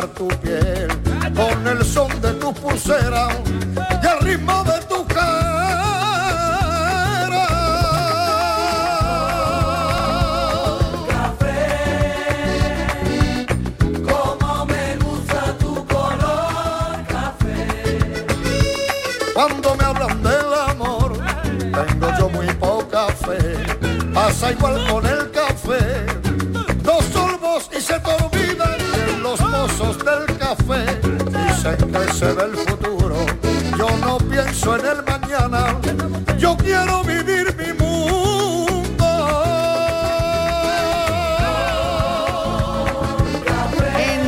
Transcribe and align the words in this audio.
Tu 0.00 0.26
piel 0.40 0.88
con 1.36 1.66
el 1.68 1.84
son 1.84 2.08
de 2.22 2.32
tu 2.34 2.54
pulsera 2.54 3.28
y 4.02 4.06
el 4.06 4.20
ritmo 4.20 4.64
de 4.64 4.80
tu 4.86 5.06
Como 14.08 14.66
me 14.66 14.96
gusta 14.96 15.58
tu 15.58 15.86
color 15.86 17.06
café. 17.06 18.14
Cuando 19.34 19.74
me 19.76 19.84
hablan 19.84 20.22
del 20.22 20.54
amor, 20.68 21.18
tengo 21.52 22.18
yo 22.18 22.28
muy 22.30 22.46
poca 22.54 23.08
fe. 23.08 23.56
Pasa 24.14 24.52
igual 24.52 24.86
con 24.88 25.01
se 32.22 32.70
futuro. 32.70 33.16
Yo 33.76 33.88
no 33.98 34.18
pienso 34.18 34.76
en 34.76 34.86
el 34.86 35.02
mañana. 35.04 35.78
Yo 36.38 36.56
quiero 36.56 37.02
vivir 37.02 37.54
mi 37.56 37.72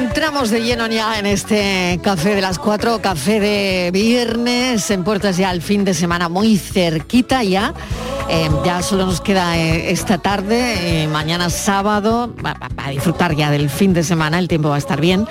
Entramos 0.06 0.50
de 0.50 0.62
lleno 0.62 0.86
ya 0.86 1.18
en 1.18 1.26
este 1.26 2.00
café 2.02 2.34
de 2.34 2.40
las 2.40 2.58
cuatro, 2.58 3.00
café 3.00 3.40
de 3.40 3.90
viernes, 3.92 4.90
en 4.90 5.04
puertas 5.04 5.36
ya 5.36 5.50
al 5.50 5.60
fin 5.60 5.84
de 5.84 5.94
semana 5.94 6.28
muy 6.28 6.56
cerquita 6.56 7.42
ya. 7.42 7.74
Eh, 8.28 8.48
ya 8.64 8.82
solo 8.82 9.04
nos 9.04 9.20
queda 9.20 9.58
eh, 9.58 9.90
esta 9.92 10.18
tarde, 10.18 11.02
eh, 11.02 11.08
mañana 11.08 11.50
sábado, 11.50 12.34
para 12.84 12.92
disfrutar 12.92 13.34
ya 13.34 13.50
del 13.50 13.70
fin 13.70 13.94
de 13.94 14.02
semana, 14.02 14.38
el 14.38 14.46
tiempo 14.46 14.68
va 14.68 14.74
a 14.74 14.78
estar 14.78 15.00
bien. 15.00 15.26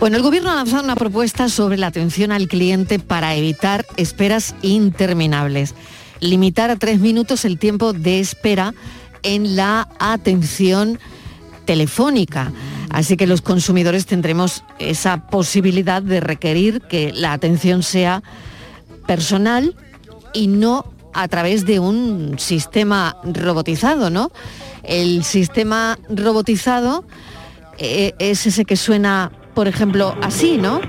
Bueno, 0.00 0.18
el 0.18 0.22
gobierno 0.22 0.50
ha 0.50 0.54
lanzado 0.54 0.84
una 0.84 0.96
propuesta 0.96 1.48
sobre 1.48 1.78
la 1.78 1.86
atención 1.86 2.30
al 2.30 2.46
cliente 2.46 2.98
para 2.98 3.34
evitar 3.36 3.86
esperas 3.96 4.54
interminables. 4.60 5.74
Limitar 6.20 6.68
a 6.68 6.76
tres 6.76 7.00
minutos 7.00 7.46
el 7.46 7.58
tiempo 7.58 7.94
de 7.94 8.20
espera 8.20 8.74
en 9.22 9.56
la 9.56 9.88
atención 9.98 10.98
telefónica. 11.64 12.52
Así 12.90 13.16
que 13.16 13.26
los 13.26 13.40
consumidores 13.40 14.04
tendremos 14.04 14.62
esa 14.78 15.26
posibilidad 15.28 16.02
de 16.02 16.20
requerir 16.20 16.82
que 16.82 17.14
la 17.14 17.32
atención 17.32 17.82
sea 17.82 18.22
personal 19.06 19.74
y 20.34 20.48
no 20.48 20.84
a 21.12 21.28
través 21.28 21.66
de 21.66 21.80
un 21.80 22.38
sistema 22.38 23.16
robotizado, 23.24 24.10
¿no? 24.10 24.30
El 24.82 25.24
sistema 25.24 25.98
robotizado 26.08 27.04
eh, 27.78 28.14
es 28.18 28.46
ese 28.46 28.64
que 28.64 28.76
suena, 28.76 29.32
por 29.54 29.68
ejemplo, 29.68 30.14
así, 30.22 30.58
¿no? 30.58 30.80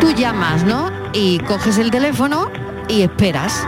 Tú 0.00 0.10
llamas, 0.12 0.64
¿no? 0.64 0.90
Y 1.12 1.38
coges 1.40 1.78
el 1.78 1.90
teléfono 1.90 2.50
y 2.88 3.02
esperas. 3.02 3.66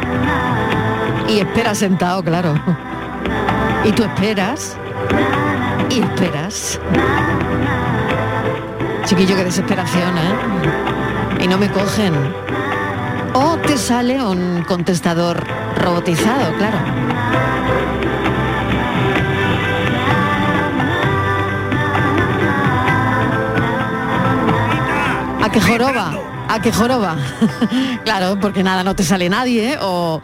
Y 1.29 1.41
esperas 1.41 1.79
sentado, 1.79 2.23
claro. 2.23 2.55
Y 3.85 3.93
tú 3.93 4.05
esperas. 4.05 4.77
Y 5.91 6.01
esperas. 6.01 6.81
Chiquillo, 9.05 9.37
qué 9.37 9.45
desesperación, 9.45 10.17
¿eh? 10.17 11.45
Y 11.45 11.49
no 11.49 11.59
me 11.59 11.71
cogen. 11.71 12.15
O 13.35 13.57
te 13.59 13.77
sale 13.77 14.23
un 14.23 14.63
contestador 14.63 15.45
robotizado, 15.77 16.55
claro. 16.57 16.79
¿A 25.43 25.51
qué 25.51 25.61
joroba? 25.61 26.15
¿A 26.49 26.63
qué 26.63 26.73
joroba? 26.73 27.17
claro, 28.05 28.39
porque 28.41 28.63
nada, 28.63 28.85
no 28.85 28.95
te 28.95 29.03
sale 29.03 29.29
nadie, 29.29 29.73
¿eh? 29.73 29.79
o, 29.81 30.23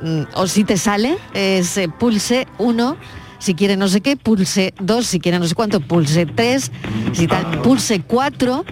mm, 0.00 0.22
o 0.34 0.46
si 0.46 0.64
te 0.64 0.78
sale, 0.78 1.18
es 1.34 1.76
eh, 1.76 1.88
pulse 1.88 2.48
1, 2.58 2.96
si 3.44 3.54
quiere 3.54 3.76
no 3.76 3.88
sé 3.88 4.00
qué, 4.00 4.16
pulse 4.16 4.72
2, 4.80 5.06
si 5.06 5.20
quiere 5.20 5.38
no 5.38 5.46
sé 5.46 5.54
cuánto, 5.54 5.80
pulse 5.80 6.24
3, 6.24 6.72
si 7.12 7.26
tal, 7.26 7.60
pulse 7.60 8.00
4, 8.00 8.64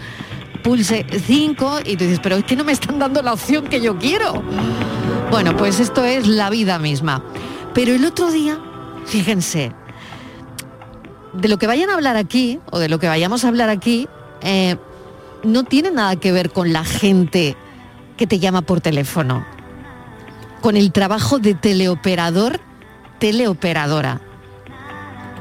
pulse 0.62 1.04
5, 1.26 1.80
y 1.84 1.96
tú 1.98 2.04
dices, 2.04 2.20
pero 2.22 2.36
es 2.36 2.44
que 2.44 2.56
no 2.56 2.64
me 2.64 2.72
están 2.72 2.98
dando 2.98 3.20
la 3.20 3.34
opción 3.34 3.66
que 3.66 3.82
yo 3.82 3.98
quiero. 3.98 4.42
Bueno, 5.30 5.54
pues 5.58 5.78
esto 5.78 6.06
es 6.06 6.26
la 6.26 6.48
vida 6.48 6.78
misma. 6.78 7.22
Pero 7.74 7.92
el 7.92 8.02
otro 8.06 8.32
día, 8.32 8.58
fíjense, 9.04 9.72
de 11.34 11.48
lo 11.48 11.58
que 11.58 11.66
vayan 11.66 11.90
a 11.90 11.94
hablar 11.94 12.16
aquí, 12.16 12.58
o 12.70 12.78
de 12.78 12.88
lo 12.88 12.98
que 12.98 13.08
vayamos 13.08 13.44
a 13.44 13.48
hablar 13.48 13.68
aquí, 13.68 14.08
eh, 14.40 14.76
no 15.42 15.64
tiene 15.64 15.90
nada 15.90 16.16
que 16.16 16.32
ver 16.32 16.50
con 16.50 16.72
la 16.72 16.84
gente 16.84 17.58
que 18.16 18.26
te 18.26 18.38
llama 18.38 18.62
por 18.62 18.80
teléfono, 18.80 19.44
con 20.62 20.78
el 20.78 20.92
trabajo 20.92 21.38
de 21.38 21.52
teleoperador, 21.52 22.58
teleoperadora. 23.18 24.31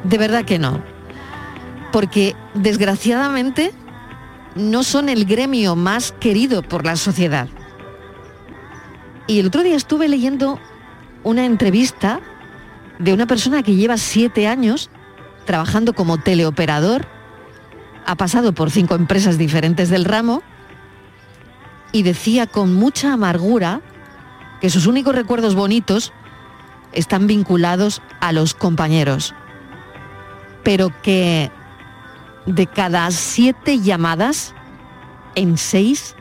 De 0.04 0.18
verdad 0.18 0.46
que 0.46 0.60
no. 0.60 0.84
Porque 1.92 2.36
desgraciadamente 2.54 3.72
no 4.56 4.84
son 4.84 5.10
el 5.10 5.26
gremio 5.26 5.76
más 5.76 6.12
querido 6.14 6.62
por 6.62 6.86
la 6.86 6.96
sociedad. 6.96 7.48
Y 9.28 9.40
el 9.40 9.48
otro 9.48 9.64
día 9.64 9.76
estuve 9.76 10.10
leyendo 10.10 10.60
una 11.24 11.46
entrevista 11.46 12.20
de 13.00 13.14
una 13.14 13.28
persona 13.28 13.64
que 13.64 13.76
lleva 13.76 13.98
siete 13.98 14.48
años 14.48 14.90
trabajando 15.46 15.94
como 15.94 16.18
teleoperador 16.18 17.06
ha 18.06 18.16
pasado 18.16 18.54
por 18.54 18.72
cinco 18.72 18.96
empresas 18.96 19.38
diferentes 19.38 19.90
del 19.90 20.06
ramo 20.06 20.42
y 21.92 22.04
decía 22.04 22.48
con 22.48 22.74
mucha 22.74 23.14
amargura 23.14 23.82
que 24.60 24.70
sus 24.70 24.86
únicos 24.86 25.16
recuerdos 25.16 25.56
bonitos 25.56 26.14
están 26.94 27.28
vinculados 27.28 28.02
a 28.20 28.32
los 28.32 28.54
compañeros, 28.54 29.34
pero 30.64 30.92
que 31.02 31.52
de 32.46 32.68
cada 32.68 33.10
siete 33.12 33.80
llamadas, 33.80 34.54
en 35.36 35.58
seis 35.58 36.16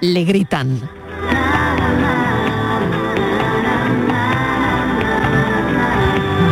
le 0.00 0.24
gritan. 0.24 0.80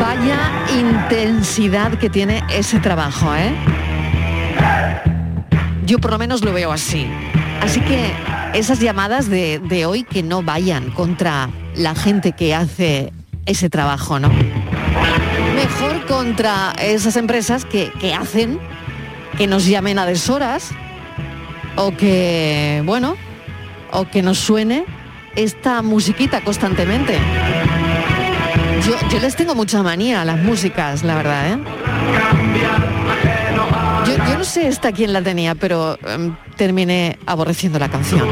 Vaya 0.01 0.39
intensidad 0.79 1.99
que 1.99 2.11
tiene 2.11 2.43
ese 2.51 2.79
trabajo, 2.81 3.35
¿eh? 3.35 3.55
Yo 5.85 5.99
por 5.99 6.11
lo 6.11 6.19
menos 6.19 6.45
lo 6.45 6.53
veo 6.53 6.73
así. 6.73 7.07
Así 7.63 7.81
que 7.81 8.13
esas 8.55 8.81
llamadas 8.81 9.29
de, 9.29 9.59
de 9.59 9.87
hoy 9.87 10.05
que 10.05 10.23
no 10.23 10.43
vayan 10.43 10.91
contra 10.91 11.51
la 11.75 11.95
gente 11.95 12.33
que 12.33 12.55
hace 12.55 13.13
ese 13.47 13.71
trabajo, 13.71 14.19
¿no? 14.21 14.31
Contra 16.09 16.73
esas 16.81 17.17
empresas 17.17 17.65
que, 17.65 17.93
que 18.01 18.15
hacen 18.15 18.59
que 19.37 19.47
nos 19.47 19.67
llamen 19.67 19.99
a 19.99 20.07
deshoras 20.07 20.71
o 21.77 21.93
que, 21.97 22.83
bueno, 22.85 23.17
o 23.93 24.05
que 24.09 24.23
nos 24.23 24.39
suene 24.39 24.85
esta 25.37 25.83
musiquita 25.83 26.41
constantemente. 26.41 27.17
Yo, 28.85 29.09
yo 29.11 29.21
les 29.21 29.37
tengo 29.37 29.55
mucha 29.55 29.83
manía 29.83 30.23
a 30.23 30.25
las 30.25 30.39
músicas, 30.39 31.05
la 31.05 31.15
verdad, 31.15 31.53
¿eh? 31.53 31.59
Yo, 34.07 34.17
yo 34.17 34.39
no 34.39 34.45
sé 34.45 34.67
esta 34.67 34.93
quién 34.93 35.13
la 35.13 35.23
tenía, 35.23 35.55
pero 35.55 35.99
em, 36.07 36.35
terminé 36.57 37.19
aborreciendo 37.27 37.79
la 37.79 37.89
canción. 37.89 38.27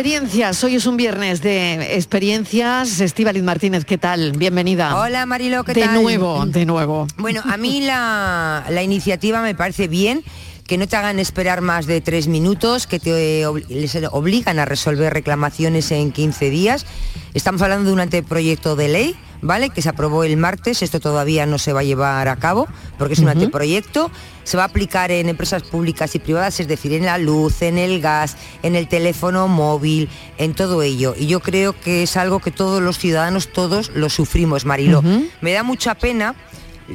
Experiencias. 0.00 0.64
Hoy 0.64 0.76
es 0.76 0.86
un 0.86 0.96
viernes 0.96 1.42
de 1.42 1.94
experiencias. 1.94 3.00
Estíbaliz 3.00 3.42
Martínez, 3.42 3.84
¿qué 3.84 3.98
tal? 3.98 4.32
Bienvenida. 4.32 4.98
Hola 4.98 5.26
Marilo, 5.26 5.62
¿qué 5.62 5.74
de 5.74 5.82
tal? 5.82 6.02
nuevo, 6.02 6.46
de 6.46 6.64
nuevo. 6.64 7.06
Bueno, 7.18 7.42
a 7.44 7.58
mí 7.58 7.82
la, 7.82 8.64
la 8.70 8.82
iniciativa 8.82 9.42
me 9.42 9.54
parece 9.54 9.88
bien 9.88 10.24
que 10.66 10.78
no 10.78 10.88
te 10.88 10.96
hagan 10.96 11.18
esperar 11.18 11.60
más 11.60 11.84
de 11.84 12.00
tres 12.00 12.28
minutos, 12.28 12.86
que 12.86 12.98
te 12.98 13.44
les 13.68 13.94
obligan 14.10 14.58
a 14.58 14.64
resolver 14.64 15.12
reclamaciones 15.12 15.90
en 15.90 16.12
15 16.12 16.48
días. 16.48 16.86
Estamos 17.34 17.60
hablando 17.60 17.88
de 17.88 17.92
un 17.92 18.00
anteproyecto 18.00 18.76
de 18.76 18.88
ley, 18.88 19.16
¿vale? 19.42 19.70
Que 19.70 19.82
se 19.82 19.88
aprobó 19.88 20.24
el 20.24 20.36
martes, 20.36 20.82
esto 20.82 21.00
todavía 21.00 21.46
no 21.46 21.58
se 21.58 21.72
va 21.72 21.80
a 21.80 21.84
llevar 21.84 22.28
a 22.28 22.36
cabo, 22.36 22.68
porque 22.98 23.14
es 23.14 23.20
un 23.20 23.28
anteproyecto. 23.28 24.10
Se 24.44 24.56
va 24.56 24.64
a 24.64 24.66
aplicar 24.66 25.10
en 25.10 25.28
empresas 25.28 25.62
públicas 25.62 26.14
y 26.14 26.18
privadas, 26.18 26.58
es 26.60 26.66
decir, 26.66 26.92
en 26.92 27.04
la 27.04 27.18
luz, 27.18 27.62
en 27.62 27.78
el 27.78 28.00
gas, 28.00 28.36
en 28.62 28.74
el 28.74 28.88
teléfono 28.88 29.46
móvil, 29.48 30.08
en 30.38 30.54
todo 30.54 30.82
ello. 30.82 31.14
Y 31.16 31.26
yo 31.26 31.40
creo 31.40 31.78
que 31.78 32.02
es 32.02 32.16
algo 32.16 32.40
que 32.40 32.50
todos 32.50 32.82
los 32.82 32.98
ciudadanos, 32.98 33.52
todos 33.52 33.90
lo 33.94 34.08
sufrimos, 34.08 34.64
Marilo. 34.64 35.02
Me 35.40 35.52
da 35.52 35.62
mucha 35.62 35.94
pena 35.94 36.34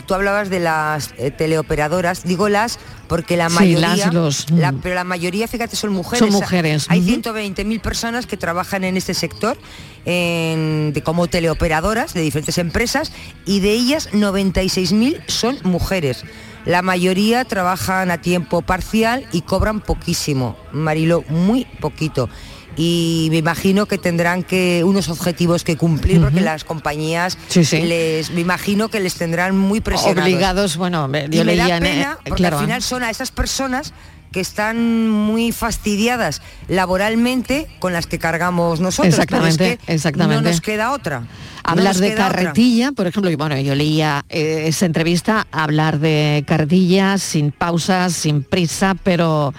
Tú 0.05 0.13
hablabas 0.13 0.49
de 0.49 0.59
las 0.59 1.13
eh, 1.17 1.31
teleoperadoras, 1.31 2.23
digo 2.23 2.49
las 2.49 2.79
porque 3.07 3.37
la 3.37 3.49
Sí, 3.49 3.55
mayoría, 3.55 3.95
las, 3.95 4.13
los, 4.13 4.49
la- 4.51 4.71
mm. 4.71 4.79
pero 4.81 4.95
la 4.95 5.03
mayoría, 5.03 5.47
fíjate, 5.47 5.75
son 5.75 5.91
mujeres. 5.93 6.19
Son 6.19 6.31
mujeres, 6.31 6.85
Hay 6.89 6.99
ujú. 7.01 7.21
120.000 7.21 7.79
personas 7.81 8.25
que 8.25 8.35
trabajan 8.37 8.83
en 8.83 8.97
este 8.97 9.13
sector 9.13 9.57
en- 10.05 10.91
de, 10.93 11.01
como 11.03 11.27
teleoperadoras 11.27 12.13
de 12.13 12.21
diferentes 12.21 12.57
empresas 12.57 13.11
y 13.45 13.59
de 13.59 13.71
ellas 13.71 14.09
96.000 14.11 15.21
son 15.27 15.57
mujeres. 15.63 16.23
La 16.65 16.81
mayoría 16.81 17.45
trabajan 17.45 18.09
a 18.09 18.21
tiempo 18.21 18.63
parcial 18.63 19.27
y 19.31 19.41
cobran 19.41 19.81
poquísimo, 19.81 20.57
Marilo, 20.71 21.23
muy 21.29 21.65
poquito. 21.79 22.27
Y 22.77 23.27
me 23.31 23.37
imagino 23.37 23.85
que 23.85 23.97
tendrán 23.97 24.43
que 24.43 24.83
unos 24.83 25.07
objetivos 25.09 25.63
que 25.63 25.77
cumplir 25.77 26.19
porque 26.21 26.41
las 26.41 26.63
compañías 26.65 27.37
Sí, 27.47 27.63
sí. 27.63 27.81
les 27.83 28.31
me 28.31 28.41
imagino 28.41 28.89
que 28.89 28.99
les 28.99 29.15
tendrán 29.15 29.57
muy 29.57 29.79
presionados. 29.81 30.23
Obligados, 30.23 30.77
bueno, 30.77 31.07
me- 31.07 31.29
yo 31.29 31.41
y 31.43 31.45
me 31.45 31.55
da 31.55 31.63
leía 31.63 31.77
en, 31.77 31.85
eh, 31.85 31.89
pena 31.89 32.17
porque 32.25 32.35
claro, 32.35 32.57
al 32.57 32.63
final 32.65 32.81
son 32.81 33.03
a 33.03 33.09
esas 33.09 33.31
personas 33.31 33.93
que 34.31 34.41
están 34.41 35.09
muy 35.09 35.53
fastidiadas 35.53 36.41
laboralmente 36.67 37.67
con 37.79 37.93
las 37.93 38.05
que 38.05 38.19
cargamos 38.19 38.81
nosotros. 38.81 39.15
pero 39.29 39.45
es 39.47 39.53
Exactamente, 39.55 39.79
que 39.85 39.93
exactamente. 39.93 40.43
No 40.43 40.49
nos 40.49 40.59
queda 40.61 40.91
otra. 40.91 41.23
Hablar 41.63 41.95
de 41.95 42.11
otra. 42.11 42.25
carretilla, 42.27 42.91
por 42.91 43.07
ejemplo, 43.07 43.31
y 43.31 43.35
bueno, 43.35 43.57
yo 43.59 43.73
leía 43.75 44.25
eh, 44.29 44.65
esa 44.67 44.85
entrevista, 44.85 45.47
hablar 45.51 45.99
de 45.99 46.43
carretilla 46.45 47.17
sin 47.17 47.51
pausas, 47.51 48.13
sin 48.13 48.43
prisa, 48.43 48.95
pero 49.03 49.53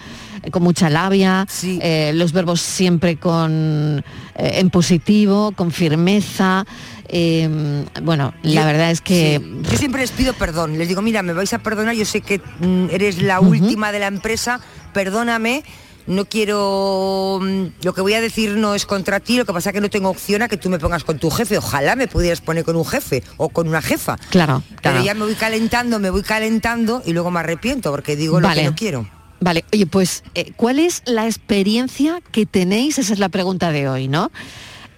con 0.51 0.63
mucha 0.63 0.89
labia, 0.91 1.47
Sí. 1.49 1.79
eh, 1.83 2.13
los 2.15 2.33
verbos 2.33 2.61
siempre 2.61 3.17
con 3.17 4.05
eh, 4.37 4.51
en 4.61 4.71
positivo, 4.71 5.53
con 5.53 5.71
firmeza. 5.73 6.65
eh, 7.09 7.85
bueno, 8.03 8.35
la 8.43 8.51
Yo- 8.63 8.67
verdad 8.67 8.91
es 8.91 9.01
que 9.01 9.41
sí. 9.41 9.71
Yo 9.71 9.79
siempre 9.79 10.01
les 10.01 10.11
pido 10.11 10.33
perdón. 10.33 10.77
Les 10.77 10.89
digo, 10.89 11.03
mira, 11.03 11.23
me 11.23 11.33
vais 11.33 11.53
a 11.53 11.59
perdonar, 11.59 11.95
yo 11.95 12.05
sé 12.05 12.21
que 12.21 12.41
mm, 12.61 12.87
eres 12.91 13.23
la 13.23 13.39
última 13.41 13.93
de 13.93 14.01
la 14.01 14.09
empresa, 14.09 14.61
perdóname. 14.93 15.63
No 16.09 16.25
quiero... 16.27 17.39
mm, 17.43 17.65
Lo 17.83 17.93
que 17.95 18.01
voy 18.01 18.15
a 18.15 18.21
decir 18.21 18.57
no 18.57 18.75
es 18.75 18.87
contra 18.87 19.19
ti, 19.21 19.37
lo 19.37 19.45
que 19.45 19.53
pasa 19.53 19.71
es 19.71 19.75
que 19.75 19.81
no 19.81 19.91
tengo 19.91 20.09
opción 20.09 20.43
a 20.43 20.49
que 20.49 20.57
tú 20.57 20.71
me 20.71 20.79
pongas 20.79 21.03
con 21.05 21.19
tu 21.19 21.31
jefe. 21.31 21.59
Ojalá 21.59 21.97
me 21.97 22.07
pudieras 22.09 22.41
poner 22.41 22.65
con 22.65 22.77
un 22.77 22.85
jefe 22.87 23.23
o 23.37 23.49
con 23.49 23.69
una 23.69 23.83
jefa. 23.83 24.17
Claro, 24.31 24.63
Pero 24.83 25.03
ya 25.03 25.15
me 25.15 25.25
voy 25.25 25.35
calentando, 25.35 25.99
me 25.99 26.11
voy 26.11 26.23
calentando 26.23 27.03
y 27.05 27.13
luego 27.13 27.31
me 27.31 27.41
arrepiento 27.41 27.91
porque 27.91 28.15
digo 28.17 28.41
lo 28.41 28.49
que 28.53 28.65
no 28.65 28.75
quiero. 28.75 29.09
Vale, 29.41 29.65
oye, 29.73 29.87
pues, 29.87 30.25
eh, 30.35 30.53
¿cuál 30.57 30.79
es 30.79 31.03
la 31.05 31.27
experiencia 31.27 32.21
que 32.33 32.47
tenéis? 32.47 32.99
Esa 32.99 33.13
es 33.13 33.19
la 33.19 33.29
pregunta 33.29 33.71
de 33.71 33.89
hoy, 33.89 34.09
¿no? 34.09 34.31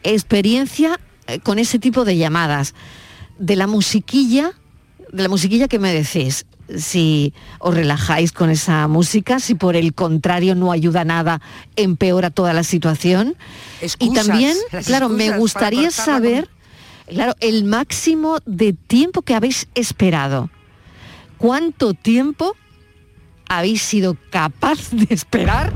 Experiencia 0.02 1.00
eh, 1.26 1.40
con 1.40 1.58
ese 1.58 1.78
tipo 1.78 2.04
de 2.04 2.16
llamadas. 2.16 2.74
De 3.38 3.56
la 3.56 3.66
musiquilla, 3.66 4.52
de 5.12 5.22
la 5.22 5.28
musiquilla 5.28 5.68
que 5.68 5.78
me 5.78 5.92
decís, 5.92 6.46
si 6.76 7.32
os 7.58 7.74
relajáis 7.74 8.32
con 8.32 8.50
esa 8.50 8.86
música, 8.88 9.40
si 9.40 9.54
por 9.54 9.76
el 9.76 9.94
contrario 9.94 10.54
no 10.54 10.72
ayuda 10.72 11.04
nada, 11.04 11.40
empeora 11.76 12.30
toda 12.30 12.52
la 12.52 12.62
situación. 12.62 13.36
y 13.98 14.12
también, 14.12 14.56
claro, 14.84 15.08
me 15.08 15.36
gustaría 15.36 15.90
saber, 15.90 16.48
claro, 17.06 17.34
el 17.40 17.64
máximo 17.64 18.38
de 18.46 18.72
tiempo 18.72 19.22
que 19.22 19.34
habéis 19.34 19.68
esperado. 19.74 20.50
¿Cuánto 21.38 21.94
tiempo 21.94 22.56
habéis 23.48 23.82
sido 23.82 24.16
capaz 24.30 24.90
de 24.90 25.06
esperar 25.14 25.72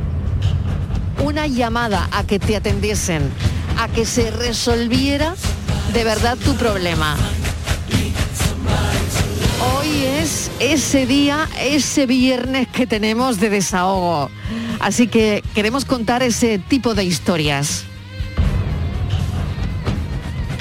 una 1.24 1.46
llamada 1.46 2.08
a 2.12 2.24
que 2.24 2.38
te 2.38 2.56
atendiesen, 2.56 3.22
a 3.78 3.88
que 3.88 4.04
se 4.04 4.30
resolviera 4.30 5.34
de 5.92 6.04
verdad 6.04 6.36
tu 6.38 6.54
problema? 6.54 7.16
Hoy 9.76 10.04
es 10.04 10.50
ese 10.58 11.06
día, 11.06 11.48
ese 11.60 12.06
viernes 12.06 12.66
que 12.68 12.86
tenemos 12.86 13.38
de 13.38 13.50
desahogo. 13.50 14.30
Así 14.80 15.06
que 15.06 15.44
queremos 15.54 15.84
contar 15.84 16.22
ese 16.22 16.58
tipo 16.58 16.94
de 16.94 17.04
historias. 17.04 17.84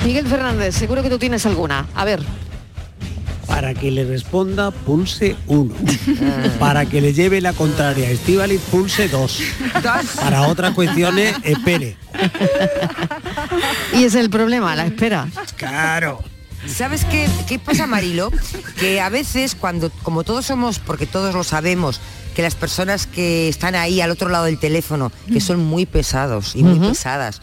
Miguel 0.05 0.27
Fernández, 0.27 0.75
seguro 0.75 1.01
que 1.01 1.09
tú 1.09 1.17
tienes 1.17 1.45
alguna. 1.45 1.87
A 1.95 2.05
ver. 2.05 2.40
Para 3.51 3.73
que 3.73 3.91
le 3.91 4.05
responda, 4.05 4.71
pulse 4.71 5.35
1. 5.47 5.75
Para 6.57 6.85
que 6.85 7.01
le 7.01 7.11
lleve 7.11 7.41
la 7.41 7.51
contraria 7.51 8.07
a 8.07 8.11
Estíbaliz, 8.11 8.61
pulse 8.71 9.09
2. 9.09 9.41
Para 10.15 10.47
otras 10.47 10.73
cuestiones, 10.73 11.35
espere. 11.43 11.97
Y 13.91 13.97
ese 13.97 14.05
es 14.05 14.15
el 14.15 14.29
problema, 14.29 14.73
la 14.77 14.85
espera. 14.85 15.27
Claro. 15.57 16.23
¿Sabes 16.65 17.03
qué, 17.03 17.27
qué 17.45 17.59
pasa, 17.59 17.87
Marilo? 17.87 18.31
Que 18.79 19.01
a 19.01 19.09
veces 19.09 19.55
cuando, 19.55 19.91
como 20.01 20.23
todos 20.23 20.45
somos, 20.45 20.79
porque 20.79 21.05
todos 21.05 21.35
lo 21.35 21.43
sabemos, 21.43 21.99
que 22.33 22.41
las 22.41 22.55
personas 22.55 23.05
que 23.05 23.49
están 23.49 23.75
ahí 23.75 23.99
al 23.99 24.11
otro 24.11 24.29
lado 24.29 24.45
del 24.45 24.59
teléfono, 24.59 25.11
que 25.27 25.41
son 25.41 25.59
muy 25.59 25.85
pesados 25.85 26.55
y 26.55 26.63
muy 26.63 26.79
pesadas, 26.79 27.41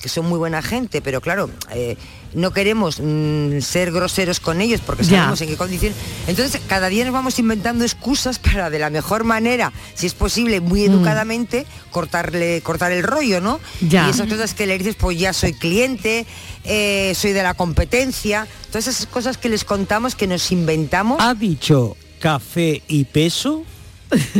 que 0.00 0.08
son 0.08 0.26
muy 0.26 0.38
buena 0.38 0.62
gente, 0.62 1.00
pero 1.00 1.20
claro, 1.20 1.48
eh, 1.70 1.96
no 2.34 2.52
queremos 2.52 3.00
mm, 3.00 3.60
ser 3.60 3.92
groseros 3.92 4.40
con 4.40 4.60
ellos 4.60 4.80
porque 4.84 5.02
Ya. 5.04 5.10
sabemos 5.20 5.40
en 5.40 5.48
qué 5.48 5.56
condición. 5.56 5.92
Entonces, 6.26 6.60
cada 6.66 6.88
día 6.88 7.04
nos 7.04 7.12
vamos 7.12 7.38
inventando 7.38 7.84
excusas 7.84 8.38
para 8.38 8.70
de 8.70 8.78
la 8.78 8.90
mejor 8.90 9.24
manera, 9.24 9.72
si 9.94 10.06
es 10.06 10.14
posible, 10.14 10.60
muy 10.60 10.84
educadamente, 10.84 11.66
cortarle, 11.90 12.60
cortar 12.62 12.92
el 12.92 13.02
rollo, 13.02 13.40
¿no? 13.40 13.60
Ya. 13.80 14.06
Y 14.06 14.10
esas 14.10 14.28
cosas 14.28 14.54
que 14.54 14.66
le 14.66 14.76
dices, 14.78 14.96
pues 14.96 15.18
ya 15.18 15.32
soy 15.32 15.52
cliente, 15.54 16.26
eh, 16.64 17.12
soy 17.14 17.32
de 17.32 17.42
la 17.42 17.54
competencia, 17.54 18.46
todas 18.70 18.86
esas 18.86 19.06
cosas 19.06 19.38
que 19.38 19.48
les 19.48 19.64
contamos 19.64 20.14
que 20.14 20.26
nos 20.26 20.52
inventamos, 20.52 21.18
¿Ha 21.20 21.34
dicho 21.34 21.96
café 22.20 22.82
y 22.88 23.04
peso? 23.04 23.64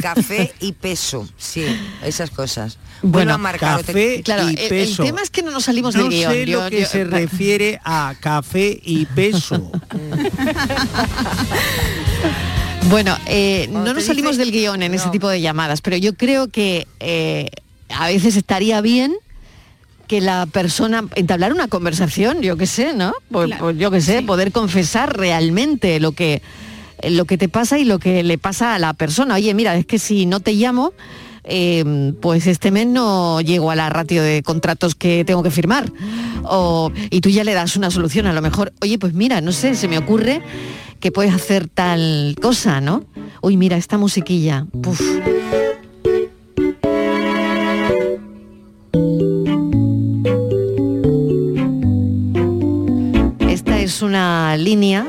Café 0.01 0.53
y 0.61 0.73
peso, 0.73 1.29
sí, 1.37 1.65
esas 2.05 2.31
cosas. 2.31 2.79
Bueno, 3.01 3.33
a 3.35 3.39
marcar 3.39 3.85
Café 3.85 4.23
Claro, 4.25 4.51
y 4.51 4.57
el, 4.59 4.97
tema 4.97 5.23
es 5.23 5.31
que 5.31 5.43
no 5.43 5.53
nos 5.53 5.65
salimos 5.65 5.95
no 5.95 6.03
del 6.03 6.11
guion. 6.11 6.33
sé 6.33 6.47
lo 6.47 6.65
Yo- 6.65 6.71
que 6.71 6.81
yo- 6.81 6.87
se 6.89 7.05
refiere 7.05 7.81
a 7.85 8.15
café 8.21 8.81
y 8.83 9.07
peso. 9.07 9.71
Bueno, 12.91 13.17
eh, 13.27 13.69
no 13.71 13.93
nos 13.93 14.05
salimos 14.05 14.37
del 14.39 14.51
guion 14.51 14.83
en 14.83 14.95
ese 14.95 15.11
tipo 15.11 15.29
de 15.29 15.41
llamadas, 15.41 15.83
pero 15.83 15.97
yo 15.97 16.15
creo 16.15 16.49
que 16.49 16.87
eh, 17.01 17.51
a 17.91 18.07
veces 18.07 18.37
estaría 18.37 18.81
bien 18.81 19.15
que 20.07 20.23
la 20.23 20.47
persona 20.47 21.05
entablar 21.15 21.53
una 21.53 21.69
conversación, 21.69 22.41
yo 22.41 22.57
qué 22.57 22.67
sé, 22.67 22.95
¿no? 22.95 23.13
Pues, 23.31 23.51
pues 23.59 23.77
yo 23.77 23.91
qué 23.91 24.01
sé, 24.01 24.23
poder 24.23 24.53
confesar 24.53 25.19
realmente 25.19 26.01
lo 26.01 26.13
que 26.13 26.41
lo 27.03 27.25
que 27.25 27.39
te 27.39 27.49
pasa 27.49 27.79
y 27.79 27.85
lo 27.85 27.99
que 27.99 28.23
le 28.23 28.39
pasa 28.39 28.75
a 28.75 28.79
la 28.79 28.93
persona. 28.95 29.35
Oye, 29.37 29.55
mira, 29.55 29.77
es 29.77 29.87
que 29.87 29.99
si 29.99 30.27
no 30.27 30.41
te 30.41 30.53
llamo, 30.53 30.93
eh, 31.45 32.13
pues 32.21 32.47
este 32.47 32.71
mes 32.71 32.87
no 32.87 33.41
llego 33.41 33.71
a 33.71 33.77
la 33.77 33.89
ratio 33.89 34.23
de 34.23 34.43
contratos 34.43 34.95
que 34.95 35.25
tengo 35.25 35.43
que 35.43 35.51
firmar. 35.51 35.91
O- 36.45 36.91
y 37.11 37.21
tú 37.21 37.29
ya 37.31 37.45
le 37.45 37.55
das 37.55 37.77
una 37.77 37.91
solución, 37.91 38.27
a 38.27 38.33
lo 38.33 38.43
mejor, 38.43 38.73
oye, 38.81 38.99
pues 38.99 39.15
mira, 39.15 39.41
no 39.41 39.53
sé, 39.53 39.75
se 39.75 39.89
me 39.89 39.99
ocurre 39.99 40.43
que 41.01 41.13
puedes 41.13 41.33
hacer 41.33 41.69
tal 41.69 42.37
cosa, 42.43 42.81
¿no? 42.81 43.05
Uy, 43.41 43.57
mira, 43.57 43.77
esta 43.77 43.99
musiquilla. 43.99 44.67
Esta 53.49 53.79
es 53.81 54.03
una 54.03 54.57
línea 54.57 55.07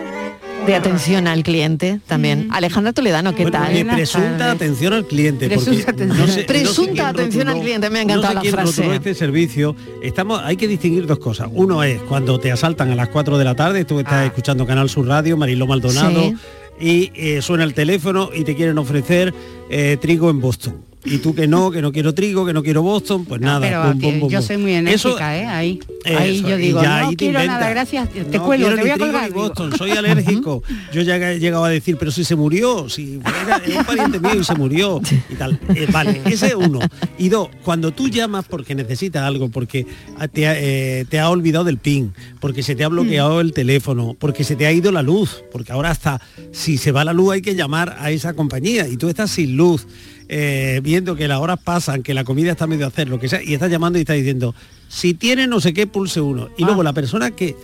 de 0.70 0.76
atención 0.76 1.28
al 1.28 1.44
cliente 1.44 2.00
también. 2.08 2.48
Alejandra 2.52 2.94
Toledano, 2.94 3.34
¿qué 3.36 3.44
Bueno, 3.44 3.60
tal? 3.66 3.74
de 3.74 3.86
presunta 3.86 4.52
atención 4.52 4.94
al 4.94 5.06
cliente. 5.06 5.48
Presunta 5.48 5.92
atención. 5.92 6.18
no 6.20 6.28
sé- 6.28 6.32
no 6.32 6.42
sé 6.42 6.44
Presunta 6.44 6.92
quién 6.94 7.06
atención 7.08 7.48
al 7.50 7.60
cliente, 7.62 7.90
me 7.90 8.00
ha 8.00 8.02
encantado 8.04 8.34
no 8.36 8.42
sé 8.42 8.52
la 8.52 8.58
frase. 8.64 8.96
este 8.96 9.14
servicio. 9.16 9.76
Estamos, 10.04 10.42
hay 10.44 10.58
que 10.58 10.68
distinguir 10.68 11.06
dos 11.08 11.20
cosas. 11.20 11.50
Uno 11.54 11.84
es 11.84 12.02
cuando 12.04 12.40
te 12.40 12.52
asaltan 12.52 12.92
a 12.92 12.96
las 12.96 13.10
4 13.10 13.38
de 13.38 13.46
la 13.46 13.56
tarde, 13.56 13.86
tú 13.86 14.00
estás 14.00 14.14
Ah. 14.14 14.26
escuchando 14.26 14.66
Canal 14.66 14.90
Sur 14.90 15.08
Radio, 15.08 15.38
Mariló 15.38 15.66
Maldonado, 15.68 16.22
Sí. 16.24 16.36
y 16.80 17.12
eh, 17.16 17.42
suena 17.42 17.64
el 17.64 17.74
teléfono 17.74 18.30
y 18.34 18.44
te 18.44 18.56
quieren 18.56 18.78
ofrecer 18.78 19.34
eh, 19.70 19.98
trigo 20.02 20.30
en 20.30 20.40
Boston. 20.40 20.78
Y 21.06 21.18
tú 21.20 21.34
que 21.34 21.48
no, 21.48 21.72
que 21.72 21.82
no 21.82 21.92
quiero 21.92 22.14
trigo, 22.14 22.46
que 22.46 22.52
no 22.54 22.62
quiero 22.62 22.82
Boston, 22.82 23.24
pues 23.26 23.40
nada. 23.40 23.62
pero 23.62 23.84
pum, 23.92 24.00
tío, 24.00 24.10
pum, 24.12 24.20
pum, 24.22 24.30
yo 24.30 24.42
soy 24.42 24.58
muy 24.58 24.72
Eso- 24.74 25.10
enérgica, 25.10 25.38
¿eh? 25.38 25.46
Ahí, 25.48 25.80
ahí 26.06 26.38
eso, 26.40 26.50
yo 26.50 26.58
digo, 26.58 26.82
no 26.84 26.90
ahí 26.94 27.16
quiero 27.16 27.44
nada, 27.46 27.70
gracias, 27.70 28.10
te 28.10 28.38
No 28.38 28.46
cuelgo, 28.46 28.68
te 28.70 28.76
voy 28.76 28.84
ni 28.86 28.90
a 28.92 28.98
colgar. 28.98 29.32
Boston, 29.32 29.78
soy 29.78 29.92
alérgico. 29.98 30.62
Yo 30.94 31.02
ya 31.02 31.16
he 31.32 31.40
llegado 31.40 31.64
a 31.64 31.70
decir, 31.70 31.96
pero 31.98 32.12
si 32.12 32.24
se 32.26 32.36
murió, 32.36 32.90
si 32.90 33.20
era 33.26 33.80
un 33.80 33.86
pariente 33.86 34.20
mío 34.20 34.42
y 34.42 34.44
se 34.44 34.56
murió 34.56 35.00
y 35.30 35.36
tal. 35.36 35.60
Eh, 35.74 35.88
vale, 35.92 36.22
ese 36.26 36.48
es 36.48 36.56
uno. 36.56 36.80
Y 37.18 37.30
dos, 37.30 37.50
cuando 37.64 37.92
tú 37.92 38.10
llamas 38.10 38.46
porque 38.50 38.76
necesitas 38.76 39.24
algo, 39.24 39.50
porque 39.50 39.86
te, 40.34 40.48
ha- 40.48 40.60
eh, 40.60 41.06
te 41.10 41.20
ha 41.20 41.30
olvidado 41.30 41.64
del 41.64 41.78
PIN, 41.78 42.14
porque 42.42 42.62
se 42.62 42.76
te 42.76 42.84
ha 42.84 42.90
bloqueado 42.90 43.40
el 43.42 43.54
teléfono, 43.54 44.16
porque 44.20 44.44
se 44.44 44.56
te 44.58 44.66
ha 44.68 44.72
ido 44.74 44.92
la 44.92 45.02
luz, 45.02 45.44
porque 45.52 45.72
ahora 45.72 45.92
hasta 45.92 46.20
si 46.52 46.78
se 46.78 46.92
va 46.92 47.06
la 47.06 47.14
luz 47.14 47.34
hay 47.34 47.42
que 47.42 47.56
llamar 47.56 47.96
a 48.00 48.12
esa 48.12 48.34
compañía 48.34 48.88
y 48.88 48.98
tú 48.98 49.08
estás 49.08 49.32
sin 49.32 49.56
luz. 49.56 49.88
Eh, 50.30 50.80
viendo 50.84 51.16
que 51.16 51.28
las 51.28 51.40
horas 51.40 51.60
pasan, 51.64 52.04
que 52.04 52.14
la 52.14 52.24
comida 52.24 52.52
está 52.52 52.68
medio 52.68 52.86
a 52.86 52.90
hacer, 52.90 53.10
lo 53.10 53.20
que 53.20 53.28
sea, 53.28 53.42
y 53.44 53.54
estás 53.54 53.70
llamando 53.72 53.98
y 53.98 54.02
estás 54.02 54.16
diciendo, 54.16 54.54
si 54.88 55.14
tiene 55.16 55.48
no 55.48 55.60
sé 55.60 55.74
qué, 55.74 55.88
pulse 55.88 56.22
uno. 56.22 56.50
Y 56.58 56.64
luego 56.64 56.84
la 56.84 56.94
persona 56.94 57.32
que, 57.32 57.56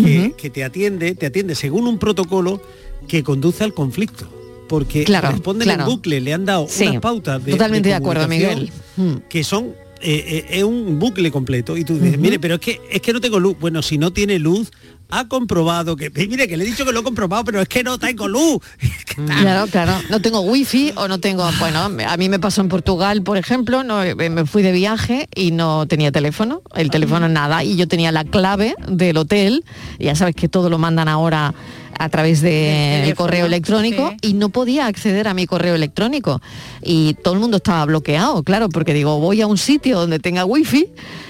que, 0.00 0.32
que 0.36 0.48
te 0.50 0.64
atiende, 0.64 1.14
te 1.14 1.26
atiende 1.26 1.54
según 1.54 1.86
un 1.86 1.98
protocolo 1.98 2.62
que 3.08 3.22
conduce 3.22 3.64
al 3.64 3.74
conflicto. 3.74 4.26
Porque 4.68 5.04
Claro, 5.04 5.30
responden 5.32 5.66
claro. 5.66 5.82
en 5.82 5.88
bucle, 5.88 6.20
le 6.20 6.32
han 6.32 6.46
dado 6.46 6.66
Sí, 6.68 6.86
unas 6.86 7.00
pautas 7.02 7.44
de 7.44 7.52
totalmente 7.52 7.90
de 7.90 7.94
acuerdo, 7.94 8.26
Miguel. 8.26 8.70
Mm. 8.96 9.14
Que 9.28 9.44
son 9.44 9.74
eh, 10.00 10.24
eh, 10.26 10.46
es 10.58 10.64
un 10.64 10.98
bucle 10.98 11.30
completo 11.30 11.76
y 11.76 11.84
tú 11.84 11.98
dices, 11.98 12.18
mire, 12.18 12.38
pero 12.38 12.54
es 12.54 12.60
que 12.60 12.80
es 12.90 13.00
que 13.02 13.12
no 13.12 13.20
tengo 13.20 13.38
luz. 13.38 13.56
Bueno, 13.60 13.82
si 13.82 13.98
no 13.98 14.12
tiene 14.12 14.38
luz, 14.38 14.70
ha 15.12 15.28
comprobado 15.28 15.94
que, 15.94 16.10
mire, 16.10 16.48
que 16.48 16.56
le 16.56 16.64
he 16.64 16.66
dicho 16.66 16.86
que 16.86 16.92
lo 16.92 17.00
he 17.00 17.02
comprobado, 17.02 17.44
pero 17.44 17.60
es 17.60 17.68
que 17.68 17.84
no 17.84 17.98
tengo 17.98 18.26
luz. 18.26 18.60
Claro, 19.12 19.66
claro. 19.66 19.92
No 20.08 20.22
tengo 20.22 20.40
wifi 20.40 20.92
o 20.96 21.06
no 21.06 21.20
tengo, 21.20 21.46
bueno, 21.60 21.80
a 21.80 22.16
mí 22.16 22.30
me 22.30 22.38
pasó 22.38 22.62
en 22.62 22.70
Portugal, 22.70 23.22
por 23.22 23.36
ejemplo, 23.36 23.84
no, 23.84 24.02
eh, 24.02 24.14
me 24.14 24.46
fui 24.46 24.62
de 24.62 24.72
viaje 24.72 25.28
y 25.34 25.50
no 25.50 25.86
tenía 25.86 26.10
teléfono, 26.10 26.62
el 26.74 26.88
teléfono 26.88 27.28
nada, 27.28 27.62
y 27.62 27.76
yo 27.76 27.86
tenía 27.86 28.10
la 28.10 28.24
clave 28.24 28.74
del 28.88 29.18
hotel, 29.18 29.66
ya 29.98 30.14
sabes 30.14 30.34
que 30.34 30.48
todo 30.48 30.70
lo 30.70 30.78
mandan 30.78 31.08
ahora 31.08 31.52
a 31.98 32.08
través 32.08 32.40
Del 32.40 33.02
teléfono, 33.02 33.16
correo 33.16 33.46
electrónico 33.46 34.10
sí. 34.10 34.30
y 34.30 34.34
no 34.34 34.48
podía 34.48 34.86
acceder 34.86 35.28
a 35.28 35.34
mi 35.34 35.46
correo 35.46 35.74
electrónico 35.74 36.40
y 36.82 37.14
todo 37.14 37.34
el 37.34 37.40
mundo 37.40 37.58
estaba 37.58 37.84
bloqueado, 37.84 38.42
claro, 38.42 38.68
porque 38.68 38.94
digo, 38.94 39.18
voy 39.18 39.40
a 39.40 39.46
un 39.46 39.58
sitio 39.58 40.00
donde 40.00 40.18
tenga 40.18 40.44
wifi 40.44 40.88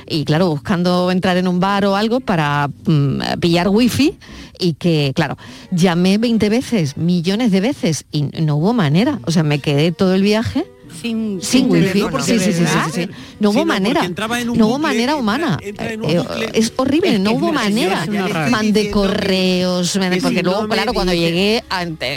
y 0.08 0.24
claro, 0.24 0.48
buscando 0.48 1.10
entrar 1.10 1.36
en 1.36 1.48
un 1.48 1.60
bar 1.60 1.84
o 1.84 1.96
algo 1.96 2.20
para 2.20 2.68
mm, 2.86 3.38
pillar 3.40 3.68
wifi 3.68 4.18
y 4.58 4.74
que, 4.74 5.12
claro, 5.14 5.36
llamé 5.70 6.18
20 6.18 6.48
veces, 6.48 6.96
millones 6.96 7.50
de 7.50 7.60
veces 7.60 8.04
y 8.12 8.22
no 8.22 8.56
hubo 8.56 8.72
manera, 8.72 9.20
o 9.24 9.30
sea, 9.30 9.42
me 9.42 9.58
quedé 9.58 9.92
todo 9.92 10.14
el 10.14 10.22
viaje 10.22 10.64
Sin, 11.00 11.40
sin 11.42 11.70
wifi. 11.70 11.86
teléfono, 11.92 12.22
Sí, 12.22 12.38
sí, 12.38 12.44
sí, 12.46 12.52
sí, 12.52 12.60
¿verdad? 12.60 12.86
sí, 12.92 13.02
sí. 13.04 13.08
No 13.40 13.50
hubo 13.50 13.64
manera. 13.64 14.08
No 14.54 14.66
hubo 14.66 14.78
manera 14.78 15.16
humana. 15.16 15.58
entra 15.62 15.92
en 15.92 16.02
un 16.02 16.10
Eh, 16.10 16.50
es 16.54 16.72
horrible, 16.76 17.18
no 17.18 17.32
hubo 17.32 17.52
manera. 17.52 18.06
Mandé 18.50 18.90
correos, 18.90 19.92
porque 19.98 20.20
si 20.20 20.42
luego, 20.42 20.68
claro, 20.68 20.92
cuando 20.92 21.12
llegué, 21.14 21.62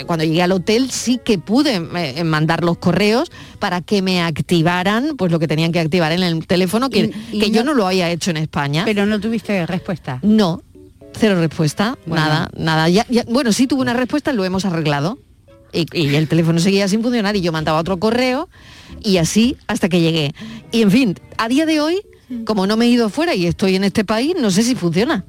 cuando 0.06 0.24
llegué 0.24 0.42
al 0.42 0.52
hotel 0.52 0.90
sí 0.90 1.20
que 1.24 1.38
pude 1.38 1.74
eh, 1.96 2.24
mandar 2.24 2.62
los 2.64 2.78
correos 2.78 3.30
para 3.58 3.80
que 3.80 4.02
me 4.02 4.22
activaran 4.22 5.16
pues 5.16 5.32
lo 5.32 5.38
que 5.38 5.48
tenían 5.48 5.72
que 5.72 5.80
activar 5.80 6.12
en 6.12 6.22
el 6.22 6.46
teléfono, 6.46 6.90
que, 6.90 7.10
Y- 7.32 7.36
y 7.36 7.40
que 7.40 7.50
yo 7.50 7.62
no- 7.64 7.72
no 7.72 7.78
lo 7.78 7.86
había 7.86 8.10
hecho 8.10 8.30
en 8.30 8.36
España. 8.36 8.82
Pero 8.84 9.06
no 9.06 9.18
tuviste 9.20 9.66
respuesta. 9.66 10.20
No, 10.22 10.62
cero 11.18 11.40
respuesta, 11.40 11.98
Bueno. 12.06 12.24
nada, 12.24 12.50
nada. 12.56 12.88
Ya, 12.88 13.04
ya- 13.08 13.24
bueno, 13.28 13.52
sí 13.52 13.66
tuve 13.66 13.80
una 13.80 13.94
respuesta, 13.94 14.32
lo 14.32 14.44
hemos 14.44 14.64
arreglado. 14.64 15.18
Y, 15.76 15.86
y 15.92 16.14
el 16.14 16.26
teléfono 16.28 16.58
seguía 16.58 16.88
sin 16.88 17.02
funcionar 17.02 17.36
y 17.36 17.40
yo 17.40 17.52
mandaba 17.52 17.78
otro 17.78 17.98
correo 17.98 18.48
y 19.02 19.18
así 19.18 19.56
hasta 19.66 19.88
que 19.88 20.00
llegué. 20.00 20.34
Y 20.72 20.82
en 20.82 20.90
fin, 20.90 21.14
a 21.36 21.48
día 21.48 21.66
de 21.66 21.80
hoy, 21.80 22.02
como 22.44 22.66
no 22.66 22.76
me 22.76 22.86
he 22.86 22.88
ido 22.88 23.08
fuera 23.08 23.34
y 23.34 23.46
estoy 23.46 23.76
en 23.76 23.84
este 23.84 24.04
país, 24.04 24.34
no 24.38 24.50
sé 24.50 24.62
si 24.62 24.74
funciona. 24.74 25.24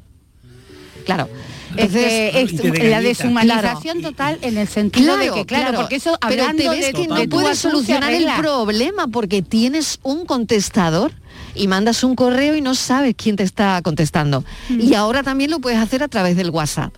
Claro. 1.06 1.30
Es 1.76 1.94
Entonces, 1.94 2.32
que 2.32 2.42
es 2.42 2.54
y 2.54 2.72
te 2.72 2.90
la 2.90 3.02
deshumanización 3.02 4.02
total 4.02 4.40
en 4.42 4.58
el 4.58 4.68
sentido 4.68 5.18
de 5.18 5.32
que, 5.32 5.46
claro, 5.46 5.80
porque 5.80 5.98
eso 5.98 6.18
pero 6.28 6.44
hablando 6.44 6.64
te 6.64 6.70
ves 6.70 6.86
de, 6.88 6.94
que 6.94 7.02
de 7.02 7.08
no 7.08 7.30
puedes 7.30 7.60
solucionar 7.60 8.14
el 8.14 8.28
problema 8.38 9.08
porque 9.08 9.42
tienes 9.42 10.00
un 10.02 10.26
contestador 10.26 11.12
y 11.56 11.68
mandas 11.68 12.04
un 12.04 12.16
correo 12.16 12.56
y 12.56 12.62
no 12.62 12.74
sabes 12.74 13.16
quién 13.18 13.36
te 13.36 13.44
está 13.44 13.82
contestando. 13.84 14.44
Mm. 14.70 14.80
Y 14.82 14.94
ahora 14.96 15.24
también 15.24 15.52
lo 15.52 15.60
puedes 15.60 15.80
hacer 15.80 16.04
a 16.04 16.08
través 16.08 16.36
del 16.36 16.50
WhatsApp. 16.50 16.94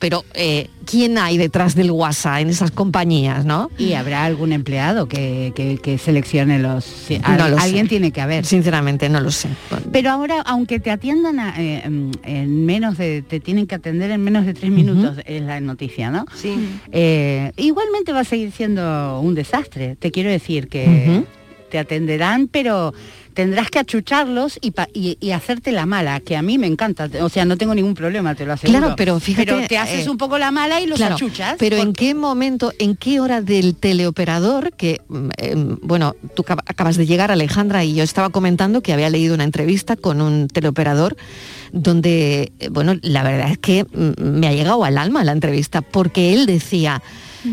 Pero 0.00 0.24
eh, 0.34 0.68
¿quién 0.86 1.18
hay 1.18 1.36
detrás 1.36 1.74
del 1.76 1.90
WhatsApp 1.92 2.38
en 2.40 2.48
esas 2.48 2.70
compañías, 2.70 3.44
no? 3.44 3.70
Y 3.78 3.92
habrá 3.92 4.24
algún 4.24 4.52
empleado 4.52 5.06
que, 5.06 5.52
que- 5.54 5.76
que 5.78 5.98
seleccione 5.98 6.58
los... 6.58 6.84
sí, 6.84 7.20
al- 7.22 7.38
No 7.38 7.48
lo 7.50 7.56
sé. 7.58 7.62
alguien 7.64 7.86
tiene 7.86 8.10
que 8.10 8.20
haber. 8.20 8.44
Sinceramente, 8.46 9.08
no 9.10 9.20
lo 9.20 9.30
sé. 9.30 9.48
Pero 9.92 10.10
ahora, 10.10 10.40
aunque 10.46 10.80
te 10.80 10.90
atiendan 10.90 11.38
a, 11.38 11.54
eh, 11.58 11.88
mm, 11.88 12.10
en 12.24 12.64
menos 12.66 12.96
de, 12.98 13.20
te 13.22 13.40
tienen 13.40 13.66
que 13.66 13.74
atender 13.74 14.10
en 14.10 14.22
menos 14.24 14.46
de 14.46 14.54
tres 14.54 14.70
minutos, 14.72 15.18
es 15.26 15.42
la 15.42 15.60
noticia, 15.60 16.10
¿no? 16.10 16.24
Sí. 16.34 16.54
Eh, 16.92 17.52
igualmente 17.58 18.12
va 18.12 18.20
a 18.20 18.24
seguir 18.24 18.52
siendo 18.52 19.20
un 19.20 19.34
desastre. 19.34 19.96
Te 19.96 20.10
quiero 20.10 20.30
decir 20.30 20.68
que 20.68 21.24
te 21.70 21.78
atenderán, 21.78 22.48
pero 22.48 22.92
tendrás 23.34 23.70
que 23.70 23.78
achucharlos 23.78 24.58
y, 24.60 24.72
pa- 24.72 24.88
y- 24.92 25.16
y 25.20 25.30
hacerte 25.30 25.72
la 25.72 25.86
mala, 25.86 26.20
que 26.20 26.36
a 26.36 26.42
mí 26.42 26.58
me 26.58 26.66
encanta. 26.66 27.08
O 27.22 27.28
sea, 27.28 27.44
no 27.44 27.56
tengo 27.56 27.74
ningún 27.74 27.94
problema, 27.94 28.34
te 28.34 28.44
lo 28.46 28.52
aseguro. 28.52 28.78
Claro, 28.78 28.94
pero 28.96 29.20
fíjate, 29.20 29.46
Pero 29.52 29.66
te 29.68 29.78
haces 29.78 30.06
eh, 30.06 30.10
un 30.10 30.16
poco 30.18 30.38
la 30.38 30.50
mala 30.50 30.80
y 30.80 30.86
los 30.86 30.98
Claro, 30.98 31.14
achuchas. 31.14 31.56
Pero 31.58 31.76
en 31.78 31.92
qué 31.92 32.14
momento, 32.14 32.72
en 32.78 32.96
qué 32.96 33.20
hora 33.20 33.40
del 33.42 33.74
teleoperador, 33.76 34.72
que, 34.72 35.00
mm, 35.08 35.28
em, 35.38 35.76
bueno, 35.82 36.14
tú 36.34 36.42
acab- 36.42 36.62
acabas 36.66 36.96
de 36.96 37.06
llegar, 37.06 37.30
Alejandra, 37.30 37.84
y 37.84 37.94
yo 37.94 38.02
estaba 38.04 38.30
comentando 38.30 38.80
que 38.82 38.92
había 38.92 39.10
leído 39.10 39.34
una 39.34 39.44
entrevista 39.44 39.96
con 39.96 40.20
un 40.20 40.48
teleoperador 40.48 41.16
donde, 41.72 42.52
eh, 42.58 42.68
bueno, 42.70 42.94
la 43.02 43.22
verdad 43.22 43.50
es 43.52 43.58
que 43.58 43.84
mm, 43.84 44.22
me 44.22 44.48
ha 44.48 44.52
llegado 44.52 44.84
al 44.84 44.98
alma 44.98 45.24
la 45.24 45.32
entrevista, 45.32 45.82
porque 45.82 46.32
él 46.34 46.46
decía, 46.46 47.02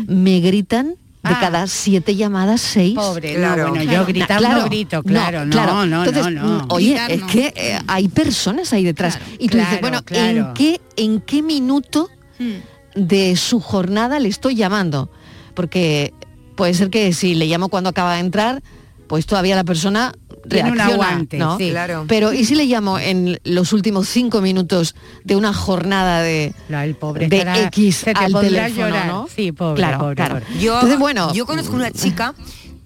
me 0.06 0.40
gritan 0.40 0.94
de 1.22 1.30
Ah. 1.34 1.38
cada 1.40 1.66
siete 1.66 2.14
llamadas, 2.16 2.60
seis. 2.60 2.94
Pobre, 2.94 3.34
Claro. 3.34 3.64
no, 3.64 3.70
bueno, 3.70 3.84
Claro, 3.84 4.00
yo 4.00 4.06
gritar 4.06 4.38
claro, 4.38 4.58
no 4.60 4.64
grito, 4.66 5.02
claro, 5.02 5.44
no, 5.44 5.66
no, 5.66 5.86
no, 5.86 6.04
Entonces, 6.04 6.32
no. 6.32 6.46
mm, 6.60 6.66
Oye, 6.70 6.88
Gritar 6.90 7.10
es 7.12 7.20
no. 7.20 7.26
que 7.26 7.52
eh, 7.56 7.78
hay 7.88 8.08
personas 8.08 8.72
ahí 8.72 8.84
detrás. 8.84 9.18
y 9.38 9.48
tú 9.48 9.56
dices, 9.58 9.78
claro, 9.78 9.80
bueno, 9.80 10.02
claro. 10.04 10.48
¿en 10.48 10.54
qué, 10.54 10.80
en 10.96 11.20
qué 11.20 11.42
minuto 11.42 12.08
de 12.94 13.36
su 13.36 13.60
jornada 13.60 14.18
le 14.20 14.28
estoy 14.28 14.54
llamando? 14.54 15.10
Porque 15.54 16.12
puede 16.56 16.74
ser 16.74 16.88
que 16.90 17.12
si 17.12 17.34
le 17.34 17.46
llamo 17.46 17.68
cuando 17.68 17.90
acaba 17.90 18.14
de 18.14 18.20
entrar, 18.20 18.62
pues 19.08 19.26
todavía 19.26 19.56
la 19.56 19.64
persona 19.64 20.12
Tiene 20.48 20.70
un 20.72 20.76
reacciona, 20.76 21.04
aguante, 21.08 21.38
¿no? 21.38 21.58
sí. 21.58 21.70
Claro. 21.70 22.04
Pero 22.08 22.32
¿y 22.32 22.44
si 22.44 22.54
le 22.54 22.64
llamo 22.66 22.98
en 22.98 23.38
los 23.44 23.72
últimos 23.72 24.08
cinco 24.08 24.40
minutos 24.40 24.94
de 25.24 25.36
una 25.36 25.52
jornada 25.54 26.22
de, 26.22 26.52
No, 26.68 26.80
el 26.80 26.94
pobre 26.94 27.28
de 27.28 27.38
estará- 27.38 27.62
X 27.66 27.96
se 27.96 28.12
te 28.14 28.18
al 28.20 28.32
teléfono, 28.32 28.86
llorar. 28.88 29.06
¿no? 29.06 29.28
Sí, 29.34 29.52
pobre, 29.52 29.76
claro, 29.76 29.98
pobre, 29.98 30.14
claro. 30.16 30.34
pobre. 30.40 30.58
Yo, 30.60 30.74
Entonces, 30.74 30.98
bueno, 30.98 31.32
yo 31.34 31.46
conozco 31.46 31.74
una 31.76 31.90
chica 31.90 32.34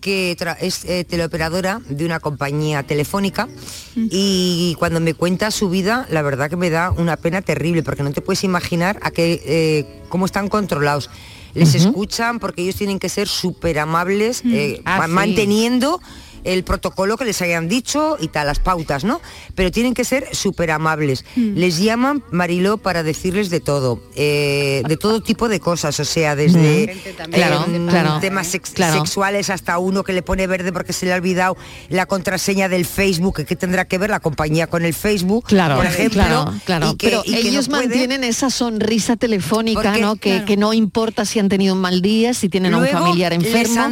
que 0.00 0.36
es 0.60 0.84
eh, 0.84 1.04
teleoperadora 1.04 1.80
de 1.88 2.04
una 2.04 2.18
compañía 2.18 2.82
telefónica 2.82 3.48
y 3.96 4.74
cuando 4.78 4.98
me 5.00 5.14
cuenta 5.14 5.50
su 5.50 5.68
vida, 5.70 6.06
la 6.10 6.22
verdad 6.22 6.50
que 6.50 6.56
me 6.56 6.70
da 6.70 6.90
una 6.90 7.16
pena 7.16 7.42
terrible 7.42 7.82
porque 7.82 8.02
no 8.02 8.10
te 8.12 8.20
puedes 8.20 8.42
imaginar 8.44 8.98
a 9.02 9.10
qué, 9.10 9.40
eh, 9.44 10.02
cómo 10.08 10.26
están 10.26 10.48
controlados. 10.48 11.10
Les 11.54 11.74
escuchan 11.74 12.38
porque 12.40 12.62
ellos 12.62 12.76
tienen 12.76 12.98
que 12.98 13.08
ser 13.10 13.28
súper 13.28 13.78
amables, 13.78 14.42
eh, 14.46 14.80
Ah, 14.86 15.02
sí. 15.04 15.10
manteniendo 15.12 16.00
el 16.44 16.64
protocolo 16.64 17.16
que 17.16 17.24
les 17.24 17.40
hayan 17.42 17.68
dicho 17.68 18.16
y 18.20 18.28
tal, 18.28 18.46
las 18.46 18.58
pautas, 18.58 19.04
¿no? 19.04 19.20
Pero 19.54 19.70
tienen 19.70 19.94
que 19.94 20.04
ser 20.04 20.28
súper 20.32 20.70
amables. 20.70 21.24
Les 21.36 21.78
llaman 21.78 22.22
Mariló 22.30 22.78
para 22.78 23.02
decirles 23.02 23.50
de 23.50 23.60
todo, 23.60 24.00
eh, 24.16 24.82
de 24.88 24.96
todo 24.96 25.20
tipo 25.22 25.48
de 25.48 25.60
cosas, 25.60 25.98
o 26.00 26.04
sea, 26.04 26.34
desde 26.36 26.86
también 27.16 27.40
Claro, 27.48 27.66
eh, 27.68 27.86
claro. 27.88 28.18
temas 28.20 28.46
sex- 28.48 28.70
Claro. 28.72 28.94
sexuales 28.98 29.50
hasta 29.50 29.78
uno 29.78 30.02
que 30.04 30.12
le 30.12 30.22
pone 30.22 30.46
verde 30.46 30.72
porque 30.72 30.92
se 30.92 31.06
le 31.06 31.12
ha 31.12 31.16
olvidado 31.16 31.56
la 31.88 32.06
contraseña 32.06 32.68
del 32.68 32.84
Facebook, 32.86 33.44
que 33.44 33.56
tendrá 33.56 33.84
que 33.86 33.98
ver 33.98 34.10
la 34.10 34.20
compañía 34.20 34.66
con 34.66 34.84
el 34.84 34.94
Facebook, 34.94 35.44
Claro, 35.46 35.76
por 35.76 35.86
ejemplo, 35.86 36.22
claro, 36.24 36.54
claro. 36.64 36.90
y 36.92 36.96
que- 36.96 37.06
Pero 37.08 37.22
y 37.24 37.34
que 37.34 37.42
no 37.42 37.48
ellos 37.48 37.68
puede- 37.68 37.88
mantienen 37.88 38.24
esa 38.24 38.50
sonrisa 38.50 39.16
telefónica, 39.16 39.82
Porque, 39.82 40.00
¿no? 40.00 40.16
Que, 40.16 40.30
claro. 40.30 40.44
que 40.46 40.56
no 40.56 40.72
importa 40.72 41.24
si 41.24 41.38
han 41.38 41.48
tenido 41.48 41.74
un 41.74 41.80
mal 41.80 42.02
día, 42.02 42.34
si 42.34 42.48
tienen 42.48 42.74
a 42.74 42.78
un 42.78 42.86
familiar 42.86 43.32
enfermo, 43.32 43.90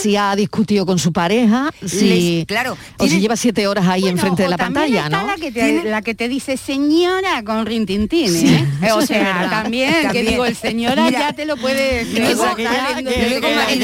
si 0.00 0.16
ha 0.16 0.34
discutido 0.36 0.86
con 0.86 0.98
su 0.98 1.12
pareja, 1.12 1.70
si, 1.88 2.36
Les- 2.38 2.46
claro, 2.46 2.72
o 2.72 2.76
si 2.76 2.96
tienen- 3.08 3.20
lleva 3.20 3.36
siete 3.36 3.66
horas 3.66 3.86
ahí 3.86 4.02
Bueno, 4.02 4.16
enfrente 4.16 4.42
de 4.44 4.48
la 4.48 4.56
pantalla, 4.56 5.04
está 5.04 5.20
¿no? 5.22 5.26
La 5.26 5.34
que, 5.36 5.52
te, 5.52 5.60
Tienen- 5.60 5.90
la 5.90 6.02
que 6.02 6.14
te 6.14 6.28
dice 6.28 6.56
señora 6.56 7.42
con 7.44 7.64
rintintín, 7.66 8.30
Sí, 8.32 8.46
¿eh? 8.48 8.66
eso 8.82 8.96
O 8.96 9.00
es 9.00 9.06
sea, 9.08 9.48
también, 9.50 10.08
que 10.10 10.22
digo, 10.22 10.44
el 10.44 10.56
señora 10.56 11.04
Mira, 11.04 11.18
ya 11.20 11.32
te 11.32 11.44
lo 11.46 11.56
puede 11.56 12.04
decir. 12.04 12.20
luego- 12.20 12.44
Esa 12.44 12.54
que 12.54 12.64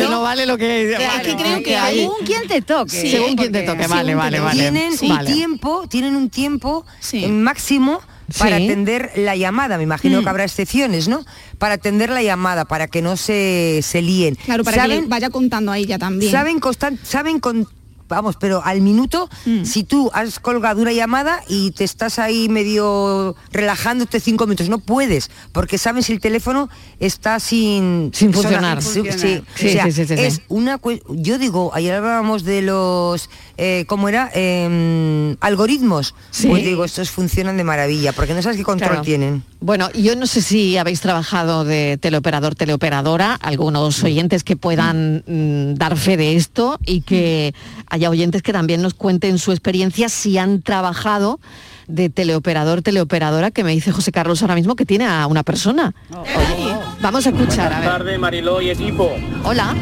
no 0.09 0.23
vale 0.23 0.47
lo 0.47 0.59
que... 0.59 0.95
Claro, 0.97 1.13
vale, 1.17 1.23
que 1.29 1.37
creo 1.37 1.63
que 1.63 1.77
hay. 1.77 1.99
Según 2.01 2.17
quien 2.25 2.49
te 2.49 2.63
toque. 2.63 2.91
Sí, 3.01 3.07
¿eh? 3.09 3.11
según 3.13 3.37
quien 3.37 3.53
te 3.53 3.63
toque, 3.63 3.87
vale, 3.87 4.15
vale, 4.15 4.41
vale. 4.41 4.61
tienen 4.61 4.93
un 5.01 5.25
tiempo, 5.27 5.85
tienen 5.89 6.17
un 6.17 6.31
tiempo 6.31 6.85
eh, 7.13 7.29
máximo 7.29 8.01
para 8.39 8.57
Sí. 8.59 8.65
atender 8.65 9.13
la 9.17 9.37
llamada. 9.37 9.77
Me 9.77 9.83
imagino 9.85 10.21
Mm. 10.21 10.25
que 10.25 10.31
habrá 10.31 10.45
excepciones, 10.45 11.09
¿no? 11.09 11.25
Para 11.59 11.75
atender 11.75 12.11
la 12.11 12.23
llamada, 12.23 12.65
para 12.65 12.87
que 12.89 13.03
no 13.03 13.17
se, 13.17 13.81
se 13.83 14.01
líen. 14.03 14.37
Claro, 14.37 14.65
para 14.65 14.87
que 14.87 15.01
vaya 15.07 15.31
contando 15.31 15.71
ahí 15.73 15.85
ya 15.87 15.99
también. 15.99 16.33
saben 16.33 16.59
constan- 16.61 16.99
saben 17.03 17.41
con 17.41 17.69
vamos, 18.13 18.37
pero 18.39 18.63
al 18.65 18.81
minuto, 18.81 19.29
si 19.65 19.85
tú 19.85 20.11
has 20.13 20.39
colgado 20.39 20.81
una 20.83 20.93
llamada 20.93 21.43
y 21.49 21.71
te 21.73 21.85
estás 21.85 22.19
ahí 22.19 22.49
medio 22.49 23.35
relajándote 23.51 24.21
cinco 24.21 24.47
minutos, 24.47 24.69
no 24.69 24.79
puedes, 24.79 25.31
porque 25.53 25.79
sabes 25.79 26.07
si 26.07 26.13
el 26.13 26.21
teléfono 26.21 26.69
está 27.01 27.41
sin... 27.41 28.11
Sin 28.15 28.33
funcionar. 28.33 28.83
Sí, 28.83 29.03
sí, 29.17 29.43
Sí, 29.55 29.67
o 29.69 29.73
sea, 29.73 29.85
sí, 29.85 29.93
sí, 29.93 30.07
sí, 30.07 30.17
sí. 30.17 30.23
es 30.23 30.43
una 30.49 30.79
yo 31.09 31.39
digo, 31.39 31.71
ayer 31.75 31.95
hablábamos 31.95 32.45
de 32.45 32.63
los, 32.63 33.31
eh, 33.57 33.85
¿cómo 33.87 34.09
era? 34.09 34.31
Em, 34.35 35.37
algoritmos. 35.41 36.15
Pues 36.47 36.65
digo, 36.65 36.85
estos 36.85 37.11
funcionan 37.11 37.57
de 37.57 37.65
maravilla, 37.65 38.13
porque 38.13 38.35
no 38.35 38.43
sabes 38.43 38.57
qué 38.59 38.65
control 38.65 38.91
Claro. 38.91 39.03
tienen. 39.05 39.43
Bueno, 39.61 39.91
yo 39.93 40.17
no 40.17 40.27
sé 40.27 40.43
si 40.43 40.77
habéis 40.77 41.01
trabajado 41.01 41.65
de 41.65 41.97
teleoperador, 42.01 42.55
teleoperadora, 42.55 43.35
algunos 43.35 44.03
oyentes 44.03 44.43
que 44.43 44.57
puedan 44.57 45.23
mm, 45.27 45.75
dar 45.75 45.97
fe 45.97 46.17
de 46.17 46.37
esto 46.37 46.79
y 46.85 47.03
que 47.03 47.55
haya 48.03 48.11
oyentes 48.11 48.43
que 48.43 48.53
también 48.53 48.83
nos 48.83 48.95
cuenten 48.95 49.39
su 49.39 49.53
experiencia 49.53 50.09
si 50.09 50.37
han 50.37 50.61
trabajado 50.61 51.39
de 51.87 52.11
teleoperador, 52.11 52.83
teleoperadora, 52.83 53.53
que 53.53 53.63
me 53.63 53.71
dice 53.71 53.93
José 53.93 54.11
Carlos 54.11 54.43
ahora 54.43 54.57
mismo 54.57 54.75
que 54.75 54.85
tiene 54.85 55.07
a 55.07 55.27
una 55.29 55.45
persona. 55.45 55.95
Oye, 56.11 56.75
vamos 57.01 57.27
a 57.27 57.31
escuchar, 57.31 57.73
a 57.73 57.77
Buenas 57.77 57.99
tardes, 57.99 58.19
Mariló 58.19 58.61
y 58.61 58.71
equipo. 58.71 59.09
Hola. 59.45 59.77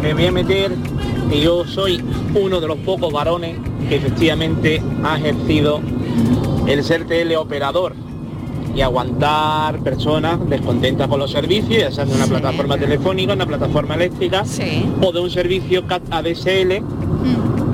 Me 0.00 0.14
voy 0.14 0.26
a 0.26 0.32
meter 0.32 0.72
que 1.28 1.40
yo 1.40 1.66
soy 1.66 2.02
uno 2.34 2.60
de 2.60 2.66
los 2.66 2.78
pocos 2.78 3.12
varones 3.12 3.58
que 3.90 3.96
efectivamente 3.96 4.82
ha 5.04 5.18
ejercido 5.18 5.82
el 6.66 6.82
ser 6.82 7.06
teleoperador 7.06 7.94
y 8.74 8.80
aguantar 8.80 9.80
personas 9.80 10.38
descontentas 10.48 11.08
con 11.08 11.18
los 11.18 11.30
servicios, 11.30 11.82
ya 11.82 11.90
sea 11.90 12.06
de 12.06 12.14
una 12.14 12.26
plataforma 12.26 12.78
telefónica, 12.78 13.34
una 13.34 13.46
plataforma 13.46 13.96
eléctrica 13.96 14.44
o 15.02 15.12
de 15.12 15.20
un 15.20 15.30
servicio 15.30 15.86
CAT 15.86 16.02
ADSL 16.10 16.82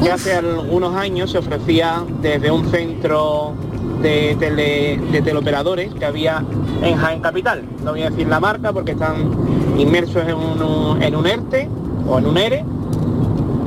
que 0.02 0.10
hace 0.10 0.34
algunos 0.34 0.94
años 0.96 1.30
se 1.30 1.38
ofrecía 1.38 2.02
desde 2.20 2.50
un 2.50 2.68
centro 2.70 3.52
de, 4.00 4.36
tele- 4.38 4.98
de 5.10 5.22
teleoperadores 5.22 5.94
que 5.94 6.04
había 6.04 6.42
en 6.82 6.96
Jaén 6.96 7.20
Capital. 7.20 7.62
No 7.84 7.92
voy 7.92 8.02
a 8.02 8.10
decir 8.10 8.26
la 8.26 8.40
marca 8.40 8.72
porque 8.72 8.92
están 8.92 9.30
inmersos 9.78 10.24
en 10.26 10.34
un, 10.34 11.02
en 11.02 11.14
un 11.14 11.26
ERTE 11.26 11.68
o 12.08 12.18
en 12.18 12.26
un 12.26 12.36
ERE, 12.36 12.64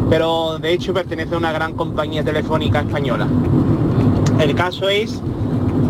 pero 0.09 0.59
de 0.59 0.73
hecho 0.73 0.93
pertenece 0.93 1.35
a 1.35 1.37
una 1.37 1.51
gran 1.53 1.73
compañía 1.73 2.23
telefónica 2.23 2.81
española. 2.81 3.27
El 4.39 4.53
caso 4.55 4.89
es 4.89 5.21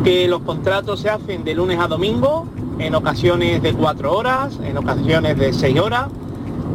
que 0.04 0.28
los 0.28 0.42
contratos 0.42 1.00
se 1.00 1.10
hacen 1.10 1.44
de 1.44 1.56
lunes 1.56 1.80
a 1.80 1.88
domingo, 1.88 2.46
en 2.78 2.94
ocasiones 2.94 3.64
de 3.64 3.74
cuatro 3.74 4.16
horas, 4.16 4.60
en 4.64 4.78
ocasiones 4.78 5.38
de 5.38 5.54
seis 5.54 5.80
horas, 5.80 6.08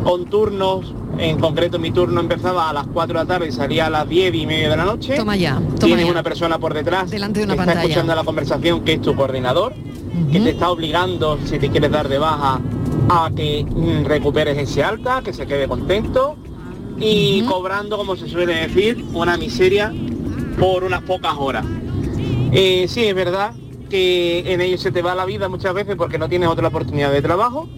con 0.05 0.27
turnos, 0.27 0.95
en 1.19 1.39
concreto 1.39 1.79
mi 1.79 1.91
turno 1.91 2.21
empezaba 2.21 2.71
a 2.71 2.73
las 2.73 2.87
4 2.87 3.19
de 3.19 3.25
la 3.25 3.27
tarde 3.27 3.49
y 3.49 3.53
salía 3.53 3.87
a 3.87 3.91
las 3.91 4.09
10 4.09 4.35
y 4.35 4.47
media 4.47 4.71
de 4.71 4.77
la 4.77 4.85
noche. 4.85 5.17
Toma 5.17 5.37
ya, 5.37 5.55
toma 5.57 5.77
Tienes 5.79 6.07
ya. 6.07 6.11
una 6.13 6.23
persona 6.23 6.59
por 6.59 6.73
detrás 6.75 7.11
Delante 7.11 7.41
de 7.41 7.45
una 7.47 7.55
que 7.55 7.59
pantalla. 7.59 7.81
está 7.81 7.89
escuchando 7.91 8.15
la 8.15 8.25
conversación 8.25 8.81
que 8.83 8.95
es 8.95 9.03
tu 9.03 9.15
coordinador, 9.15 9.75
que 10.33 10.41
te 10.41 10.51
está 10.51 10.71
obligando, 10.71 11.39
si 11.45 11.59
te 11.59 11.69
quieres 11.69 11.91
dar 11.91 12.09
de 12.09 12.19
baja, 12.19 12.61
a 13.09 13.31
que 13.35 13.65
mm, 13.69 14.05
recuperes 14.07 14.57
ese 14.59 14.83
alta, 14.83 15.21
que 15.23 15.33
se 15.33 15.47
quede 15.47 15.69
contento 15.69 16.37
y 16.99 17.43
cobrando, 17.43 17.97
como 17.97 18.17
se 18.17 18.29
suele 18.29 18.55
decir, 18.55 19.05
una 19.15 19.37
miseria 19.37 19.93
por 20.59 20.85
unas 20.85 21.03
pocas 21.03 21.35
horas. 21.39 21.65
Eh, 22.53 22.87
sí, 22.89 23.05
es 23.05 23.15
verdad 23.15 23.53
que 23.89 24.53
en 24.53 24.61
ello 24.61 24.79
se 24.79 24.93
te 24.93 25.03
va 25.03 25.15
la 25.15 25.25
vida 25.25 25.49
muchas 25.49 25.75
veces 25.75 25.97
porque 25.97 26.19
no 26.19 26.29
tienes 26.29 26.49
otra 26.49 26.69
oportunidad 26.69 27.11
de 27.13 27.23
trabajo, 27.23 27.69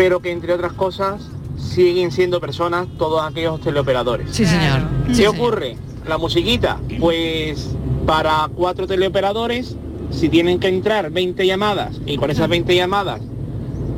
pero 0.00 0.20
que 0.20 0.30
entre 0.32 0.54
otras 0.54 0.72
cosas 0.72 1.20
siguen 1.58 2.10
siendo 2.10 2.40
personas 2.40 2.86
todos 2.96 3.22
aquellos 3.22 3.60
teleoperadores. 3.60 4.28
Sí, 4.30 4.46
señor. 4.46 4.80
¿Qué 5.08 5.14
Sí, 5.14 5.26
ocurre? 5.26 5.76
La 6.08 6.16
musiquita, 6.16 6.78
pues 6.98 7.76
para 8.06 8.48
cuatro 8.54 8.86
teleoperadores, 8.86 9.76
si 10.10 10.30
tienen 10.30 10.58
que 10.58 10.68
entrar 10.68 11.10
20 11.10 11.46
llamadas 11.46 12.00
y 12.06 12.16
con 12.16 12.30
esas 12.30 12.48
20 12.48 12.74
llamadas 12.74 13.20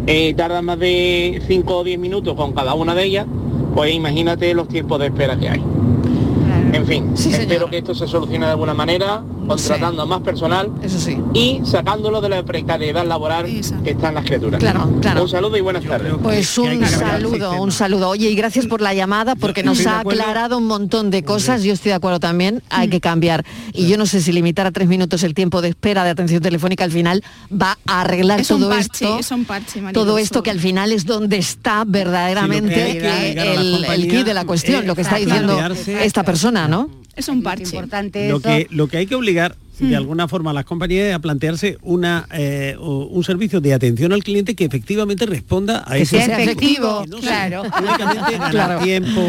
eh, 0.08 0.34
tardan 0.34 0.64
más 0.64 0.80
de 0.80 1.40
5 1.46 1.72
o 1.76 1.84
10 1.84 2.00
minutos 2.00 2.34
con 2.34 2.52
cada 2.52 2.74
una 2.74 2.96
de 2.96 3.04
ellas, 3.04 3.26
pues 3.72 3.94
imagínate 3.94 4.54
los 4.54 4.66
tiempos 4.66 4.98
de 4.98 5.06
espera 5.06 5.38
que 5.38 5.50
hay. 5.50 5.62
En 6.72 6.84
fin, 6.84 7.12
espero 7.14 7.70
que 7.70 7.78
esto 7.78 7.94
se 7.94 8.08
solucione 8.08 8.46
de 8.46 8.50
alguna 8.50 8.74
manera, 8.74 9.22
contratando 9.46 10.02
a 10.02 10.06
más 10.06 10.20
personal 10.22 10.70
y 11.34 11.60
sacándolo 11.64 12.20
de 12.20 12.28
la 12.28 12.42
precariedad 12.44 13.06
laboral 13.06 13.46
que 13.84 13.90
está 13.90 14.08
en 14.08 14.14
las 14.14 14.24
criaturas. 14.24 14.60
Claro, 14.60 14.90
claro. 15.00 15.22
Un 15.22 15.28
saludo 15.28 15.56
y 15.56 15.60
buenas 15.60 15.84
tardes. 15.84 16.12
Pues 16.22 16.56
un 16.58 16.84
saludo, 16.86 17.60
un 17.60 17.72
saludo. 17.72 18.08
Oye, 18.10 18.30
y 18.30 18.34
gracias 18.34 18.66
por 18.66 18.80
la 18.80 18.94
llamada 18.94 19.34
porque 19.34 19.62
nos 19.62 19.86
ha 19.86 20.00
aclarado 20.00 20.58
un 20.58 20.66
montón 20.66 21.10
de 21.10 21.22
cosas. 21.22 21.62
Yo 21.62 21.72
estoy 21.72 21.90
de 21.90 21.94
acuerdo 21.96 22.20
también, 22.20 22.62
hay 22.70 22.88
que 22.88 23.00
cambiar. 23.00 23.44
Y 23.72 23.86
yo 23.88 23.96
no 23.96 24.06
sé 24.06 24.20
si 24.20 24.32
limitar 24.32 24.66
a 24.66 24.70
tres 24.70 24.88
minutos 24.88 25.22
el 25.22 25.34
tiempo 25.34 25.60
de 25.62 25.68
espera 25.68 26.04
de 26.04 26.10
atención 26.10 26.42
telefónica 26.42 26.84
al 26.84 26.90
final 26.92 27.22
va 27.50 27.78
a 27.86 28.02
arreglar 28.02 28.40
Es 28.40 28.50
un 28.50 28.60
todo 28.60 28.70
parche, 28.70 29.04
esto. 29.04 29.18
es 29.18 29.30
un 29.30 29.44
parche, 29.44 29.82
todo 29.92 30.18
esto 30.18 30.38
eso. 30.38 30.42
que 30.42 30.50
al 30.50 30.60
final 30.60 30.92
es 30.92 31.04
donde 31.06 31.36
está 31.38 31.84
verdaderamente 31.86 32.86
Sí, 32.86 32.92
que 32.98 33.34
que 33.34 33.54
el, 33.54 33.84
el 33.84 34.08
kit 34.08 34.24
de 34.26 34.34
la 34.34 34.44
cuestión, 34.44 34.80
es 34.80 34.86
lo 34.86 34.94
que 34.94 35.02
está 35.02 35.16
diciendo 35.16 35.58
esta 36.00 36.22
persona, 36.22 36.68
¿no? 36.68 36.88
Es 37.16 37.28
un 37.28 37.42
parche. 37.42 37.64
Importante 37.64 38.28
Lo 38.28 38.36
eso. 38.38 38.48
que, 38.48 38.66
lo 38.70 38.88
que 38.88 38.96
hay 38.98 39.06
que 39.06 39.14
obligar 39.14 39.56
de 39.78 39.96
alguna 39.96 40.28
forma 40.28 40.52
a 40.52 40.54
las 40.54 40.64
compañías 40.64 41.06
es 41.08 41.14
a 41.14 41.18
plantearse 41.18 41.76
una, 41.82 42.28
eh, 42.32 42.76
un 42.78 43.24
servicio 43.24 43.60
de 43.60 43.74
atención 43.74 44.12
al 44.12 44.22
cliente 44.22 44.54
que 44.54 44.64
efectivamente 44.64 45.26
responda 45.26 45.82
a 45.84 45.94
Que 45.94 46.02
ese 46.02 46.22
sea 46.24 46.40
efectivo, 46.40 47.02
Que 47.02 47.08
no 47.10 47.16
claro. 47.18 47.62
sea 47.64 47.80
únicamente 47.80 48.32
ganar 48.32 48.50
Claro. 48.52 48.80
tiempo, 48.84 49.20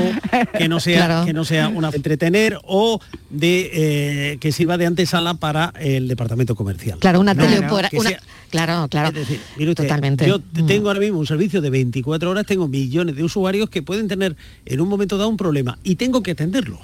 que 0.56 0.68
no 0.70 0.80
sea, 0.80 1.06
Claro. 1.08 1.26
que 1.26 1.34
no 1.34 1.44
sea 1.44 1.70
una 1.70 1.90
entretener 1.90 2.60
o 2.66 3.00
de 3.32 3.72
eh, 3.74 4.38
que 4.40 4.52
sirva 4.52 4.78
de 4.78 4.86
antesala 4.86 5.34
para 5.34 5.74
el 5.80 6.08
departamento 6.08 6.54
comercial. 6.56 7.00
Claro, 7.00 7.20
una 7.20 7.34
No, 7.34 7.48
que 7.90 7.98
una- 7.98 8.10
sea- 8.10 8.20
Claro, 8.52 8.88
claro. 8.90 9.08
es 9.10 9.16
decir, 9.28 9.40
mire 9.58 9.72
usted, 9.72 9.86
Totalmente. 9.86 10.28
Yo 10.28 10.38
Mm. 10.38 10.68
tengo 10.68 10.90
ahora 10.90 11.00
mismo 11.00 11.18
un 11.18 11.26
servicio 11.26 11.62
de 11.62 11.72
24 11.72 12.30
horas, 12.30 12.46
tengo 12.46 12.68
millones 12.68 13.16
de 13.16 13.24
usuarios 13.24 13.72
que 13.72 13.82
pueden 13.82 14.08
tener 14.08 14.36
en 14.68 14.82
un 14.82 14.88
momento 14.88 15.18
dado 15.18 15.30
un 15.30 15.38
problema 15.38 15.80
y 15.84 15.96
tengo 15.96 16.22
que 16.22 16.32
atenderlos. 16.32 16.82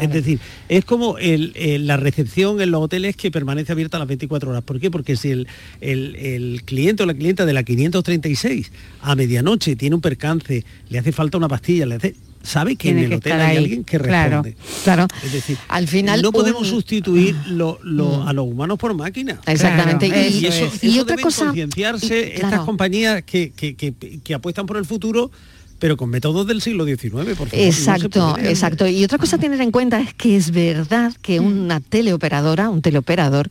Es 0.00 0.10
decir, 0.12 0.38
es 0.68 0.84
como 0.84 1.18
el- 1.18 1.52
el- 1.54 1.86
la 1.86 1.96
recepción 1.96 2.60
en 2.60 2.70
los 2.70 2.82
hoteles 2.82 3.16
que 3.16 3.30
permanece 3.30 3.72
abierta 3.72 3.98
las 3.98 4.08
24 4.08 4.50
horas. 4.50 4.62
¿Por 4.62 4.80
qué? 4.80 4.90
Porque 4.90 5.16
si 5.16 5.30
el, 5.30 5.46
el- 5.80 6.16
el 6.16 6.62
cliente 6.64 7.02
o 7.02 7.06
la 7.06 7.14
clienta 7.14 7.46
de 7.46 7.52
la 7.52 7.62
536 7.62 8.72
a 9.02 9.14
medianoche 9.14 9.76
tiene 9.76 9.94
un 9.94 10.00
percance, 10.00 10.64
le 10.88 10.98
hace 10.98 11.12
falta 11.12 11.38
una 11.38 11.48
pastilla, 11.48 11.86
le 11.86 11.94
hace, 11.96 12.14
sabe 12.42 12.76
que 12.76 12.88
Tiene 12.88 13.00
en 13.00 13.04
el 13.04 13.10
que 13.10 13.16
hotel 13.16 13.32
hay 13.40 13.50
ahí. 13.52 13.56
alguien 13.56 13.84
que 13.84 13.98
responde. 13.98 14.56
Claro. 14.84 15.06
Es 15.24 15.32
decir, 15.32 15.56
Al 15.68 15.88
final 15.88 16.20
no 16.20 16.30
podemos 16.30 16.62
un- 16.62 16.68
sustituir 16.68 17.34
lo- 17.48 17.78
lo- 17.82 18.26
a 18.28 18.32
los 18.34 18.46
humanos 18.46 18.78
por 18.78 18.92
máquinas. 18.94 19.38
Exactamente. 19.46 20.08
Claro, 20.08 20.28
y, 20.28 20.38
Y 20.40 20.46
eso, 20.46 20.70
y 20.82 20.88
eso 20.90 21.02
otra 21.02 21.16
deben 21.16 21.22
cosa. 21.24 21.46
concienciarse 21.46 22.34
y- 22.36 22.40
estas 22.42 22.60
compañías 22.60 23.22
que, 23.22 23.50
que- 23.56 23.74
que- 23.76 23.94
que 24.22 24.34
apuestan 24.34 24.66
por 24.66 24.76
el 24.76 24.84
futuro, 24.84 25.30
pero 25.78 25.96
con 25.96 26.10
métodos 26.10 26.46
del 26.46 26.60
siglo 26.62 26.84
XIX, 26.84 27.10
por 27.36 27.48
favor. 27.48 27.48
Exacto, 27.52 28.34
puede. 28.34 28.50
exacto. 28.50 28.86
Y 28.86 29.04
otra 29.04 29.18
cosa 29.18 29.36
a 29.36 29.38
tener 29.38 29.60
en 29.60 29.70
cuenta 29.70 30.00
es 30.00 30.14
que 30.14 30.36
es 30.36 30.50
verdad 30.50 31.12
que 31.22 31.40
una 31.40 31.80
teleoperadora, 31.80 32.68
un 32.70 32.82
teleoperador, 32.82 33.48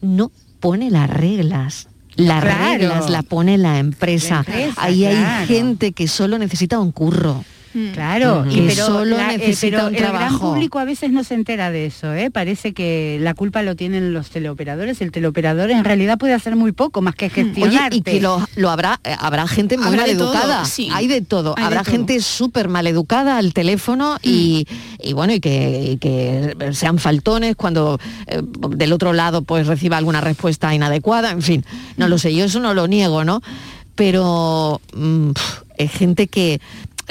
no 0.00 0.30
pone 0.60 0.90
las 0.90 1.08
reglas. 1.10 1.88
Las 2.16 2.42
Claro. 2.42 2.78
reglas 2.78 3.10
la 3.10 3.22
pone 3.22 3.58
la 3.58 3.78
empresa. 3.78 4.44
La 4.48 4.54
empresa, 4.60 4.82
Ahí 4.82 5.04
hay 5.04 5.46
gente 5.46 5.92
que 5.92 6.08
solo 6.08 6.38
necesita 6.38 6.78
un 6.78 6.90
curro. 6.92 7.44
Claro, 7.92 8.40
Ujú. 8.40 8.50
y 8.50 8.60
pero, 8.62 8.86
solo 8.86 9.16
la- 9.16 9.34
eh, 9.34 9.38
necesita 9.38 9.76
pero 9.76 9.88
un 9.88 9.94
el 9.94 10.02
gran 10.12 10.38
público 10.38 10.78
a 10.78 10.84
veces 10.84 11.10
no 11.10 11.24
se 11.24 11.34
entera 11.34 11.70
de 11.70 11.86
eso, 11.86 12.12
¿eh? 12.14 12.30
Parece 12.30 12.72
que 12.72 13.18
la 13.20 13.34
culpa 13.34 13.62
lo 13.62 13.76
tienen 13.76 14.12
los 14.14 14.30
teleoperadores. 14.30 15.00
El 15.00 15.12
teleoperador 15.12 15.70
en 15.70 15.84
realidad 15.84 16.18
puede 16.18 16.34
hacer 16.34 16.56
muy 16.56 16.72
poco 16.72 17.02
más 17.02 17.14
que 17.14 17.26
Oye, 17.26 17.34
gestionarte. 17.44 17.96
y 17.96 18.02
que 18.02 18.20
lo, 18.20 18.46
lo 18.56 18.70
habrá, 18.70 19.00
eh, 19.04 19.14
habrá 19.18 19.46
gente 19.46 19.76
muy 19.78 19.96
maleducada. 19.96 20.56
todo, 20.58 20.64
sí. 20.66 20.88
Hay 20.92 21.06
de 21.06 21.20
todo. 21.22 21.54
Hay 21.56 21.62
de 21.62 21.66
habrá 21.66 21.82
todo. 21.82 21.92
gente 21.92 22.20
súper 22.20 22.68
maleducada 22.68 23.36
al 23.38 23.52
teléfono 23.52 24.16
y, 24.22 24.66
y 25.02 25.12
bueno, 25.12 25.32
y 25.34 25.40
que, 25.40 25.92
y 25.92 25.96
que 25.98 26.54
sean 26.72 26.98
faltones 26.98 27.56
cuando 27.56 27.98
eh, 28.26 28.40
del 28.70 28.92
otro 28.92 29.12
lado 29.12 29.42
pues 29.42 29.66
reciba 29.66 29.96
alguna 29.96 30.20
respuesta 30.20 30.74
inadecuada. 30.74 31.30
En 31.30 31.42
fin, 31.42 31.64
no 31.96 32.08
lo 32.08 32.18
sé, 32.18 32.34
yo 32.34 32.44
eso 32.44 32.60
no 32.60 32.74
lo 32.74 32.86
niego, 32.88 33.24
¿no? 33.24 33.42
Pero 33.94 34.80
mm, 34.94 35.30
es 35.78 35.90
gente 35.92 36.26
que, 36.28 36.60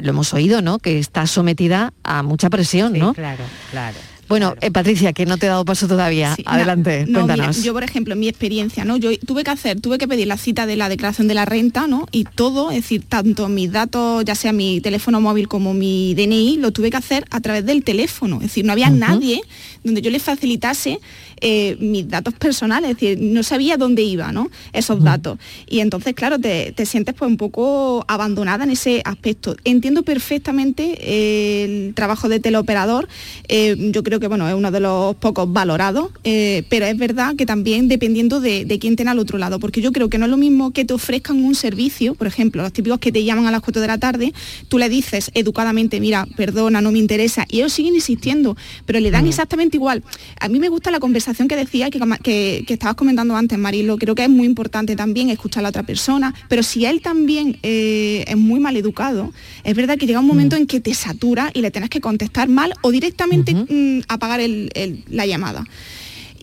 lo 0.02 0.10
hemos 0.10 0.34
oído, 0.34 0.62
¿no? 0.62 0.80
Que 0.80 1.00
está 1.00 1.28
sometida 1.28 1.94
a 2.04 2.24
mucha 2.24 2.50
presión, 2.50 2.94
Sí, 2.94 3.00
¿no? 3.00 3.14
Claro, 3.14 3.44
claro. 3.72 3.98
Bueno, 4.28 4.56
eh, 4.62 4.72
Patricia, 4.72 5.14
que 5.14 5.26
no 5.26 5.38
te 5.38 5.46
he 5.46 5.50
dado 5.50 5.66
paso 5.66 5.88
todavía. 5.88 6.34
Sí, 6.36 6.44
Adelante, 6.48 7.06
no, 7.08 7.28
mira, 7.28 7.52
yo, 7.52 7.74
por 7.74 7.84
ejemplo, 7.84 8.14
en 8.14 8.20
mi 8.20 8.28
experiencia, 8.28 8.84
¿no? 8.84 8.98
Yo 8.98 9.18
tuve 9.20 9.44
que 9.44 9.52
hacer, 9.52 9.80
tuve 9.80 10.00
que 10.00 10.08
pedir 10.08 10.26
la 10.28 10.38
cita 10.38 10.66
de 10.66 10.76
la 10.76 10.90
declaración 10.90 11.28
de 11.28 11.36
la 11.36 11.46
renta, 11.46 11.86
¿no? 11.86 12.08
Y 12.12 12.24
todo, 12.24 12.72
es 12.72 12.78
decir, 12.78 13.04
tanto 13.08 13.48
mis 13.50 13.72
datos, 13.72 14.26
ya 14.26 14.34
sea 14.34 14.52
mi 14.52 14.82
teléfono 14.82 15.22
móvil 15.22 15.48
como 15.48 15.76
mi 15.76 16.16
DNI, 16.16 16.58
lo 16.58 16.72
tuve 16.72 16.90
que 16.90 16.98
hacer 16.98 17.26
a 17.30 17.40
través 17.40 17.66
del 17.66 17.84
teléfono. 17.84 18.38
Es 18.38 18.44
decir, 18.44 18.66
no 18.66 18.72
había 18.72 18.90
nadie 18.90 19.42
donde 19.84 20.02
yo 20.02 20.10
le 20.10 20.20
facilitase 20.20 21.00
eh, 21.48 21.78
mis 21.80 22.10
datos 22.10 22.34
personales, 22.34 22.90
es 22.90 22.98
decir, 22.98 23.20
no 23.22 23.44
sabía 23.44 23.78
dónde 23.78 24.02
iba, 24.02 24.32
¿no? 24.32 24.50
Esos 24.74 25.04
datos. 25.04 25.38
Y 25.68 25.80
entonces, 25.82 26.16
claro, 26.16 26.40
te, 26.40 26.72
te 26.72 26.88
sientes 26.88 27.14
pues 27.14 27.30
un 27.30 27.38
poco 27.38 28.04
abandonada 28.08 28.64
en 28.64 28.72
ese 28.72 29.04
aspecto. 29.06 29.56
Entiendo 29.64 30.02
perfectamente 30.02 30.98
eh, 31.02 31.64
el 31.66 31.94
trabajo 31.94 32.30
de 32.30 32.40
teleoperador, 32.40 33.08
eh, 33.48 33.76
yo 33.92 34.02
creo 34.02 34.20
que 34.20 34.28
bueno, 34.28 34.50
es 34.50 34.56
uno 34.56 34.72
de 34.72 34.80
los 34.80 35.16
pocos 35.18 35.54
valorados, 35.54 36.10
eh, 36.24 36.64
pero 36.68 36.88
es 36.88 36.98
verdad 36.98 37.36
que 37.36 37.46
también 37.46 37.90
dependiendo 37.90 38.42
de, 38.42 38.66
de 38.66 38.80
quién 38.80 38.96
tenga 38.96 39.12
al 39.12 39.20
otro 39.20 39.38
lado, 39.38 39.60
porque 39.60 39.82
yo 39.82 39.92
creo 39.92 40.10
que 40.10 40.18
no 40.18 40.26
es 40.26 40.32
lo 40.32 40.38
mismo 40.38 40.72
que 40.72 40.84
te 40.84 40.96
ofrezcan 40.96 41.44
un 41.44 41.54
servicio, 41.54 42.16
por 42.16 42.26
ejemplo, 42.26 42.64
los 42.64 42.74
típicos 42.74 42.98
que 42.98 43.12
te 43.12 43.24
llaman 43.24 43.46
a 43.46 43.52
las 43.52 43.62
4 43.62 43.84
de 43.84 43.88
la 43.88 44.00
tarde, 44.00 44.34
tú 44.68 44.80
le 44.80 44.90
dices 44.90 45.30
educadamente, 45.36 46.00
mira, 46.00 46.28
perdona, 46.36 46.82
no 46.82 46.92
me 46.92 46.98
interesa, 46.98 47.46
y 47.50 47.58
ellos 47.58 47.72
siguen 47.72 47.94
insistiendo, 47.94 48.58
pero 48.88 49.00
le 49.00 49.12
dan 49.12 49.28
exactamente 49.28 49.78
igual. 49.78 50.02
A 50.40 50.48
mí 50.48 50.60
me 50.60 50.70
gusta 50.70 50.90
la 50.90 51.00
conversación 51.00 51.35
que 51.48 51.56
decía, 51.56 51.90
que, 51.90 52.00
que, 52.24 52.64
que 52.66 52.74
estabas 52.74 52.96
comentando 52.96 53.36
antes, 53.36 53.58
Marilo, 53.58 53.98
creo 53.98 54.16
que 54.16 54.24
es 54.24 54.30
muy 54.30 54.46
importante 54.46 54.96
también 54.96 55.30
escuchar 55.30 55.60
a 55.62 55.64
la 55.64 55.70
otra 55.70 55.84
persona, 55.84 56.34
pero 56.48 56.64
si 56.64 56.86
él 56.86 57.02
también 57.02 57.58
eh, 57.64 58.24
es 58.28 58.38
muy 58.38 58.60
mal 58.60 58.76
educado, 58.78 59.34
es 59.64 59.76
verdad 59.76 59.98
que 59.98 60.08
llega 60.08 60.20
un 60.20 60.28
momento 60.28 60.56
en 60.56 60.66
que 60.68 60.80
te 60.80 60.94
satura 60.94 61.52
y 61.54 61.62
le 61.62 61.72
tienes 61.72 61.90
que 61.90 62.00
contestar 62.02 62.48
mal 62.50 62.74
o 62.82 62.92
directamente 62.92 63.54
mm, 63.54 64.04
apagar 64.08 64.40
el- 64.40 64.70
el- 64.74 65.04
la 65.10 65.26
llamada. 65.26 65.66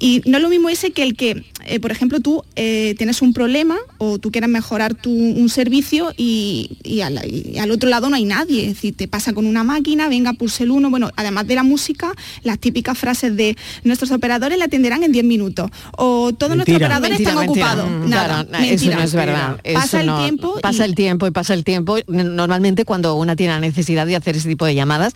Y 0.05 0.21
no 0.27 0.39
es 0.39 0.43
lo 0.43 0.49
mismo 0.49 0.69
ese 0.69 0.91
que 0.91 1.05
el 1.05 1.15
que, 1.15 1.45
eh, 1.65 1.79
por 1.79 1.93
ejemplo, 1.93 2.19
tú 2.19 2.43
eh, 2.57 2.97
tienes 2.99 3.23
un 3.23 3.33
problema 3.33 3.77
o 3.99 4.19
tú 4.19 4.33
quieres 4.33 4.51
mejorar 4.51 4.95
tu, 4.95 5.13
un 5.13 5.49
servicio 5.49 6.13
y, 6.17 6.71
y 6.83 7.03
al, 7.03 7.21
y 7.25 7.57
al 7.59 7.71
otro 7.71 7.89
lado 7.89 8.11
no 8.11 8.17
hay 8.17 8.25
nadie. 8.25 8.63
Es 8.63 8.75
decir, 8.75 8.97
te 8.97 9.07
pasa 9.07 9.33
con 9.33 9.47
una 9.47 9.63
máquina, 9.63 10.09
venga, 10.09 10.33
pulse 10.33 10.65
el 10.65 10.73
uno. 10.73 10.91
Bueno, 10.91 11.11
además 11.15 11.47
de 11.47 11.55
la 11.55 11.63
música, 11.63 12.13
las 12.43 12.59
típicas 12.59 12.99
frases 12.99 13.37
de 13.37 13.57
nuestros 13.85 14.11
operadores 14.11 14.59
la 14.59 14.65
atenderán 14.65 15.05
en 15.05 15.13
10 15.13 15.25
minutos. 15.25 15.71
O 15.97 16.33
todos 16.33 16.57
nuestros 16.57 16.81
Mentira. 16.81 16.87
operadores 16.99 17.19
Mentira, 17.21 17.31
están 17.31 17.47
mentira. 17.47 17.73
ocupados. 17.73 17.91
Mm, 18.07 18.11
Nada, 18.11 18.45
claro, 18.45 18.65
eso 18.65 18.71
mentira. 18.71 18.97
no 18.97 19.03
es 19.05 19.15
verdad. 19.15 19.61
Pasa 19.73 20.01
el 20.01 20.07
no- 20.09 20.21
tiempo 20.25 20.59
Pasa 20.61 20.83
y- 20.85 20.89
el 20.89 20.95
tiempo 20.97 21.27
y 21.29 21.31
pasa 21.31 21.55
el 21.55 21.63
tiempo. 21.63 21.97
Normalmente 22.09 22.85
cuando 22.85 23.15
una 23.15 23.37
tiene 23.37 23.53
la 23.53 23.61
necesidad 23.61 24.05
de 24.09 24.17
hacer 24.17 24.35
ese 24.37 24.49
tipo 24.49 24.67
de 24.67 24.75
llamadas, 24.75 25.13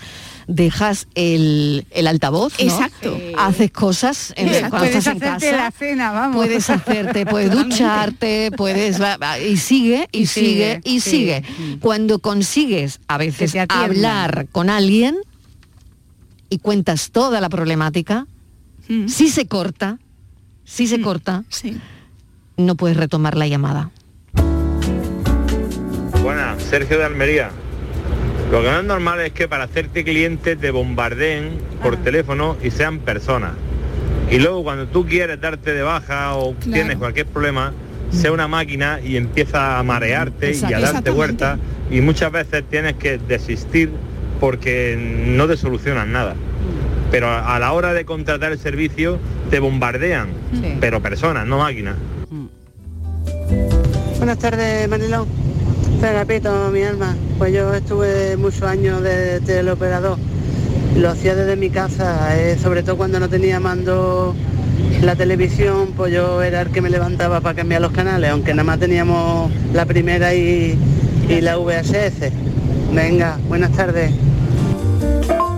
dejas 0.48 1.08
el, 1.16 1.86
el 1.90 2.06
altavoz, 2.06 2.52
¿no? 2.58 2.64
Exacto. 2.64 3.18
Haces 3.36 3.70
cosas 3.72 4.32
en- 4.36 4.46
Exacto. 4.48 4.70
cuando 4.70 4.86
Puedes 4.86 4.96
estás 4.98 5.16
en 5.16 5.22
hacerte 5.24 5.46
casa. 5.50 5.64
la 5.64 5.70
cena, 5.72 6.12
vamos. 6.12 6.36
Puedes 6.36 6.70
hacerte, 6.70 7.26
puedes 7.26 7.50
ducharte, 7.50 8.50
puedes 8.56 9.00
va- 9.02 9.16
va- 9.16 9.40
y 9.40 9.56
sigue 9.56 10.08
y, 10.12 10.20
Y 10.20 10.26
sigue, 10.26 10.46
sigue, 10.76 10.80
y 10.84 11.00
sí. 11.00 11.10
sigue. 11.10 11.42
Cuando 11.80 12.20
consigues 12.20 13.00
a 13.08 13.18
veces 13.18 13.54
hablar 13.68 14.46
con 14.52 14.70
alguien 14.70 15.16
y 16.48 16.58
cuentas 16.58 17.10
toda 17.10 17.40
la 17.40 17.48
problemática, 17.48 18.26
si 19.08 19.28
se 19.30 19.46
corta, 19.48 19.98
si 20.64 20.86
se 20.86 21.00
corta, 21.00 21.42
no 22.56 22.76
puedes 22.76 22.96
retomar 22.96 23.36
la 23.36 23.48
llamada. 23.48 23.90
Buenas, 26.22 26.62
Sergio 26.62 26.98
de 26.98 27.04
Almería. 27.04 27.50
Lo 28.50 28.62
que 28.62 28.70
no 28.70 28.78
es 28.78 28.84
normal 28.84 29.20
es 29.20 29.32
que 29.32 29.48
para 29.48 29.64
hacerte 29.64 30.04
cliente 30.04 30.54
te 30.56 30.70
bombardeen 30.70 31.58
por 31.82 31.96
teléfono 31.96 32.56
y 32.62 32.70
sean 32.70 33.00
personas. 33.00 33.52
Y 34.30 34.38
luego 34.38 34.62
cuando 34.64 34.86
tú 34.86 35.04
quieres 35.06 35.40
darte 35.40 35.72
de 35.72 35.82
baja 35.82 36.34
o 36.36 36.54
Claro. 36.54 36.72
tienes 36.72 36.96
cualquier 36.96 37.26
problema, 37.26 37.72
sea 38.10 38.30
una 38.32 38.46
máquina 38.48 39.00
y 39.04 39.16
empieza 39.16 39.78
a 39.78 39.82
marearte 39.82 40.52
y 40.54 40.72
a 40.72 40.78
darte 40.80 41.10
vueltas 41.10 41.58
y 41.90 42.00
muchas 42.00 42.30
veces 42.32 42.64
tienes 42.70 42.94
que 42.94 43.18
desistir 43.18 43.90
porque 44.40 44.96
no 45.26 45.46
te 45.48 45.56
solucionan 45.56 46.12
nada. 46.12 46.34
Pero 47.10 47.28
a 47.30 47.58
la 47.58 47.72
hora 47.72 47.92
de 47.92 48.04
contratar 48.04 48.52
el 48.52 48.58
servicio 48.58 49.18
te 49.50 49.58
bombardean, 49.60 50.28
Sí. 50.52 50.76
pero 50.80 51.00
personas, 51.00 51.46
no 51.46 51.58
máquinas. 51.58 51.96
Buenas 54.18 54.38
tardes, 54.38 54.88
Marilón. 54.88 55.26
Soy 56.00 56.10
Agapito, 56.10 56.70
mi 56.70 56.82
alma. 56.82 57.16
Pues 57.38 57.54
yo 57.54 57.72
estuve 57.72 58.36
muchos 58.36 58.62
años 58.62 59.02
de 59.02 59.40
teleoperador. 59.40 60.18
Lo 60.96 61.10
hacía 61.10 61.34
desde 61.34 61.56
mi 61.56 61.70
casa, 61.70 62.36
eh, 62.38 62.58
sobre 62.58 62.82
todo 62.82 62.96
cuando 62.96 63.18
no 63.18 63.28
tenía 63.28 63.60
mando 63.60 64.34
la 65.02 65.16
televisión, 65.16 65.92
pues 65.96 66.12
yo 66.12 66.42
era 66.42 66.62
el 66.62 66.70
que 66.70 66.80
me 66.80 66.90
levantaba 66.90 67.40
para 67.40 67.54
cambiar 67.54 67.80
los 67.80 67.92
canales, 67.92 68.30
aunque 68.30 68.52
nada 68.52 68.64
más 68.64 68.78
teníamos 68.78 69.50
la 69.72 69.86
primera 69.86 70.34
y, 70.34 70.78
y 71.28 71.40
la 71.40 71.56
VHS. 71.58 72.32
Venga, 72.94 73.38
buenas 73.48 73.72
tardes. 73.72 74.12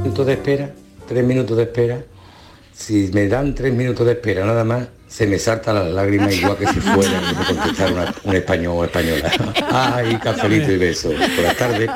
minutos 0.03 0.27
de 0.27 0.33
espera, 0.33 0.71
tres 1.07 1.25
minutos 1.25 1.57
de 1.57 1.63
espera. 1.65 1.99
Si 2.73 3.11
me 3.13 3.27
dan 3.29 3.55
tres 3.55 3.75
minutos 3.75 4.07
de 4.07 4.13
espera 4.13 4.45
nada 4.47 4.65
más, 4.65 4.89
se 5.09 5.27
me 5.27 5.39
salta 5.39 5.73
la 5.73 5.85
lágrima 5.85 6.31
igual 6.33 6.57
que 6.57 6.67
si 6.69 6.81
fuera 6.81 7.21
me 7.79 7.93
una- 7.93 8.15
un 8.25 8.35
español 8.37 8.75
o 8.77 8.85
española. 8.85 9.31
Ay, 9.73 10.17
cafelito 10.17 10.71
y 10.73 10.77
beso. 10.79 11.09
Buenas 11.09 11.57
tardes. 11.57 11.91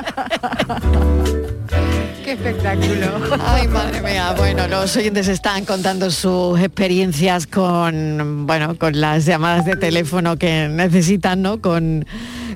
Qué 2.23 2.31
espectáculo. 2.33 3.37
Ay, 3.45 3.67
madre 3.67 4.01
mía. 4.01 4.33
Bueno, 4.37 4.67
los 4.67 4.95
oyentes 4.95 5.27
están 5.27 5.65
contando 5.65 6.09
sus 6.09 6.59
experiencias 6.59 7.47
con, 7.47 8.45
bueno, 8.47 8.77
con 8.77 8.99
las 8.99 9.25
llamadas 9.25 9.65
de 9.65 9.75
teléfono 9.75 10.37
que 10.37 10.67
necesitan, 10.69 11.41
¿no? 11.41 11.61
Con, 11.61 12.05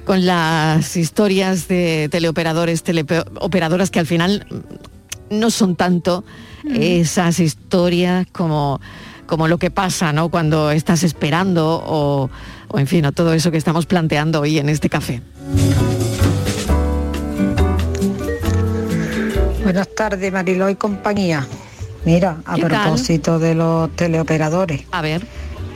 con 0.05 0.25
las 0.25 0.95
historias 0.95 1.67
de 1.67 2.07
teleoperadores, 2.09 2.83
teleoperadoras 2.83 3.91
que 3.91 3.99
al 3.99 4.07
final 4.07 4.47
no 5.29 5.49
son 5.51 5.75
tanto 5.75 6.23
esas 6.73 7.39
historias 7.39 8.25
como, 8.31 8.79
como 9.27 9.47
lo 9.47 9.59
que 9.59 9.69
pasa, 9.69 10.13
¿no? 10.13 10.29
Cuando 10.29 10.71
estás 10.71 11.03
esperando 11.03 11.83
o, 11.85 12.29
o, 12.69 12.79
en 12.79 12.87
fin, 12.87 13.05
o 13.05 13.11
todo 13.11 13.33
eso 13.33 13.51
que 13.51 13.57
estamos 13.57 13.85
planteando 13.85 14.41
hoy 14.41 14.57
en 14.57 14.69
este 14.69 14.89
café. 14.89 15.21
Buenas 19.63 19.93
tardes, 19.95 20.31
Mariló 20.31 20.69
y 20.69 20.75
compañía. 20.75 21.45
Mira, 22.05 22.37
a 22.45 22.55
propósito 22.55 23.37
de 23.37 23.53
los 23.53 23.93
teleoperadores. 23.95 24.83
A 24.91 25.01
ver. 25.01 25.27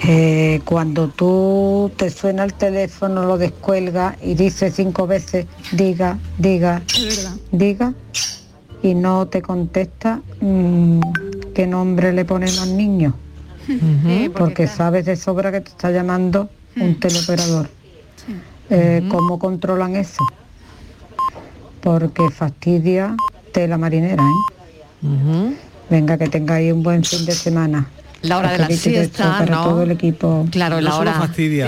Eh, 0.08 0.62
cuando 0.66 1.10
tú 1.10 1.92
te 1.96 2.10
suena 2.10 2.44
el 2.44 2.54
teléfono, 2.54 3.26
lo 3.26 3.38
descuelgas 3.38 4.16
y 4.24 4.34
dices 4.34 4.74
cinco 4.76 5.06
veces, 5.06 5.46
diga, 5.74 6.18
diga, 6.40 6.82
diga, 7.52 7.94
y 8.82 8.96
no 8.96 9.28
te 9.28 9.42
contesta 9.42 10.22
mm, 10.40 11.02
qué 11.54 11.68
nombre 11.68 12.14
le 12.14 12.26
ponen 12.26 12.58
porque 14.36 14.68
sabes 14.68 15.06
de 15.06 15.16
sobra 15.16 15.52
que 15.52 15.62
te 15.62 15.70
está 15.70 15.92
llamando 15.92 16.50
un 16.76 17.00
teleoperador. 17.00 17.70
Eh, 18.70 19.04
¿Cómo 19.10 19.38
controlan 19.38 19.96
eso? 19.96 20.24
Porque 21.82 22.30
fastidia 22.30 23.16
tela 23.52 23.78
marinera, 23.78 24.24
¿eh? 24.24 25.56
Venga, 25.90 26.18
que 26.18 26.30
tengáis 26.30 26.72
un 26.72 26.84
buen 26.84 27.04
fin 27.04 27.26
de 27.26 27.34
semana. 27.34 27.88
La 28.24 28.38
hora 28.38 28.52
de 28.52 28.58
la 28.60 28.68
siesta, 28.70 29.38
para 29.40 29.56
¿no? 29.56 29.64
todo 29.64 29.84
el 29.84 29.92
equipo. 29.92 30.48
Claro, 30.52 30.80
la 30.80 30.96
hora, 30.98 31.12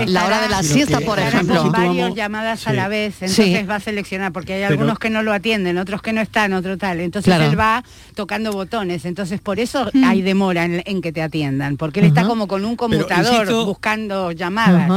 la 0.06 0.24
hora 0.26 0.40
de 0.40 0.48
la 0.48 0.62
siesta, 0.62 1.00
por 1.00 1.18
ejemplo. 1.18 1.70
varias 1.70 2.14
llamadas 2.14 2.66
a 2.68 2.72
la 2.72 2.88
vez, 2.88 3.14
entonces 3.22 3.58
Sí. 3.60 3.62
va 3.64 3.76
a 3.76 3.80
seleccionar, 3.80 4.32
porque 4.32 4.54
hay 4.54 4.60
Pero- 4.62 4.72
algunos 4.72 4.98
que 4.98 5.10
no 5.10 5.22
lo 5.22 5.32
atienden, 5.32 5.78
otros 5.78 6.00
que 6.02 6.12
no 6.12 6.20
están, 6.20 6.52
otro 6.52 6.78
tal. 6.78 7.00
Entonces 7.00 7.26
Claro. 7.34 7.50
él 7.50 7.58
va 7.58 7.82
tocando 8.14 8.52
botones, 8.52 9.04
entonces 9.04 9.40
por 9.40 9.58
eso 9.58 9.90
hay 10.04 10.22
demora 10.22 10.64
en, 10.64 10.82
en 10.86 11.02
que 11.02 11.12
te 11.12 11.22
atiendan, 11.22 11.76
porque 11.76 12.00
él 12.00 12.06
está 12.06 12.24
como 12.26 12.46
con 12.46 12.64
un 12.64 12.76
conmutador 12.76 13.42
insisto- 13.46 13.66
buscando 13.66 14.30
llamadas. 14.32 14.88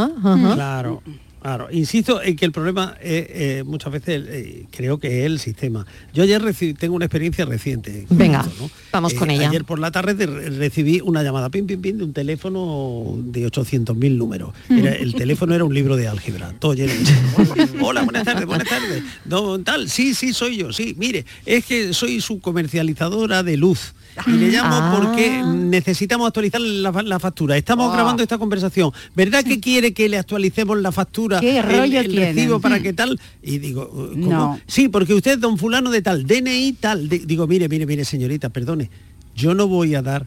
Claro. 0.53 1.01
Claro, 1.47 1.69
insisto 1.71 2.21
en 2.21 2.35
que 2.35 2.43
el 2.43 2.51
problema 2.51 2.97
es, 3.01 3.25
eh, 3.29 3.63
muchas 3.65 3.93
veces 3.93 4.21
eh, 4.27 4.65
creo 4.69 4.99
que 4.99 5.21
es 5.21 5.25
el 5.27 5.39
sistema. 5.39 5.85
Yo 6.13 6.23
ayer 6.23 6.41
tengo 6.77 6.93
una 6.93 7.05
experiencia 7.05 7.45
reciente. 7.45 8.05
Venga, 8.09 8.41
esto, 8.41 8.51
¿no? 8.59 8.69
vamos 8.91 9.13
Eh, 9.13 9.15
con 9.15 9.31
ella. 9.31 9.47
Ayer 9.47 9.63
por 9.63 9.79
la 9.79 9.89
tarde 9.89 10.13
de- 10.15 10.25
recibí 10.49 10.99
una 10.99 11.23
llamada 11.23 11.49
pim 11.49 11.65
pim 11.65 11.79
pim 11.79 11.99
de 11.99 12.03
un 12.03 12.11
teléfono 12.11 13.15
de 13.17 13.45
800.000 13.49 14.17
números. 14.17 14.53
Era- 14.69 14.93
el 14.93 15.13
teléfono 15.15 15.55
era 15.55 15.63
un 15.63 15.73
libro 15.73 15.95
de 15.95 16.09
álgebra, 16.09 16.51
todo 16.59 16.73
lleno 16.73 16.91
de 16.91 17.69
Hola, 17.81 18.01
buenas 18.03 18.25
tardes, 18.25 18.45
buenas 18.45 18.67
tardes. 18.67 19.03
No, 19.23 19.57
tal, 19.59 19.89
sí, 19.89 20.15
sí, 20.15 20.33
soy 20.33 20.57
yo, 20.57 20.73
sí. 20.73 20.95
Mire, 20.99 21.23
es 21.45 21.63
que 21.63 21.93
soy 21.93 22.19
su 22.19 22.41
comercializadora 22.41 23.41
de 23.41 23.55
luz. 23.55 23.93
Y 24.25 24.31
le 24.31 24.49
llamo 24.49 24.75
Ah. 24.75 24.97
porque 24.99 25.43
necesitamos 25.45 26.27
actualizar 26.27 26.59
la, 26.61 26.91
fa- 26.91 27.03
la 27.03 27.19
factura. 27.19 27.55
Estamos 27.57 27.89
Oh. 27.89 27.93
grabando 27.93 28.23
esta 28.23 28.37
conversación. 28.37 28.91
¿Verdad 29.15 29.43
que 29.43 29.59
quiere 29.59 29.93
que 29.93 30.09
le 30.09 30.17
actualicemos 30.17 30.77
la 30.79 30.91
factura? 30.91 31.39
¿Qué 31.39 31.59
el- 31.59 31.63
rollo 31.65 31.99
el, 31.99 32.15
recibo 32.15 32.59
para 32.59 32.79
Mm. 32.79 32.83
qué 32.83 32.93
tal? 32.93 33.19
Y 33.43 33.59
digo, 33.59 33.89
¿cómo? 33.89 34.15
No. 34.15 34.59
Sí, 34.67 34.87
porque 34.89 35.13
usted 35.13 35.37
don 35.39 35.57
fulano 35.57 35.91
de 35.91 36.01
tal, 36.01 36.25
DNI 36.25 36.73
tal. 36.73 37.07
De- 37.09 37.19
digo, 37.19 37.45
mire, 37.47 37.69
mire, 37.69 37.85
mire, 37.85 38.03
señorita, 38.05 38.49
perdone. 38.49 38.89
Yo 39.35 39.53
no 39.53 39.67
voy 39.67 39.93
a 39.95 40.01
dar 40.01 40.25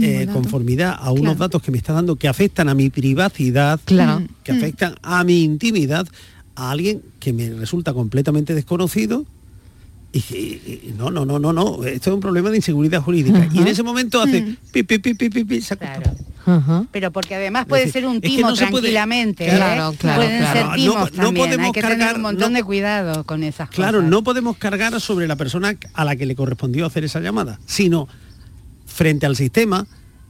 eh, 0.00 0.28
conformidad 0.32 0.96
a 1.00 1.10
unos 1.12 1.22
Claro. 1.22 1.38
datos 1.38 1.62
que 1.62 1.70
me 1.70 1.78
está 1.78 1.94
dando 1.94 2.16
que 2.16 2.28
afectan 2.28 2.68
a 2.68 2.74
mi 2.74 2.90
privacidad, 2.90 3.80
Claro. 3.86 4.22
que 4.44 4.52
afectan 4.52 4.96
a 5.02 5.24
mi 5.24 5.42
intimidad, 5.42 6.06
a 6.56 6.70
alguien 6.72 7.00
que 7.18 7.32
me 7.32 7.48
resulta 7.50 7.94
completamente 7.94 8.54
desconocido 8.54 9.24
Y, 10.10 10.18
y- 10.18 10.80
y 10.88 10.94
no, 10.96 11.10
no, 11.10 11.26
no, 11.26 11.38
no, 11.38 11.52
no, 11.52 11.84
esto 11.84 12.10
es 12.10 12.14
un 12.14 12.20
problema 12.20 12.48
de 12.50 12.56
inseguridad 12.56 13.02
jurídica. 13.02 13.46
Y 13.52 13.58
en 13.58 13.66
ese 13.68 13.82
momento 13.82 14.20
hace 14.22 14.40
Mm. 14.42 14.56
pi, 14.72 14.82
pi, 14.82 14.98
pi, 14.98 15.14
pi, 15.14 15.28
pi, 15.28 15.44
pi, 15.44 15.60
se. 15.60 15.76
Pero 16.92 17.10
porque 17.12 17.34
además 17.34 17.66
puede 17.66 17.82
decir, 17.84 18.00
ser 18.00 18.06
un 18.08 18.16
es 18.16 18.22
que 18.22 18.28
timo 18.28 18.48
no 18.48 18.56
se 18.56 18.66
puede- 18.68 18.84
tranquilamente. 18.84 19.46
¿eh? 19.46 19.54
Claro, 19.56 19.92
claro, 19.98 20.22
Pueden 20.22 20.38
claro. 20.40 20.52
ser 20.58 20.66
No, 20.66 20.74
timos 20.76 20.94
no 20.94 21.24
también. 21.24 21.46
podemos 21.46 21.66
Hay 21.66 21.72
que 21.72 21.80
tener 21.82 21.98
cargar- 21.98 22.16
un 22.16 22.22
montón 22.22 22.52
no- 22.52 22.56
de 22.58 22.64
cuidado 22.64 23.24
con 23.24 23.42
esas 23.42 23.68
Claro, 23.68 23.98
cosas. 23.98 24.10
no 24.10 24.22
podemos 24.24 24.56
cargar 24.56 24.98
sobre 24.98 25.28
la 25.28 25.36
persona 25.36 25.76
a 25.92 26.04
la 26.06 26.16
que 26.16 26.24
le 26.24 26.34
correspondió 26.34 26.86
hacer 26.86 27.04
esa 27.04 27.20
llamada, 27.20 27.60
sino 27.66 28.08
frente 28.86 29.26
al 29.26 29.36
sistema, 29.36 29.86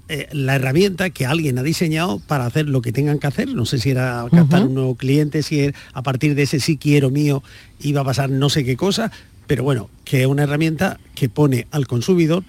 eh, 0.08 0.26
la 0.32 0.56
herramienta 0.56 1.10
que 1.10 1.24
alguien 1.24 1.56
ha 1.58 1.62
diseñado 1.62 2.18
para 2.18 2.46
hacer 2.46 2.68
lo 2.68 2.82
que 2.82 2.90
tengan 2.90 3.20
que 3.20 3.28
hacer. 3.28 3.54
No 3.54 3.64
sé 3.64 3.78
si 3.78 3.90
era 3.90 4.26
captar 4.32 4.64
un 4.66 4.74
nuevo 4.74 4.96
cliente, 4.96 5.44
si 5.44 5.60
era- 5.60 5.78
a 5.92 6.02
partir 6.02 6.34
de 6.34 6.42
ese 6.42 6.58
sí 6.58 6.78
quiero 6.78 7.10
mío 7.10 7.44
iba 7.78 8.00
a 8.00 8.04
pasar 8.04 8.28
no 8.28 8.48
sé 8.50 8.64
qué 8.64 8.76
cosa, 8.76 9.12
pero 9.48 9.64
bueno, 9.64 9.90
que 10.04 10.20
es 10.20 10.26
una 10.26 10.44
herramienta 10.44 11.00
que 11.16 11.28
pone 11.28 11.66
al 11.72 11.88
consumidor 11.88 12.44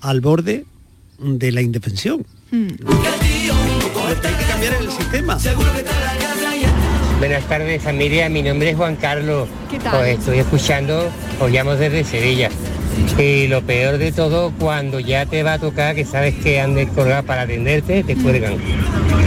al 0.00 0.20
borde 0.20 0.66
de 1.18 1.50
la 1.50 1.62
indefensión. 1.62 2.24
Hay 2.52 2.68
que 4.16 4.44
cambiar 4.48 4.74
el 4.74 4.90
sistema. 4.90 5.38
Buenas 7.18 7.44
tardes 7.48 7.82
familia, 7.82 8.28
mi 8.28 8.42
nombre 8.42 8.70
es 8.70 8.76
Juan 8.76 8.96
Carlos. 8.96 9.48
¿Qué 9.70 9.78
tal? 9.78 10.02
Os 10.02 10.06
estoy 10.06 10.38
escuchando, 10.40 11.10
os 11.40 11.50
llamo 11.50 11.74
desde 11.74 12.04
Sevilla. 12.04 12.50
Y 13.16 13.46
lo 13.46 13.62
peor 13.62 13.96
de 13.96 14.12
todo, 14.12 14.52
cuando 14.58 15.00
ya 15.00 15.24
te 15.24 15.42
va 15.42 15.54
a 15.54 15.58
tocar, 15.58 15.94
que 15.94 16.04
sabes 16.04 16.34
que 16.34 16.60
han 16.60 16.74
de 16.74 16.86
colgar 16.88 17.24
para 17.24 17.42
atenderte, 17.42 18.04
te 18.04 18.14
cuelgan. 18.14 18.58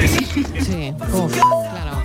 Sí, 0.08 0.94
claro. 1.00 2.04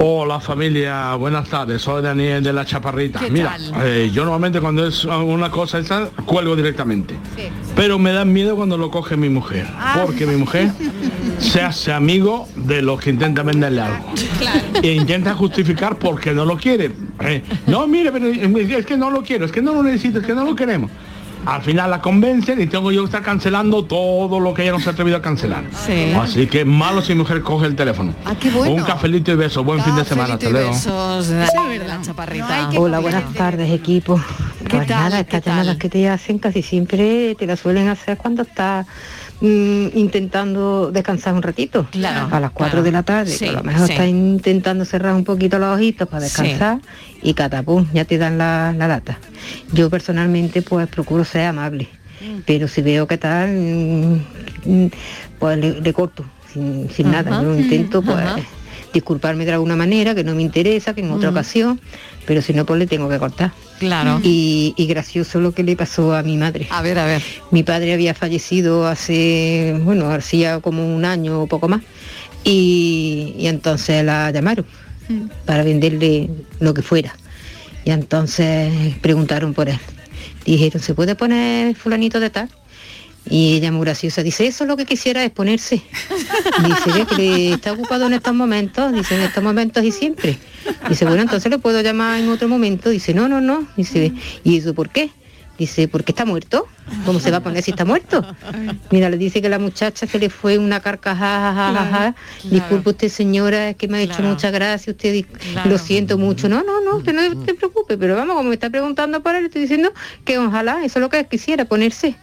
Hola 0.00 0.38
familia, 0.38 1.14
buenas 1.16 1.48
tardes, 1.48 1.82
soy 1.82 2.02
Daniel 2.02 2.42
de 2.42 2.52
la 2.52 2.64
Chaparrita. 2.64 3.18
¿Qué 3.18 3.30
Mira, 3.32 3.56
tal? 3.72 3.84
eh, 3.84 4.10
yo 4.12 4.22
normalmente 4.22 4.60
cuando 4.60 4.86
es 4.86 5.04
una 5.04 5.50
cosa 5.50 5.78
esa, 5.78 6.10
cuelgo 6.24 6.54
directamente. 6.54 7.16
Pero 7.74 7.98
me 7.98 8.12
da 8.12 8.24
miedo 8.24 8.54
cuando 8.54 8.78
lo 8.78 8.92
coge 8.92 9.16
mi 9.16 9.28
mujer, 9.28 9.66
Ah. 9.76 10.02
porque 10.06 10.24
mi 10.24 10.36
mujer 10.36 10.70
se 11.38 11.60
hace 11.62 11.92
amigo 11.92 12.46
de 12.54 12.80
los 12.80 13.00
que 13.00 13.10
intentan 13.10 13.46
venderle 13.46 13.80
algo. 13.80 14.04
E 14.82 14.92
intenta 14.92 15.34
justificar 15.34 15.96
por 15.98 16.20
qué 16.20 16.32
no 16.32 16.44
lo 16.44 16.56
quiere. 16.56 16.92
Eh, 17.20 17.42
no, 17.66 17.86
mire, 17.88 18.12
pero 18.12 18.28
es 18.28 18.86
que 18.86 18.96
no 18.96 19.10
lo 19.10 19.22
quiero, 19.22 19.46
es 19.46 19.52
que 19.52 19.62
no 19.62 19.74
lo 19.74 19.82
necesito, 19.82 20.20
es 20.20 20.26
que 20.26 20.34
no 20.34 20.44
lo 20.44 20.54
queremos. 20.54 20.92
Al 21.46 21.62
final 21.62 21.90
la 21.90 22.00
convencen 22.00 22.60
y 22.60 22.66
tengo 22.66 22.92
yo 22.92 23.02
que 23.02 23.06
estar 23.06 23.22
cancelando 23.22 23.84
todo 23.84 24.40
lo 24.40 24.52
que 24.54 24.62
ella 24.62 24.72
no 24.72 24.80
se 24.80 24.88
ha 24.90 24.92
atrevido 24.92 25.16
a 25.16 25.22
cancelar. 25.22 25.64
Sí. 25.86 26.12
Así 26.12 26.46
que 26.46 26.64
malo 26.64 27.02
si 27.02 27.14
mujer 27.14 27.42
coge 27.42 27.66
el 27.66 27.76
teléfono. 27.76 28.14
Ah, 28.24 28.34
qué 28.38 28.50
bueno. 28.50 28.74
Un 28.74 28.82
cafelito 28.82 29.32
y 29.32 29.36
beso. 29.36 29.64
Buen 29.64 29.82
fin 29.82 29.96
de 29.96 30.04
semana. 30.04 30.36
Besos, 30.36 31.28
la 31.28 32.00
chaparrita. 32.02 32.70
Hola, 32.76 32.98
buenas 32.98 33.32
tardes 33.34 33.70
equipo. 33.70 34.20
Pues 34.68 34.86
tal? 34.86 35.04
nada, 35.04 35.20
estas 35.20 35.42
¿Qué 35.42 35.50
llamadas 35.50 35.76
que 35.76 35.88
te 35.88 36.08
hacen 36.08 36.38
casi 36.38 36.62
siempre 36.62 37.34
te 37.36 37.46
las 37.46 37.60
suelen 37.60 37.88
hacer 37.88 38.18
cuando 38.18 38.42
estás 38.42 38.86
mm, 39.40 39.86
intentando 39.94 40.90
descansar 40.90 41.34
un 41.34 41.42
ratito. 41.42 41.86
Claro, 41.90 42.28
A 42.34 42.40
las 42.40 42.50
4 42.50 42.70
claro. 42.72 42.82
de 42.82 42.92
la 42.92 43.02
tarde, 43.02 43.30
Sí, 43.32 43.44
que 43.44 43.50
a 43.50 43.52
lo 43.52 43.62
mejor 43.64 43.86
sí. 43.86 43.92
estás 43.92 44.08
intentando 44.08 44.84
cerrar 44.84 45.14
un 45.14 45.24
poquito 45.24 45.58
los 45.58 45.76
ojitos 45.76 46.08
para 46.08 46.26
Sí. 46.26 46.42
descansar 46.42 46.80
y 47.22 47.34
catapum, 47.34 47.86
ya 47.92 48.04
te 48.04 48.18
dan 48.18 48.38
la, 48.38 48.72
la 48.76 48.88
data. 48.88 49.18
Yo 49.72 49.90
personalmente 49.90 50.62
pues 50.62 50.88
procuro 50.88 51.24
ser 51.24 51.46
amable, 51.46 51.88
Mm. 52.20 52.40
pero 52.46 52.66
si 52.68 52.82
veo 52.82 53.06
que 53.06 53.16
tal, 53.18 53.48
mm, 54.64 54.86
pues 55.38 55.58
le, 55.58 55.80
le 55.80 55.92
corto, 55.92 56.24
sin, 56.52 56.90
sin 56.90 57.10
nada. 57.12 57.42
Yo 57.42 57.54
intento 57.54 58.02
pues 58.02 58.24
disculparme 58.92 59.44
de 59.44 59.52
alguna 59.52 59.76
manera, 59.76 60.14
que 60.14 60.24
no 60.24 60.34
me 60.34 60.42
interesa, 60.42 60.94
que 60.94 61.02
en 61.02 61.10
otra 61.12 61.30
ocasión, 61.30 61.80
pero 62.28 62.42
si 62.42 62.52
no, 62.52 62.66
pues 62.66 62.78
le 62.78 62.86
tengo 62.86 63.08
que 63.08 63.18
cortar. 63.18 63.52
Claro. 63.78 64.20
Y, 64.22 64.74
y 64.76 64.86
gracioso 64.86 65.40
lo 65.40 65.52
que 65.52 65.62
le 65.62 65.76
pasó 65.76 66.14
a 66.14 66.22
mi 66.22 66.36
madre. 66.36 66.68
A 66.70 66.82
ver, 66.82 66.98
a 66.98 67.06
ver. 67.06 67.22
Mi 67.50 67.62
padre 67.62 67.94
había 67.94 68.12
fallecido 68.12 68.86
hace, 68.86 69.74
bueno, 69.82 70.10
hacía 70.10 70.60
como 70.60 70.94
un 70.94 71.06
año 71.06 71.40
o 71.40 71.46
poco 71.46 71.68
más. 71.68 71.80
Y, 72.44 73.34
y 73.38 73.46
entonces 73.46 74.04
la 74.04 74.30
llamaron 74.30 74.66
para 75.46 75.62
venderle 75.62 76.28
lo 76.60 76.74
que 76.74 76.82
fuera. 76.82 77.16
Y 77.86 77.92
entonces 77.92 78.94
preguntaron 79.00 79.54
por 79.54 79.70
él. 79.70 79.78
Dijeron, 80.44 80.82
¿se 80.82 80.92
puede 80.92 81.14
poner 81.14 81.74
fulanito 81.76 82.20
de 82.20 82.28
tal? 82.28 82.50
Y 83.30 83.54
ella 83.54 83.70
muy 83.72 83.84
graciosa 83.84 84.22
dice, 84.22 84.46
eso 84.46 84.64
es 84.64 84.68
lo 84.68 84.76
que 84.76 84.86
quisiera 84.86 85.24
es 85.24 85.30
ponerse. 85.30 85.82
Dice 86.66 86.92
"Ve 86.98 87.06
que 87.16 87.52
está 87.52 87.72
ocupado 87.72 88.06
en 88.06 88.14
estos 88.14 88.34
momentos, 88.34 88.92
dice 88.92 89.16
en 89.16 89.22
estos 89.22 89.42
momentos 89.42 89.84
y 89.84 89.92
siempre. 89.92 90.38
Dice, 90.88 91.04
bueno, 91.04 91.22
entonces 91.22 91.50
le 91.50 91.58
puedo 91.58 91.80
llamar 91.80 92.20
en 92.20 92.28
otro 92.28 92.48
momento. 92.48 92.90
Dice, 92.90 93.14
no, 93.14 93.28
no, 93.28 93.40
no. 93.40 93.66
Dice, 93.76 94.12
¿y 94.44 94.56
eso 94.58 94.74
por 94.74 94.90
qué? 94.90 95.10
Dice, 95.58 95.88
porque 95.88 96.12
está 96.12 96.24
muerto. 96.24 96.68
¿Cómo 97.04 97.18
se 97.18 97.30
va 97.32 97.38
a 97.38 97.40
poner 97.42 97.62
si 97.64 97.72
está 97.72 97.84
muerto? 97.84 98.24
Mira, 98.90 99.10
le 99.10 99.16
dice 99.18 99.42
que 99.42 99.48
la 99.48 99.58
muchacha 99.58 100.06
se 100.06 100.18
le 100.18 100.30
fue 100.30 100.56
una 100.56 100.80
carcajada. 100.80 101.52
ja, 101.52 101.72
ja, 101.74 101.84
ja. 101.90 102.14
Disculpe 102.48 102.90
usted, 102.90 103.08
señora, 103.08 103.70
es 103.70 103.76
que 103.76 103.88
me 103.88 103.98
ha 103.98 104.00
hecho 104.02 104.22
mucha 104.22 104.50
gracia. 104.52 104.92
Usted 104.92 105.24
Claro. 105.52 105.68
lo 105.70 105.78
siento 105.78 106.16
mucho. 106.16 106.48
No, 106.48 106.62
no, 106.62 106.80
no, 106.80 106.96
usted 106.98 107.12
no 107.12 107.44
te 107.44 107.54
preocupe. 107.54 107.98
Pero 107.98 108.14
vamos, 108.14 108.36
como 108.36 108.48
me 108.50 108.54
está 108.54 108.70
preguntando 108.70 109.20
por 109.22 109.34
él, 109.34 109.42
le 109.42 109.46
estoy 109.48 109.62
diciendo 109.62 109.92
que 110.24 110.38
ojalá, 110.38 110.84
eso 110.84 110.98
es 110.98 111.02
lo 111.02 111.08
que 111.10 111.26
quisiera, 111.26 111.64
ponerse. 111.64 112.14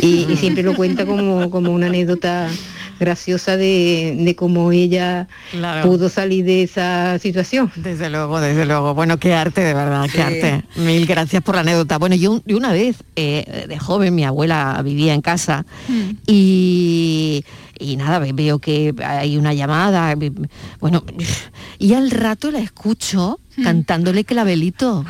Y, 0.00 0.26
y 0.30 0.36
siempre 0.36 0.62
lo 0.62 0.74
cuenta 0.76 1.06
como, 1.06 1.48
como 1.50 1.72
una 1.72 1.86
anécdota 1.86 2.48
graciosa 3.04 3.56
de, 3.56 4.16
de 4.18 4.34
cómo 4.34 4.72
ella 4.72 5.28
Claro. 5.50 5.88
pudo 5.88 6.08
salir 6.08 6.44
de 6.44 6.62
esa 6.62 7.18
situación. 7.18 7.70
Desde 7.76 8.08
luego, 8.10 8.40
desde 8.40 8.64
luego. 8.64 8.94
Bueno, 8.94 9.18
qué 9.18 9.34
arte, 9.34 9.60
de 9.60 9.74
verdad, 9.74 10.06
qué 10.12 10.22
arte. 10.22 10.62
Mil 10.76 11.06
gracias 11.06 11.42
por 11.42 11.54
la 11.54 11.60
anécdota. 11.60 11.98
Bueno, 11.98 12.16
yo, 12.16 12.40
yo 12.46 12.56
una 12.56 12.72
vez, 12.72 12.96
eh, 13.16 13.66
de 13.68 13.78
joven, 13.78 14.14
mi 14.14 14.24
abuela 14.24 14.80
vivía 14.82 15.14
en 15.14 15.20
casa 15.20 15.64
y, 16.26 17.44
y 17.78 17.96
nada, 17.96 18.18
ve- 18.18 18.32
veo 18.32 18.58
que 18.58 18.94
hay 19.04 19.36
una 19.36 19.52
llamada, 19.54 20.14
bueno, 20.80 21.04
y 21.78 21.94
al 21.94 22.10
rato 22.10 22.50
la 22.50 22.58
escucho 22.60 23.40
cantándole 23.62 24.24
clavelito. 24.24 25.04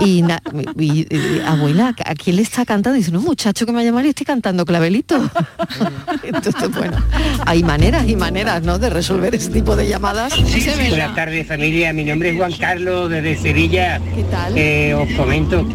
Y, 0.00 0.22
na- 0.22 0.42
y- 0.78 1.06
y, 1.14 1.40
abuela, 1.46 1.94
¿a 2.04 2.14
quién 2.14 2.36
le 2.36 2.42
está 2.42 2.64
cantando? 2.64 2.96
Y 2.96 3.00
dice, 3.00 3.12
no, 3.12 3.20
muchacho 3.20 3.64
que 3.66 3.72
me 3.72 3.80
ha 3.80 3.84
llamado 3.84 4.06
y 4.06 4.10
estoy 4.10 4.26
cantando 4.26 4.64
clavelito. 4.64 5.30
Entonces, 6.22 6.70
bueno, 6.74 6.96
hay 7.46 7.62
maneras 7.62 8.08
y 8.08 8.16
maneras, 8.16 8.62
¿no?, 8.62 8.78
de 8.78 8.90
resolver 8.90 9.34
ese 9.34 9.50
tipo 9.50 9.76
de 9.76 9.88
llamadas. 9.88 10.32
Buenas 10.90 11.14
tardes 11.14 11.46
familia, 11.46 11.92
mi 11.92 12.04
nombre 12.04 12.30
es 12.30 12.36
Juan 12.36 12.52
Carlos 12.52 13.10
desde 13.10 13.36
Sevilla. 13.36 14.00
¿Qué 14.14 14.22
tal? 14.24 14.56
Eh, 14.56 14.94
os 14.94 15.10
comento, 15.12 15.66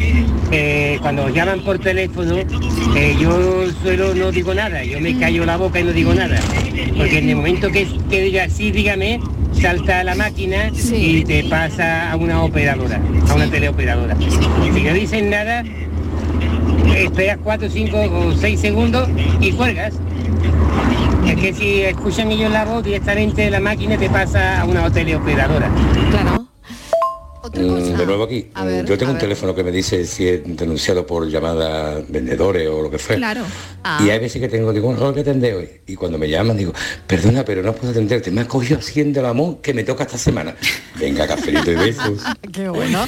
eh, 0.50 0.98
cuando 1.00 1.24
os 1.24 1.34
llaman 1.34 1.60
por 1.60 1.78
teléfono, 1.78 2.36
eh, 2.96 3.16
yo 3.20 3.66
suelo 3.82 4.14
no 4.14 4.30
digo 4.30 4.52
nada, 4.54 4.84
yo 4.84 5.00
me 5.00 5.18
callo 5.18 5.44
la 5.44 5.56
boca 5.56 5.80
y 5.80 5.84
no 5.84 5.92
digo 5.92 6.12
nada. 6.14 6.38
Porque 6.96 7.18
en 7.18 7.28
el 7.30 7.36
momento 7.36 7.70
que, 7.70 7.86
que 8.10 8.22
diga 8.22 8.48
sí, 8.48 8.70
dígame, 8.70 9.20
salta 9.60 10.00
a 10.00 10.04
la 10.04 10.14
máquina 10.14 10.49
y 10.92 11.24
te 11.24 11.44
pasa 11.44 12.10
a 12.10 12.16
una 12.16 12.42
operadora, 12.42 13.00
a 13.28 13.34
una 13.34 13.46
teleoperadora. 13.48 14.16
Y 14.20 14.72
si 14.72 14.82
no 14.82 14.94
dicen 14.94 15.30
nada, 15.30 15.64
esperas 16.96 17.38
4, 17.42 17.68
5 17.70 17.98
o 17.98 18.32
6 18.32 18.60
segundos 18.60 19.08
y 19.40 19.52
cuelgas. 19.52 19.94
Es 21.26 21.36
que 21.36 21.54
si 21.54 21.82
escuchan 21.82 22.32
ellos 22.32 22.50
la 22.50 22.64
voz 22.64 22.82
directamente 22.82 23.50
la 23.50 23.60
máquina 23.60 23.96
te 23.96 24.10
pasa 24.10 24.60
a 24.60 24.64
una 24.64 24.90
teleoperadora. 24.90 25.68
Claro. 26.10 26.29
Mm, 27.60 27.96
De 27.96 28.06
nuevo 28.06 28.24
aquí. 28.24 28.46
Ver, 28.64 28.86
Yo 28.86 28.96
tengo 28.98 29.12
un 29.12 29.16
ver. 29.18 29.22
teléfono 29.22 29.54
que 29.54 29.62
me 29.64 29.72
dice 29.72 30.04
si 30.06 30.28
es 30.28 30.40
denunciado 30.44 31.06
por 31.06 31.28
llamada 31.28 32.00
vendedores 32.08 32.68
o 32.68 32.82
lo 32.82 32.90
que 32.90 32.98
fuera. 32.98 33.18
Claro. 33.18 33.42
Ah. 33.84 34.02
Y 34.04 34.10
hay 34.10 34.18
veces 34.18 34.40
que 34.40 34.48
tengo, 34.48 34.72
digo, 34.72 34.92
no, 34.92 35.12
que 35.12 35.20
atender 35.20 35.54
hoy. 35.54 35.68
Y 35.86 35.94
cuando 35.94 36.18
me 36.18 36.28
llaman 36.28 36.56
digo, 36.56 36.72
perdona, 37.06 37.44
pero 37.44 37.62
no 37.62 37.72
puedo 37.74 37.90
atenderte. 37.90 38.30
Me 38.30 38.42
ha 38.42 38.48
cogido 38.48 38.78
haciendo 38.78 39.20
el 39.20 39.26
amor 39.26 39.60
que 39.60 39.74
me 39.74 39.84
toca 39.84 40.04
esta 40.04 40.18
semana. 40.18 40.54
Venga, 40.98 41.26
cafelito 41.26 41.70
y 41.72 41.74
besos. 41.76 42.20
Qué 42.52 42.68
bueno. 42.68 43.04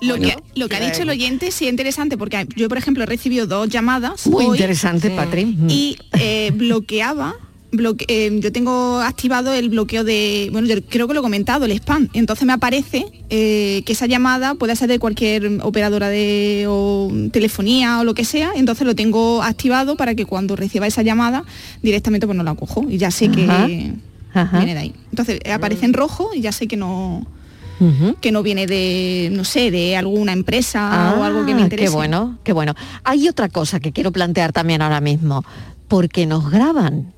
Lo 0.00 0.16
que, 0.16 0.36
lo 0.54 0.68
que 0.68 0.76
ha 0.76 0.80
dicho 0.80 1.02
el 1.02 1.08
oyente 1.10 1.50
sí 1.50 1.64
es 1.64 1.70
interesante 1.70 2.18
porque 2.18 2.46
yo, 2.56 2.68
por 2.68 2.76
ejemplo, 2.76 3.04
he 3.04 3.06
recibido 3.06 3.46
dos 3.46 3.68
llamadas. 3.68 4.26
Muy 4.26 4.44
hoy 4.44 4.50
interesante, 4.58 5.10
Patri. 5.10 5.56
Y 5.68 5.96
eh, 6.18 6.50
bloqueaba. 6.54 7.36
Bloque- 7.76 8.04
eh, 8.08 8.30
yo 8.40 8.50
tengo 8.52 9.00
activado 9.00 9.52
el 9.52 9.68
bloqueo 9.68 10.04
de, 10.04 10.48
bueno, 10.52 10.66
yo 10.68 10.82
creo 10.82 11.06
que 11.08 11.14
lo 11.14 11.20
he 11.20 11.22
comentado, 11.22 11.64
el 11.64 11.72
spam. 11.72 12.08
Entonces 12.12 12.46
me 12.46 12.52
aparece 12.52 13.06
eh, 13.30 13.82
que 13.86 13.92
esa 13.92 14.06
llamada 14.06 14.54
puede 14.54 14.74
ser 14.76 14.88
de 14.88 14.98
cualquier 14.98 15.60
operadora 15.62 16.08
de 16.08 16.66
o 16.68 17.10
telefonía 17.32 18.00
o 18.00 18.04
lo 18.04 18.14
que 18.14 18.24
sea. 18.24 18.52
Entonces 18.56 18.86
lo 18.86 18.94
tengo 18.94 19.42
activado 19.42 19.96
para 19.96 20.14
que 20.14 20.24
cuando 20.26 20.56
reciba 20.56 20.86
esa 20.86 21.02
llamada 21.02 21.44
directamente 21.82 22.26
pues 22.26 22.36
no 22.36 22.44
la 22.44 22.54
cojo 22.54 22.84
y 22.88 22.98
ya 22.98 23.10
sé 23.10 23.28
que 23.30 23.92
Ajá. 24.36 24.56
Viene 24.58 24.74
de 24.74 24.80
ahí. 24.80 24.94
Entonces 25.10 25.38
aparece 25.52 25.84
en 25.86 25.92
rojo 25.92 26.30
y 26.34 26.40
ya 26.40 26.50
sé 26.50 26.66
que 26.66 26.76
no 26.76 27.24
que 28.20 28.32
no 28.32 28.42
viene 28.42 28.66
de, 28.66 29.28
no 29.32 29.44
sé, 29.44 29.70
de 29.70 29.96
alguna 29.96 30.32
empresa 30.32 31.14
o 31.18 31.22
algo 31.24 31.44
que 31.44 31.54
me 31.54 31.60
Ah, 31.60 31.64
interese. 31.64 31.90
Qué 31.90 31.94
bueno, 31.96 32.38
qué 32.44 32.52
bueno. 32.52 32.74
Hay 33.04 33.28
otra 33.28 33.48
cosa 33.48 33.78
que 33.80 33.92
quiero 33.92 34.10
plantear 34.12 34.52
también 34.52 34.80
ahora 34.80 35.00
mismo, 35.00 35.44
porque 35.88 36.24
nos 36.26 36.50
graban. 36.50 37.12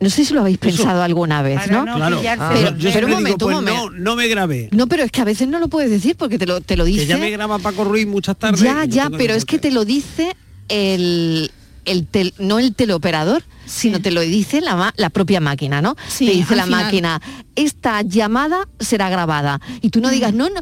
No 0.00 0.08
sé 0.08 0.24
si 0.24 0.32
lo 0.32 0.40
habéis 0.40 0.56
pensado 0.58 1.02
alguna 1.02 1.42
vez, 1.42 1.70
¿no? 1.70 1.84
no 1.84 1.96
Claro. 1.96 2.20
Pero, 2.22 2.70
un 2.70 2.78
dedos. 2.78 3.10
momento, 3.10 3.46
un 3.46 3.52
Pues 3.52 3.54
momento. 3.56 3.90
no, 3.90 3.98
no 3.98 4.16
me 4.16 4.28
grabé. 4.28 4.68
No, 4.72 4.86
pero 4.86 5.02
es 5.02 5.12
que 5.12 5.20
a 5.20 5.24
veces 5.24 5.46
no 5.46 5.58
lo 5.58 5.68
puedes 5.68 5.90
decir 5.90 6.16
porque 6.16 6.38
te 6.38 6.46
lo, 6.46 6.60
te 6.62 6.76
lo 6.76 6.84
dice. 6.86 7.00
Que 7.02 7.06
ya 7.06 7.18
me 7.18 7.30
graba 7.30 7.58
Paco 7.58 7.84
Ruiz 7.84 8.06
muchas 8.06 8.36
tardes. 8.38 8.60
Ya, 8.62 8.84
ya, 8.86 9.10
pero 9.10 9.34
es 9.34 9.44
que 9.44 9.58
te 9.58 9.70
lo 9.70 9.84
dice 9.84 10.34
el, 10.68 11.50
el 11.84 12.06
tel- 12.08 12.32
no 12.38 12.58
el 12.58 12.74
teleoperador, 12.74 13.42
sino 13.66 14.00
te 14.00 14.10
lo 14.10 14.22
dice 14.22 14.60
la, 14.62 14.92
la 14.96 15.10
propia 15.10 15.38
máquina, 15.40 15.82
¿no? 15.82 15.96
Sí, 16.08 16.24
te 16.26 16.32
dice 16.32 16.56
la 16.56 16.64
final. 16.64 16.84
máquina, 16.84 17.20
esta 17.54 18.02
llamada 18.02 18.66
será 18.78 19.10
grabada. 19.10 19.60
Y 19.82 19.90
tú 19.90 20.00
no 20.00 20.08
digas, 20.10 20.32
no, 20.32 20.48
no, 20.48 20.60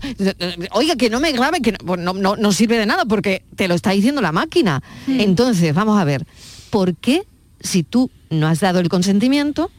oiga, 0.72 0.96
que 0.96 1.11
no 1.11 1.20
me 1.20 1.31
grabe, 1.33 1.61
que 1.61 1.72
no, 1.72 1.79
pues 1.87 2.01
no, 2.01 2.12
no- 2.12 2.37
no 2.37 2.53
sirve 2.53 2.77
de 2.77 2.87
nada 2.87 3.05
porque 3.05 3.44
te 3.57 3.68
lo 3.68 3.74
está 3.74 3.90
diciendo 3.92 4.20
la 4.20 4.33
máquina. 4.33 4.83
Entonces, 5.07 5.72
vamos 5.74 5.98
a 6.01 6.05
ver, 6.05 6.27
¿por 6.70 6.96
qué 6.96 7.22
si 7.60 7.82
tú 7.82 8.10
no 8.30 8.46
has 8.46 8.60
dado 8.60 8.80
el 8.80 8.88
consentimiento, 8.88 9.70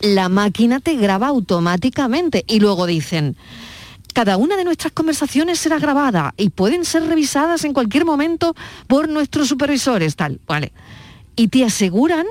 la 0.00 0.28
máquina 0.28 0.80
te 0.80 0.96
graba 0.96 1.28
automáticamente? 1.28 2.44
Y 2.46 2.60
luego 2.60 2.86
dicen, 2.86 3.36
cada 4.12 4.36
una 4.36 4.56
de 4.56 4.64
nuestras 4.64 4.92
conversaciones 4.92 5.58
será 5.58 5.78
grabada 5.78 6.34
y 6.36 6.50
pueden 6.50 6.84
ser 6.84 7.04
revisadas 7.06 7.64
en 7.64 7.72
cualquier 7.72 8.04
momento 8.04 8.54
por 8.86 9.08
nuestros 9.08 9.48
supervisores, 9.48 10.16
tal, 10.16 10.40
vale. 10.46 10.72
Y 11.36 11.48
te 11.48 11.64
aseguran 11.64 12.26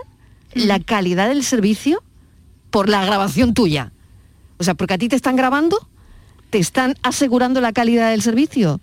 la 0.54 0.80
calidad 0.80 1.30
del 1.30 1.44
servicio 1.44 2.04
por 2.70 2.90
la 2.90 3.06
grabación 3.06 3.54
tuya. 3.54 3.92
O 4.58 4.64
sea, 4.64 4.76
porque 4.76 4.94
a 4.94 4.98
ti 4.98 5.10
te 5.10 5.16
están 5.16 5.36
grabando, 5.36 5.88
te 6.52 6.60
están 6.60 6.96
asegurando 7.02 7.62
la 7.62 7.74
calidad 7.74 8.12
del 8.12 8.22
servicio. 8.22 8.80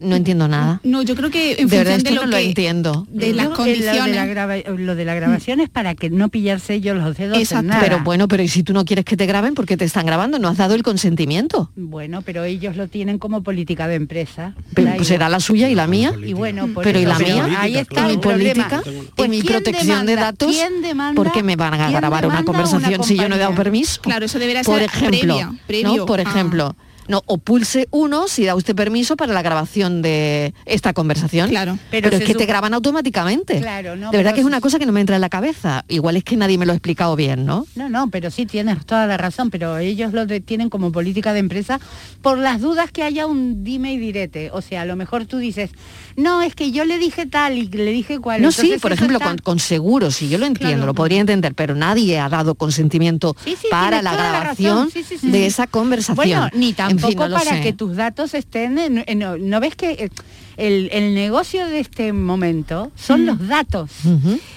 No 0.00 0.14
entiendo 0.14 0.46
nada. 0.46 0.80
No, 0.84 1.02
yo 1.02 1.16
creo 1.16 1.28
que 1.30 1.52
en 1.58 1.68
de 1.68 1.76
función 1.76 1.84
de 1.86 1.92
esto 2.10 2.14
lo 2.14 2.20
no 2.22 2.26
lo 2.28 2.36
entiendo. 2.36 3.06
de 3.10 3.32
las 3.32 3.46
Yo, 3.48 3.52
condiciones. 3.54 3.96
Lo 3.96 4.04
de 4.06 4.14
la, 4.14 4.26
grava- 4.26 4.76
lo 4.78 4.94
de 4.94 5.04
la 5.04 5.14
grabación 5.14 5.58
es 5.60 5.68
para 5.68 5.94
que 5.96 6.08
no 6.08 6.28
pillarse 6.28 6.74
ellos 6.74 6.96
los 6.96 7.16
dedos 7.16 7.36
en 7.36 7.42
Exacto. 7.42 7.66
nada. 7.66 7.80
Pero 7.82 8.00
bueno, 8.04 8.28
pero 8.28 8.42
¿y 8.44 8.48
si 8.48 8.62
tú 8.62 8.72
no 8.72 8.84
quieres 8.84 9.04
que 9.04 9.16
te 9.16 9.26
graben 9.26 9.54
porque 9.54 9.76
te 9.76 9.84
están 9.84 10.06
grabando? 10.06 10.38
No 10.38 10.48
has 10.48 10.56
dado 10.56 10.74
el 10.74 10.82
consentimiento. 10.84 11.70
Bueno, 11.74 12.22
pero 12.22 12.44
ellos 12.44 12.76
lo 12.76 12.86
tienen 12.86 13.18
como 13.18 13.42
política 13.42 13.88
de 13.88 13.96
empresa. 13.96 14.54
Pero, 14.74 14.92
pues 14.96 15.08
será 15.08 15.28
la 15.28 15.40
suya 15.40 15.68
y 15.68 15.74
la 15.74 15.86
mía. 15.88 16.12
Y 16.24 16.32
bueno, 16.32 16.68
por 16.68 16.84
pero 16.84 17.00
y 17.00 17.04
la 17.04 17.18
mía, 17.18 17.48
ahí 17.58 17.76
está 17.76 18.06
mi 18.06 18.18
política, 18.18 18.82
Pues 19.16 19.26
y 19.26 19.30
mi 19.30 19.40
¿quién 19.42 19.52
protección 19.54 20.06
de 20.06 20.14
datos, 20.16 20.48
¿Quién 20.54 20.80
demanda? 20.82 21.14
¿por 21.20 21.32
qué 21.32 21.42
me 21.42 21.56
van 21.56 21.74
a 21.74 21.88
¿Quién 21.88 21.98
grabar 21.98 22.24
una 22.26 22.44
conversación 22.44 23.02
si 23.02 23.16
yo 23.16 23.28
no 23.28 23.34
he 23.34 23.38
dado 23.38 23.54
permiso? 23.54 24.00
Claro, 24.00 24.26
eso 24.26 24.38
debería 24.38 24.62
Por 24.62 24.78
ser 24.78 24.88
ejemplo, 24.90 25.18
previa, 25.18 25.46
¿no? 25.46 25.58
previo 25.66 26.06
Por 26.06 26.20
a- 26.20 26.22
ejemplo, 26.22 26.76
no, 27.08 27.22
o 27.26 27.38
pulse 27.38 27.88
uno 27.90 28.28
si 28.28 28.44
da 28.44 28.54
usted 28.54 28.74
permiso 28.76 29.16
para 29.16 29.32
la 29.32 29.42
grabación 29.42 30.02
de 30.02 30.54
esta 30.66 30.92
conversación. 30.92 31.48
Claro. 31.48 31.78
Pero, 31.90 32.10
Pero 32.10 32.22
es 32.22 32.24
que 32.28 32.34
te 32.34 32.46
graban 32.46 32.74
automáticamente. 32.74 33.58
Claro, 33.60 33.96
no, 33.96 34.10
de 34.10 34.16
verdad 34.16 34.34
que 34.34 34.40
es 34.40 34.46
una 34.46 34.60
cosa 34.60 34.78
que 34.78 34.86
no 34.86 34.92
me 34.92 35.00
entra 35.00 35.16
en 35.16 35.20
la 35.22 35.28
cabeza. 35.28 35.84
Igual 35.88 36.16
es 36.16 36.24
que 36.24 36.36
nadie 36.36 36.58
me 36.58 36.66
lo 36.66 36.72
ha 36.72 36.74
explicado 36.76 37.16
bien, 37.16 37.46
¿no? 37.46 37.66
No, 37.74 37.88
no, 37.88 38.08
pero 38.10 38.30
sí 38.30 38.46
tienes 38.46 38.84
toda 38.86 39.06
la 39.06 39.16
razón, 39.16 39.50
pero 39.50 39.78
ellos 39.78 40.12
lo 40.12 40.26
tienen 40.26 40.68
como 40.70 40.92
política 40.92 41.32
de 41.32 41.40
empresa 41.40 41.80
por 42.22 42.38
las 42.38 42.60
dudas 42.60 42.90
que 42.92 43.02
haya 43.02 43.26
un 43.26 43.64
dime 43.64 43.92
y 43.94 43.98
direte. 43.98 44.50
O 44.52 44.60
sea, 44.60 44.82
a 44.82 44.84
lo 44.84 44.96
mejor 44.96 45.26
tú 45.26 45.38
dices, 45.38 45.70
no, 46.16 46.42
es 46.42 46.54
que 46.54 46.70
yo 46.70 46.84
le 46.84 46.98
dije 46.98 47.26
tal 47.26 47.56
y 47.58 47.66
le 47.68 47.90
dije 47.92 48.18
cual. 48.18 48.42
No, 48.42 48.52
sí, 48.52 48.76
por 48.80 48.92
ejemplo, 48.92 49.16
está- 49.18 49.28
con, 49.30 49.38
con 49.38 49.58
seguros, 49.58 50.16
si 50.16 50.28
yo 50.28 50.38
lo 50.38 50.46
entiendo, 50.46 50.84
lo 50.86 50.94
podría 50.94 51.20
entender, 51.20 51.54
pero 51.54 51.74
nadie 51.74 52.18
ha 52.18 52.28
dado 52.28 52.54
consentimiento 52.54 53.34
Sí, 53.44 53.56
sí, 53.60 53.68
para 53.70 54.02
la 54.02 54.14
grabación 54.14 54.90
sí, 54.90 55.02
sí, 55.02 55.16
sí, 55.18 55.30
de 55.30 55.38
sí. 55.38 55.44
esa 55.44 55.66
conversación. 55.66 56.16
Bueno, 56.16 56.48
ni 56.54 56.74
En 56.78 56.97
tampoco 57.00 57.22
fin, 57.24 57.30
no 57.30 57.36
para 57.38 57.56
sé. 57.56 57.60
que 57.62 57.72
tus 57.72 57.96
datos 57.96 58.34
estén 58.34 58.78
en... 58.78 59.04
en- 59.06 59.18
no, 59.18 59.36
¿no 59.38 59.60
ves 59.60 59.74
que 59.76 60.10
el, 60.56 60.88
el 60.92 61.14
negocio 61.14 61.66
de 61.66 61.80
este 61.80 62.12
momento 62.12 62.90
son 62.96 63.26
los 63.26 63.46
datos? 63.46 63.90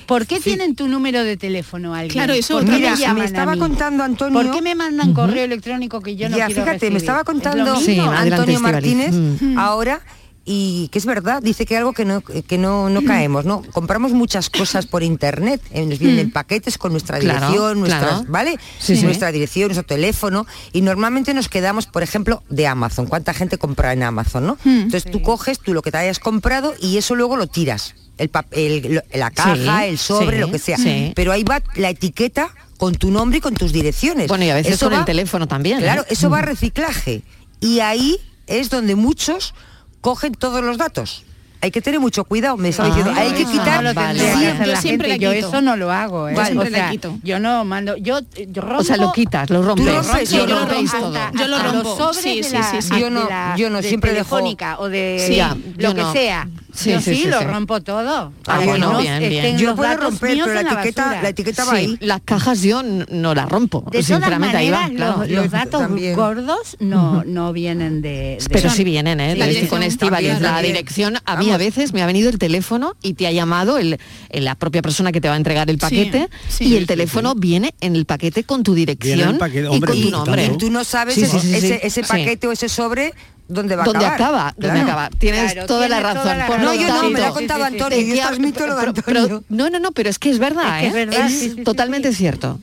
¿Por 0.07 0.25
qué 0.25 0.39
tienen 0.39 0.75
tu 0.75 0.87
número 0.87 1.23
de 1.23 1.37
teléfono 1.37 1.93
alguien? 1.93 2.11
Claro, 2.13 2.33
eso 2.33 2.55
¿Por 2.55 2.63
otra 2.63 2.75
qué 2.77 2.81
vez. 2.81 2.91
me 2.91 2.97
Mira, 2.97 3.13
me 3.13 3.21
a 3.21 3.25
estaba 3.25 3.53
mí? 3.53 3.59
contando 3.59 4.03
Antonio- 4.03 4.41
¿Por 4.41 4.51
qué 4.51 4.61
me 4.61 4.75
mandan 4.75 5.13
correo 5.13 5.43
electrónico 5.45 6.01
que 6.01 6.15
yo 6.15 6.27
no 6.29 6.37
ya, 6.37 6.47
quiero 6.47 6.61
fíjate, 6.63 6.71
me 6.71 6.79
recibir? 6.79 6.97
estaba 6.97 7.19
¿Es 7.21 7.25
lo 7.27 7.31
contando? 7.33 7.75
Sí, 7.79 7.99
Antonio. 7.99 8.59
Martínez 8.59 9.11
Mm. 9.13 9.57
ahora 9.59 10.01
y 10.43 10.87
que 10.87 10.97
es 10.99 11.05
verdad, 11.05 11.41
dice 11.43 11.65
que 11.67 11.77
algo 11.77 11.93
que 11.93 12.03
no, 12.03 12.21
que 12.21 12.57
no, 12.57 12.89
no 12.89 13.01
caemos, 13.05 13.45
¿no? 13.45 13.61
Compramos 13.73 14.11
muchas 14.11 14.49
cosas 14.49 14.87
por 14.87 15.03
internet, 15.03 15.61
eh, 15.71 15.85
nos 15.85 15.99
vienen 15.99 16.31
paquetes 16.33 16.77
con 16.77 16.91
nuestra 16.91 17.19
Claro, 17.19 17.39
dirección, 17.47 17.79
nuestras, 17.79 18.03
claro. 18.03 18.25
¿vale? 18.27 18.57
Sí, 18.79 18.95
sí. 18.95 19.03
Nuestra 19.03 19.31
dirección, 19.31 19.67
nuestro 19.67 19.85
teléfono, 19.85 20.47
y 20.73 20.81
normalmente 20.81 21.33
nos 21.33 21.47
quedamos, 21.49 21.85
por 21.85 22.01
ejemplo, 22.03 22.41
de 22.49 22.65
Amazon. 22.67 23.05
¿Cuánta 23.05 23.33
gente 23.33 23.57
compra 23.57 23.93
en 23.93 24.03
Amazon, 24.03 24.47
no? 24.47 24.57
Entonces 24.65 25.11
tú 25.11 25.21
coges 25.21 25.59
tú 25.59 25.73
lo 25.73 25.81
que 25.81 25.91
te 25.91 25.97
hayas 25.99 26.19
comprado 26.19 26.73
y 26.81 26.97
eso 26.97 27.15
luego 27.15 27.37
lo 27.37 27.47
tiras. 27.47 27.95
El, 28.17 28.31
pap- 28.31 28.47
el- 28.51 28.95
lo- 28.95 29.01
la 29.13 29.31
caja, 29.31 29.85
el 29.85 29.97
sobre, 29.97 30.39
lo 30.39 30.51
que 30.51 30.59
sea. 30.59 30.77
Pero 31.15 31.31
ahí 31.31 31.43
va 31.43 31.61
la 31.75 31.89
etiqueta 31.89 32.53
con 32.77 32.95
tu 32.95 33.09
nombre 33.11 33.37
y 33.37 33.41
con 33.41 33.53
tus 33.55 33.71
direcciones. 33.71 34.27
Bueno, 34.27 34.43
y 34.45 34.49
a 34.49 34.55
veces 34.55 34.73
Eso 34.73 34.89
con 34.89 34.97
el 34.99 35.05
teléfono 35.05 35.47
también. 35.47 35.79
¿eh? 35.79 35.81
Claro, 35.83 36.03
eso 36.09 36.29
va 36.29 36.39
a 36.39 36.41
reciclaje. 36.41 37.21
Y 37.59 37.79
ahí 37.79 38.17
es 38.47 38.69
donde 38.69 38.95
muchos 38.95 39.53
cogen 40.01 40.33
todos 40.33 40.63
los 40.63 40.77
datos. 40.77 41.23
Hay 41.63 41.69
que 41.69 41.79
tener 41.79 41.99
mucho 41.99 42.23
cuidado, 42.25 42.57
me 42.57 42.69
estaba 42.69 42.89
Ah, 42.89 42.95
diciendo, 42.95 43.21
hay 43.21 43.33
que 43.33 43.43
eso 43.43 43.51
quitar 43.51 43.83
no 43.83 43.93
que 43.93 44.31
hacer 44.49 44.65
yo 44.65 44.71
la 44.71 44.81
siempre 44.81 45.09
gente. 45.11 45.23
Yo 45.23 45.31
eso 45.31 45.61
no 45.61 45.75
lo 45.75 45.91
hago, 45.91 46.27
¿eh? 46.27 46.33
Yo 46.35 46.43
siempre 46.45 46.71
O 46.71 46.89
quito. 46.89 47.19
Yo 47.21 47.39
no 47.39 47.63
mando, 47.65 47.95
yo, 47.97 48.19
yo 48.47 48.61
rompo. 48.63 48.81
O 48.81 48.83
sea, 48.83 48.97
lo 48.97 49.11
quitas, 49.11 49.47
lo 49.51 49.61
rompes. 49.61 49.85
Tú 49.85 49.91
rompes, 49.93 50.27
Sí, 50.29 50.37
yo 50.37 50.41
yo 50.47 50.47
lo 50.47 50.61
lo 50.61 50.65
rompo. 50.65 50.75
rompo. 50.97 51.37
Yo 51.37 51.47
lo 51.47 51.57
los 51.59 51.73
rompo. 51.73 51.97
sobres 51.97 52.23
Sí, 52.23 52.37
de 52.41 52.43
sí, 52.45 52.53
la- 52.55 52.63
sí, 52.71 52.81
sí. 52.81 52.99
Yo 52.99 53.11
no- 53.11 53.23
de 53.25 53.29
la- 53.29 53.53
yo 53.57 53.69
no, 53.69 53.77
de 53.79 53.87
siempre 53.87 54.09
dejo- 54.11 54.37
telefónica 54.37 54.79
o 54.79 54.89
de 54.89 55.23
Sí, 55.27 55.35
ya, 55.35 55.55
yo 55.77 55.89
lo 55.89 55.93
que 55.95 56.01
no. 56.01 56.13
sea. 56.13 56.47
Sí, 56.73 56.91
yo 56.91 57.01
sí, 57.01 57.15
sí, 57.15 57.21
sí, 57.23 57.27
lo 57.29 57.39
sí. 57.39 57.45
rompo 57.45 57.81
todo. 57.81 58.31
Ah, 58.47 58.59
bueno, 58.63 58.93
no 58.93 58.99
bien, 59.01 59.19
bien. 59.29 59.57
Yo 59.57 59.67
los 59.67 59.75
puedo 59.75 59.95
romper, 59.97 60.37
pero 60.43 60.53
la 60.53 60.61
etiqueta- 60.61 61.21
la 61.21 61.29
etiqueta 61.29 61.65
va 61.65 61.71
Sí, 61.71 61.77
ahí. 61.77 61.97
las 62.01 62.21
cajas 62.23 62.61
yo 62.61 62.81
no 62.83 63.33
las 63.35 63.49
rompo. 63.49 63.81
De 63.81 63.91
todas 63.91 64.05
Sinceramente, 64.05 64.57
ahí 64.57 64.69
va. 64.69 64.81
maneras, 64.81 64.95
claro. 64.97 65.17
los, 65.19 65.29
los 65.29 65.51
datos 65.51 65.81
también. 65.81 66.15
gordos 66.15 66.77
no, 66.79 67.23
no 67.25 67.53
vienen 67.53 68.01
de, 68.01 68.37
de- 68.39 68.45
Pero 68.49 68.69
sí 68.69 68.83
vienen, 68.83 69.19
¿eh? 69.19 69.35
La 69.35 69.47
Estoy 69.47 69.67
con 69.67 69.81
también, 69.97 70.41
La 70.41 70.61
dirección, 70.61 71.17
a 71.25 71.35
mí 71.37 71.51
a 71.51 71.57
veces 71.57 71.93
me 71.93 72.01
ha 72.01 72.05
venido 72.05 72.29
el 72.29 72.37
teléfono 72.39 72.95
y 73.01 73.13
te 73.13 73.27
ha 73.27 73.31
llamado 73.31 73.77
el, 73.77 73.99
el- 74.29 74.45
la 74.45 74.55
propia 74.55 74.81
persona 74.81 75.11
que 75.11 75.21
te 75.21 75.27
va 75.27 75.33
a 75.35 75.37
entregar 75.37 75.69
el 75.69 75.77
paquete 75.77 76.29
sí. 76.47 76.65
y 76.65 76.75
el 76.77 76.87
teléfono 76.87 77.35
viene 77.35 77.73
en 77.81 77.95
el 77.95 78.05
paquete 78.05 78.43
con 78.43 78.63
tu 78.63 78.73
dirección 78.73 79.37
paquete, 79.37 79.67
y 79.75 79.79
con 79.79 80.01
tu 80.01 80.09
nombre. 80.11 80.45
y 80.45 80.57
tú 80.57 80.69
no 80.69 80.83
sabes 80.83 81.17
ese, 81.17 82.03
paquete 82.03 82.47
o 82.47 82.51
ese 82.51 82.69
sobre 82.69 83.13
dónde 83.51 83.75
va 83.75 83.83
a 83.83 83.85
¿Dónde 83.85 84.05
acabar. 84.05 84.21
acaba? 84.21 84.53
¿Dónde 84.57 84.79
Claro. 84.81 84.91
acaba? 84.99 85.09
Tienes 85.17 85.51
Claro, 85.53 85.67
toda 85.67 85.87
la 85.89 85.99
razón. 85.99 86.21
toda 86.23 86.35
la 86.35 86.47
Por 86.47 86.55
razón. 86.57 86.75
No, 86.75 86.81
yo 86.81 86.87
no, 87.03 87.09
me 87.09 87.19
lo 87.19 87.25
ha 87.25 87.31
contado 87.33 87.59
sí, 87.65 87.67
sí, 87.69 87.73
Antonio, 87.73 87.97
te 87.97 88.07
yo 88.07 88.13
que- 88.15 88.21
transmito 88.21 88.67
lo 88.67 88.75
de 88.75 88.81
pero- 88.81 88.93
pero- 89.05 89.19
Antonio. 89.21 89.43
no, 89.49 89.69
no, 89.69 89.79
no, 89.79 89.91
pero 89.91 90.09
es 90.09 90.19
que 90.19 90.29
es 90.29 90.39
verdad, 90.39 90.77
Es 90.77 90.81
que 90.81 90.87
es 90.87 90.93
¿eh? 90.93 91.05
verdad, 91.05 91.25
Es 91.27 91.31
sí, 91.33 91.39
sí, 91.49 91.53
sí, 91.57 91.63
totalmente 91.63 92.09
sí. 92.09 92.15
cierto. 92.15 92.59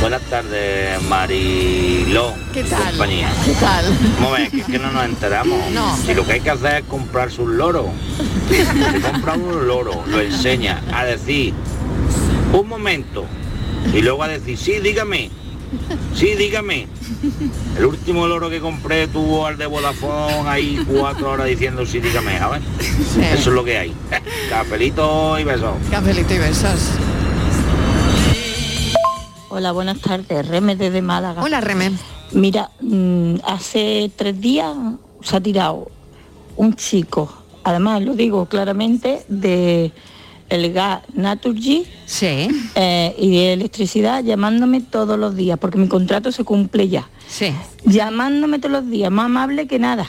Buenas 0.00 0.22
tardes, 0.22 1.02
Mariló. 1.02 2.32
¿Qué 2.54 2.62
tal? 2.64 2.90
Compañía. 2.90 3.30
¿Qué 3.44 3.52
tal? 3.54 3.84
¿Cómo 4.16 4.30
ves? 4.30 4.48
Que, 4.50 4.60
es 4.60 4.66
que 4.66 4.78
no 4.78 4.90
nos 4.92 5.04
enteramos. 5.04 5.58
No. 5.72 5.96
Si 5.96 6.14
lo 6.14 6.24
que 6.24 6.34
hay 6.34 6.40
que 6.40 6.50
hacer 6.50 6.76
es 6.76 6.84
comprarse 6.84 7.42
un 7.42 7.58
loro. 7.58 7.90
Se 8.48 9.00
compra 9.00 9.34
un 9.34 9.66
loro, 9.66 10.04
lo 10.06 10.20
enseña 10.20 10.80
a 10.94 11.04
decir 11.04 11.52
un 12.52 12.66
momento 12.68 13.26
y 13.92 14.00
luego 14.00 14.22
a 14.22 14.28
decir, 14.28 14.56
sí, 14.56 14.78
dígame. 14.80 15.30
Sí, 16.14 16.34
dígame. 16.36 16.86
El 17.76 17.86
último 17.86 18.26
loro 18.26 18.50
que 18.50 18.60
compré 18.60 19.08
tuvo 19.08 19.46
al 19.46 19.56
de 19.56 19.66
Vodafone 19.66 20.48
ahí 20.48 20.84
cuatro 20.86 21.30
horas 21.30 21.46
diciendo 21.46 21.84
sí, 21.86 22.00
dígame, 22.00 22.38
¿sabes? 22.38 22.62
Eso 23.32 23.50
es 23.50 23.54
lo 23.54 23.64
que 23.64 23.78
hay. 23.78 23.94
Cafelito 24.50 25.38
y 25.38 25.44
besos. 25.44 25.74
Cafelito 25.90 26.34
y 26.34 26.38
besos. 26.38 26.90
Hola, 29.50 29.72
buenas 29.72 30.00
tardes. 30.00 30.46
Reme 30.46 30.76
desde 30.76 31.02
Málaga. 31.02 31.42
Hola, 31.42 31.60
Reme. 31.60 31.92
Mira, 32.32 32.70
mm, 32.80 33.36
hace 33.44 34.10
tres 34.14 34.40
días 34.40 34.74
se 35.22 35.36
ha 35.36 35.40
tirado 35.40 35.90
un 36.56 36.74
chico, 36.74 37.32
además 37.64 38.02
lo 38.02 38.14
digo 38.14 38.46
claramente, 38.46 39.24
de 39.28 39.92
el 40.48 40.72
gas 40.72 41.02
Naturgy 41.14 41.84
Sí, 42.06 42.48
eh, 42.74 43.14
y 43.18 43.30
de 43.30 43.52
electricidad 43.52 44.22
llamándome 44.24 44.80
todos 44.80 45.18
los 45.18 45.36
días, 45.36 45.58
porque 45.58 45.78
mi 45.78 45.88
contrato 45.88 46.32
se 46.32 46.44
cumple 46.44 46.88
ya. 46.88 47.08
sí. 47.28 47.52
Llamándome 47.84 48.58
todos 48.58 48.72
los 48.72 48.90
días, 48.90 49.10
más 49.10 49.26
amable 49.26 49.66
que 49.66 49.78
nada. 49.78 50.06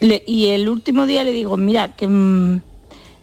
Le- 0.00 0.22
y 0.26 0.46
el 0.46 0.68
último 0.68 1.06
día 1.06 1.24
le 1.24 1.32
digo, 1.32 1.56
mira, 1.56 1.94
que 1.96 2.06
mm, 2.08 2.60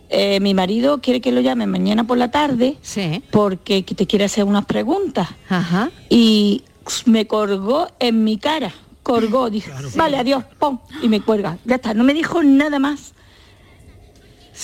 eh, 0.10 0.40
mi 0.42 0.54
marido 0.54 1.00
quiere 1.02 1.22
que 1.22 1.32
lo 1.32 1.42
llame 1.42 1.66
mañana 1.68 2.06
por 2.06 2.18
la 2.18 2.30
tarde 2.32 2.78
Sí. 2.82 3.22
porque 3.32 3.84
que 3.84 3.96
te 3.96 4.06
quiere 4.06 4.26
hacer 4.26 4.44
unas 4.44 4.66
preguntas. 4.66 5.30
Ajá. 5.50 5.90
Y 6.10 6.64
me 7.06 7.26
colgó 7.28 7.88
en 8.00 8.24
mi 8.24 8.38
cara. 8.38 8.74
Colgó, 9.04 9.50
dijo, 9.50 9.72
vale, 9.96 10.18
adiós, 10.18 10.44
pum, 10.60 10.80
y 11.02 11.10
me 11.10 11.22
cuelga. 11.22 11.58
Ya 11.66 11.76
está, 11.76 11.94
no 11.94 12.04
me 12.04 12.14
dijo 12.14 12.42
nada 12.44 12.80
más. 12.80 13.14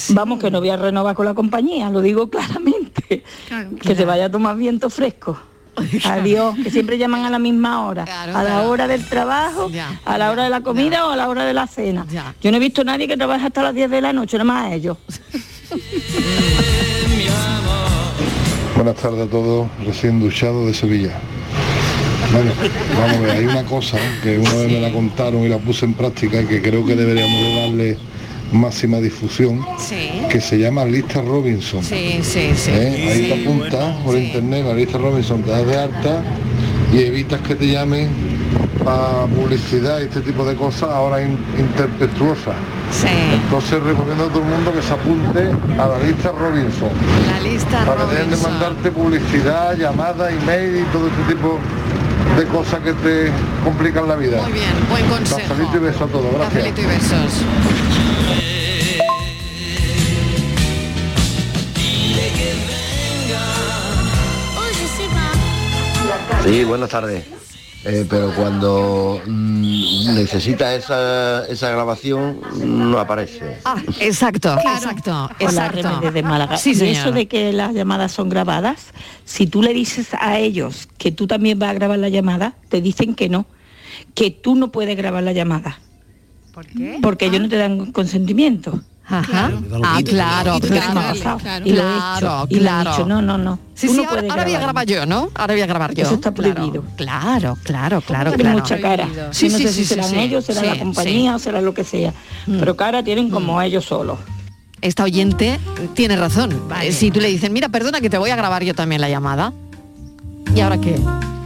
Vamos, 0.10 0.40
que 0.40 0.50
no 0.50 0.60
voy 0.60 0.70
a 0.70 0.78
renovar 0.78 1.16
con 1.16 1.26
la 1.26 1.34
compañía, 1.34 1.90
lo 1.90 2.02
digo 2.02 2.30
claramente. 2.30 3.24
que 3.82 3.96
te 3.96 4.06
vaya 4.06 4.26
a 4.26 4.32
tomar 4.32 4.56
viento 4.56 4.90
fresco. 4.90 5.40
Adiós, 6.06 6.56
que 6.62 6.70
siempre 6.70 6.98
llaman 6.98 7.24
a 7.26 7.30
la 7.30 7.40
misma 7.40 7.86
hora. 7.86 8.04
Claro, 8.06 8.38
a 8.38 8.44
la 8.44 8.50
claro. 8.50 8.70
hora 8.70 8.88
del 8.88 9.06
trabajo, 9.06 9.70
Ya, 9.70 10.00
a 10.04 10.18
la 10.18 10.32
hora 10.32 10.44
de 10.44 10.50
la 10.50 10.62
comida 10.62 11.08
o 11.08 11.12
a 11.12 11.16
la 11.16 11.30
hora 11.30 11.46
de 11.46 11.54
la 11.54 11.66
cena. 11.68 12.06
Ya. 12.12 12.36
Yo 12.42 12.52
no 12.52 12.58
he 12.58 12.60
visto 12.60 12.82
a 12.82 12.84
nadie 12.84 13.08
que 13.08 13.16
trabaje 13.16 13.46
hasta 13.48 13.64
las 13.64 13.74
10 13.74 13.90
de 13.90 14.02
la 14.02 14.12
noche, 14.14 14.38
nada 14.38 14.44
más 14.46 14.74
ellos. 14.74 14.98
Buenas 18.76 18.96
tardes 18.96 19.28
a 19.28 19.30
todos, 19.30 19.68
recién 19.86 20.20
duchado 20.20 20.66
de 20.68 20.74
Sevilla. 20.74 21.20
Bueno, 22.32 22.52
vamos 22.98 23.18
a 23.18 23.20
ver, 23.20 23.32
hay 23.32 23.46
una 23.46 23.64
cosa 23.66 23.98
que 24.24 24.40
una 24.40 24.54
vez 24.54 24.72
me 24.72 24.80
la 24.80 24.92
contaron 24.92 25.44
y 25.44 25.50
la 25.50 25.58
puse 25.58 25.86
en 25.86 25.94
práctica 25.94 26.42
y 26.42 26.46
que 26.46 26.62
creo 26.62 26.86
que 26.86 26.96
deberíamos 26.96 27.42
de 27.42 27.56
darle 27.56 27.98
máxima 28.52 28.98
difusión, 29.00 29.60
Sí. 29.78 30.24
que 30.30 30.42
se 30.42 30.58
llama 30.60 30.86
lista 30.86 31.22
Robinson. 31.22 31.84
Sí, 31.84 32.20
sí, 32.22 32.52
sí. 32.56 32.72
¿Eh? 32.74 33.10
Ahí 33.12 33.28
te 33.30 33.42
apuntas 33.42 33.96
por 34.04 34.18
internet, 34.18 34.66
la 34.68 34.74
lista 34.74 34.98
Robinson, 34.98 35.42
te 35.44 35.52
das 35.52 35.66
de 35.66 35.78
alta 35.78 36.24
y 36.94 37.00
evitas 37.04 37.40
que 37.42 37.56
te 37.56 37.68
llamen 37.68 38.10
para 38.84 39.26
publicidad 39.28 40.00
y 40.02 40.04
este 40.04 40.22
tipo 40.22 40.44
de 40.44 40.56
cosas 40.56 40.90
ahora 40.90 41.22
in-. 41.22 41.38
Entonces 43.34 43.82
recomiendo 43.84 44.26
a 44.26 44.28
todo 44.30 44.40
el 44.42 44.50
mundo 44.50 44.74
que 44.74 44.82
se 44.82 44.94
apunte 44.94 45.50
a 45.80 45.88
la 45.88 46.00
lista 46.00 46.32
Robinson. 46.32 46.90
La 47.28 47.40
lista 47.40 47.86
Para 47.86 48.06
que 48.06 48.12
dejen 48.16 48.30
de 48.32 48.36
Robinson. 48.36 48.52
mandarte 48.52 48.92
publicidad, 48.92 49.78
llamadas, 49.78 50.32
email 50.34 50.82
y 50.82 50.84
todo 50.92 51.08
este 51.08 51.34
tipo 51.34 51.60
de 52.38 52.46
cosas 52.48 52.80
que 52.82 52.94
te 52.94 53.32
complican 53.64 54.08
la 54.08 54.16
vida. 54.16 54.42
Muy 54.42 54.52
bien, 54.54 54.72
buen 54.90 55.06
consejo. 55.06 55.40
Cafelito 55.48 55.78
y 55.78 55.80
beso 55.80 56.04
a 56.04 56.08
todos, 56.08 56.26
gracias. 56.34 56.54
Cafelito 56.54 56.82
y 56.82 56.86
besos. 56.86 58.01
Sí, 66.44 66.64
buenas 66.64 66.90
tardes. 66.90 67.24
Eh, 67.84 68.06
pero 68.10 68.34
cuando 68.36 69.22
mm, 69.26 70.14
necesita 70.14 70.76
esa, 70.76 71.46
esa 71.48 71.72
grabación 71.72 72.40
no 72.64 73.00
aparece. 73.00 73.58
Ah, 73.66 73.82
exacto, 74.00 74.54
exacto, 74.54 75.12
Hola, 75.12 75.36
exacto. 75.40 75.82
Remedio 75.82 76.12
de 76.12 76.24
Málaga. 76.24 76.58
Sí, 76.58 76.72
y 76.72 76.76
señor. 76.76 76.96
eso 76.96 77.12
de 77.12 77.28
que 77.28 77.54
las 77.54 77.74
llamadas 77.74 78.12
son 78.12 78.30
grabadas, 78.30 78.88
si 79.26 79.48
tú 79.48 79.64
le 79.64 79.74
dices 79.74 80.10
a 80.20 80.38
ellos 80.38 80.90
que 80.98 81.12
tú 81.12 81.26
también 81.26 81.58
vas 81.58 81.72
a 81.72 81.74
grabar 81.74 81.98
la 81.98 82.10
llamada, 82.10 82.56
te 82.70 82.82
dicen 82.82 83.16
que 83.16 83.30
no, 83.30 83.46
que 84.14 84.30
tú 84.30 84.56
no 84.56 84.72
puedes 84.72 84.96
grabar 84.96 85.24
la 85.24 85.32
llamada. 85.32 85.80
¿Por 86.54 86.66
qué? 86.66 87.00
Porque 87.02 87.26
ellos 87.28 87.42
no 87.42 87.50
te 87.50 87.58
dan 87.58 87.92
consentimiento. 87.92 88.82
Ajá. 89.08 89.52
Ah, 89.84 90.00
claro, 90.06 90.58
Y 90.58 90.62
que 90.62 90.68
claro. 90.70 90.94
pasar. 90.94 91.62
Y 91.68 91.72
lo 91.74 91.82
he 91.82 91.92
hecho. 91.92 92.20
Claro, 92.20 92.48
Y 92.50 92.56
han 92.56 92.62
claro. 92.62 92.92
dicho, 92.92 93.06
no, 93.06 93.22
no, 93.22 93.38
no. 93.38 93.60
Sí, 93.74 93.90
sí, 93.90 93.98
no 93.98 94.10
ahora, 94.10 94.22
ahora 94.30 94.44
voy 94.46 94.54
a 94.54 94.60
grabar. 94.60 94.86
yo, 94.86 95.06
¿no? 95.06 95.30
Ahora 95.36 95.54
voy 95.54 95.62
a 95.62 95.66
grabar 95.66 95.94
yo. 95.94 96.04
Eso 96.04 96.14
está 96.16 96.34
Claro, 96.34 96.54
prohibido. 96.56 96.84
Claro, 96.96 97.58
claro, 97.64 98.02
claro, 98.02 98.32
claro. 98.34 98.58
mucha 98.60 98.80
cara. 98.80 99.08
Sí, 99.32 99.50
no 99.50 99.58
sé 99.58 99.68
sí, 99.68 99.74
si 99.74 99.74
sí, 99.82 99.86
serán 99.86 100.10
sí. 100.12 100.20
ellos, 100.20 100.46
será 100.46 100.62
Sí, 100.62 100.68
la 100.68 100.80
compañía 100.80 101.32
sí. 101.32 101.36
o 101.36 101.40
será 101.40 101.62
lo 101.62 101.74
que 101.74 101.84
sea. 101.84 102.14
Pero 102.46 102.78
cara 102.78 103.04
tienen 103.04 103.30
como 103.30 103.62
ellos 103.62 103.86
solos. 103.86 104.18
Esta 104.82 105.04
oyente 105.04 105.60
tiene 105.94 106.16
razón. 106.16 106.58
Eh, 106.82 106.92
Si 106.94 107.12
tú 107.12 107.20
le 107.20 107.28
dices, 107.28 107.50
mira, 107.52 107.68
perdona 107.70 108.00
que 108.02 108.10
te 108.10 108.18
voy 108.18 108.30
a 108.30 108.36
grabar 108.36 108.64
yo 108.64 108.74
también 108.74 109.02
la 109.02 109.10
llamada. 109.10 109.52
¿Y 110.56 110.62
ahora 110.62 110.80
qué? 110.80 110.96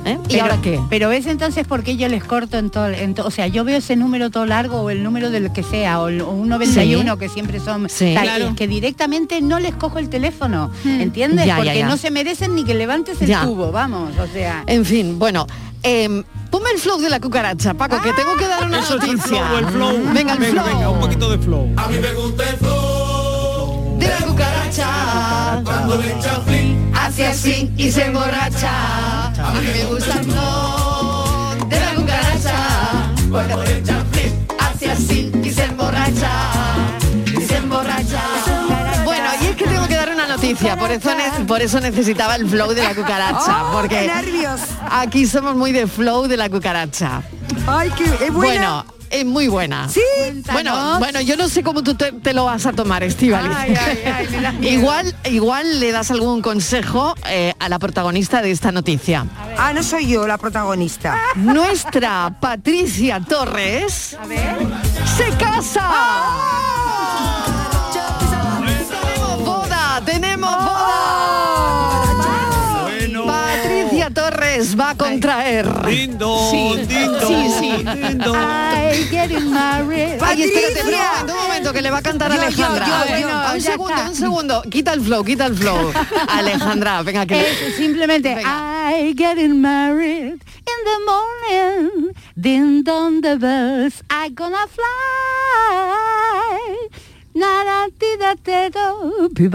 ¿Eh? 0.05 0.17
¿Y 0.25 0.33
Pero- 0.33 0.43
ahora 0.43 0.57
qué? 0.61 0.79
Pero 0.89 1.11
es 1.11 1.25
entonces 1.25 1.65
porque 1.67 1.97
yo 1.97 2.07
les 2.07 2.23
corto 2.23 2.57
en 2.59 2.69
todo, 2.69 2.87
en 2.89 3.15
to- 3.15 3.25
o 3.25 3.31
sea, 3.31 3.47
yo 3.47 3.63
veo 3.63 3.77
ese 3.77 3.95
número 3.95 4.29
todo 4.29 4.45
largo 4.45 4.81
o 4.81 4.89
el 4.91 5.03
número 5.03 5.31
del 5.31 5.51
que 5.51 5.63
sea 5.63 5.99
o, 5.99 6.09
el- 6.09 6.21
o 6.21 6.29
un 6.29 6.47
91 6.47 7.13
Sí. 7.13 7.19
que 7.19 7.29
siempre 7.29 7.59
son 7.59 7.89
Sí. 7.89 8.13
tal, 8.13 8.23
Claro. 8.25 8.53
que 8.55 8.67
directamente 8.67 9.41
no 9.41 9.59
les 9.59 9.73
cojo 9.75 9.97
el 9.99 10.09
teléfono, 10.09 10.69
¿entiendes? 10.85 11.47
Ya, 11.47 11.55
porque 11.57 11.77
ya. 11.79 11.87
no 11.87 11.97
se 11.97 12.11
merecen 12.11 12.53
ni 12.55 12.63
que 12.63 12.75
levantes 12.75 13.19
el 13.21 13.27
Ya. 13.29 13.43
tubo, 13.43 13.71
vamos, 13.71 14.13
o 14.19 14.27
sea. 14.27 14.63
En 14.67 14.85
fin, 14.85 15.17
bueno. 15.19 15.47
ponme 16.49 16.69
el 16.71 16.79
flow 16.79 16.99
de 16.99 17.09
la 17.09 17.19
cucaracha, 17.19 17.73
Paco, 17.73 18.01
que 18.01 18.11
tengo 18.13 18.35
que 18.37 18.47
dar 18.47 18.63
una 18.65 18.79
Eso 18.79 18.97
es 18.97 19.03
el 19.03 19.17
noticia. 19.17 19.45
flow, 19.45 19.57
el 19.59 19.65
flow. 19.67 19.91
Venga, 20.13 20.33
el 20.33 20.39
venga, 20.39 20.63
flow. 20.63 20.65
venga, 20.75 20.89
un 20.89 20.99
poquito 20.99 21.29
de 21.29 21.37
flow. 21.37 21.69
A 21.77 21.87
mí 21.89 21.97
me 21.99 22.13
gusta 22.13 22.49
el 22.49 22.57
flow 22.57 23.97
de 23.99 24.07
la 24.07 24.17
cucaracha. 24.25 25.61
Cuando 25.63 25.97
le 25.97 26.11
hace 27.05 27.27
así 27.27 27.71
y 27.77 27.91
se 27.91 28.05
emborracha. 28.05 29.27
A 29.27 29.51
mí 29.53 29.67
me 29.73 29.85
gusta 29.85 30.19
el 30.19 30.25
flow 30.25 31.67
de 31.69 31.79
la 31.79 31.93
cucaracha. 31.95 32.55
Cuando 33.29 33.63
le 33.63 33.77
echa 33.79 34.03
flip, 34.11 34.33
hace 34.59 34.91
así 34.91 35.31
y 35.43 35.49
se 35.51 35.63
emborracha. 35.65 36.31
Y 37.37 37.41
se 37.41 37.57
emborracha. 37.57 38.21
Bueno, 39.03 39.25
y 39.41 39.45
es 39.45 39.55
que 39.55 39.65
tengo 39.65 39.87
que 39.87 39.95
dar 39.95 40.09
una 40.09 40.27
noticia, 40.27 40.75
por 40.77 40.91
eso, 40.91 41.13
ne- 41.15 41.45
por 41.45 41.61
eso 41.61 41.79
necesitaba 41.79 42.35
el 42.35 42.47
flow 42.49 42.73
de 42.73 42.83
la 42.83 42.95
cucaracha, 42.95 43.65
¡Oh, 43.65 43.71
porque 43.73 43.99
qué 43.99 44.07
nervios! 44.07 44.61
aquí 44.89 45.25
somos 45.27 45.55
muy 45.55 45.71
de 45.71 45.87
flow 45.87 46.27
de 46.27 46.37
la 46.37 46.49
cucaracha. 46.49 47.21
Ay, 47.67 47.91
es 48.21 48.33
buena. 48.33 48.33
Bueno, 48.33 48.85
es 49.19 49.25
muy 49.25 49.47
buena. 49.47 49.89
Sí. 49.89 50.01
Bueno, 50.51 50.99
bueno, 50.99 51.21
yo 51.21 51.35
no 51.37 51.47
sé 51.49 51.63
cómo 51.63 51.83
tú 51.83 51.95
te, 51.95 52.11
te 52.11 52.33
lo 52.33 52.45
vas 52.45 52.65
a 52.65 52.73
tomar, 52.73 53.03
Estivali. 53.03 53.49
Igual, 54.61 55.15
igual 55.29 55.79
le 55.79 55.91
das 55.91 56.11
algún 56.11 56.41
consejo 56.41 57.15
eh, 57.29 57.53
a 57.59 57.69
la 57.69 57.79
protagonista 57.79 58.41
de 58.41 58.51
esta 58.51 58.71
noticia. 58.71 59.25
Ah, 59.57 59.73
no 59.73 59.83
soy 59.83 60.07
yo 60.07 60.27
la 60.27 60.37
protagonista. 60.37 61.17
Nuestra 61.35 62.35
Patricia 62.39 63.19
Torres 63.19 64.17
se 65.17 65.29
casa. 65.37 65.89
Tenemos 65.89 66.74
Va 74.77 74.89
a 74.91 74.95
contraer. 74.95 75.65
Lindo, 75.85 76.51
lindo. 76.75 77.27
Sí, 77.27 77.49
sí. 77.59 77.71
lindo. 77.83 78.33
I 78.35 79.07
getting 79.09 79.49
married. 79.51 80.21
Ay, 80.21 80.43
espérate, 80.43 80.81
pero 80.83 80.97
un 80.97 81.03
momento, 81.03 81.33
un 81.33 81.39
momento, 81.47 81.73
que 81.73 81.81
le 81.81 81.91
va 81.91 81.97
a 81.99 82.01
cantar 82.01 82.33
Yo, 82.33 82.41
Alejandra. 82.41 82.85
yo, 82.87 82.93
A 82.95 83.03
ver, 83.05 83.21
yo. 83.21 83.27
un 83.55 83.61
segundo, 83.61 83.93
está. 83.95 84.09
un 84.09 84.15
segundo. 84.15 84.61
Quita 84.69 84.93
el 84.93 85.01
flow, 85.01 85.23
quita 85.23 85.45
el 85.45 85.55
flow. 85.55 85.93
Alejandra, 86.27 87.01
venga, 87.03 87.25
que 87.25 87.35
le- 87.35 87.67
Es 87.69 87.75
simplemente 87.77 88.35
I 88.43 89.13
getting 89.17 89.61
married 89.61 90.33
in 90.33 90.39
the 90.83 90.99
morning. 91.07 92.13
Ding 92.35 92.83
dong 92.83 93.21
the 93.21 93.37
bells 93.37 94.03
I 94.09 94.29
gonna 94.33 94.67
fly. 94.67 94.83
Na 97.33 97.63
na 97.63 97.87
ti 97.97 98.17
da 98.19 98.35
te 98.35 98.69
do 98.69 99.29
pi 99.35 99.47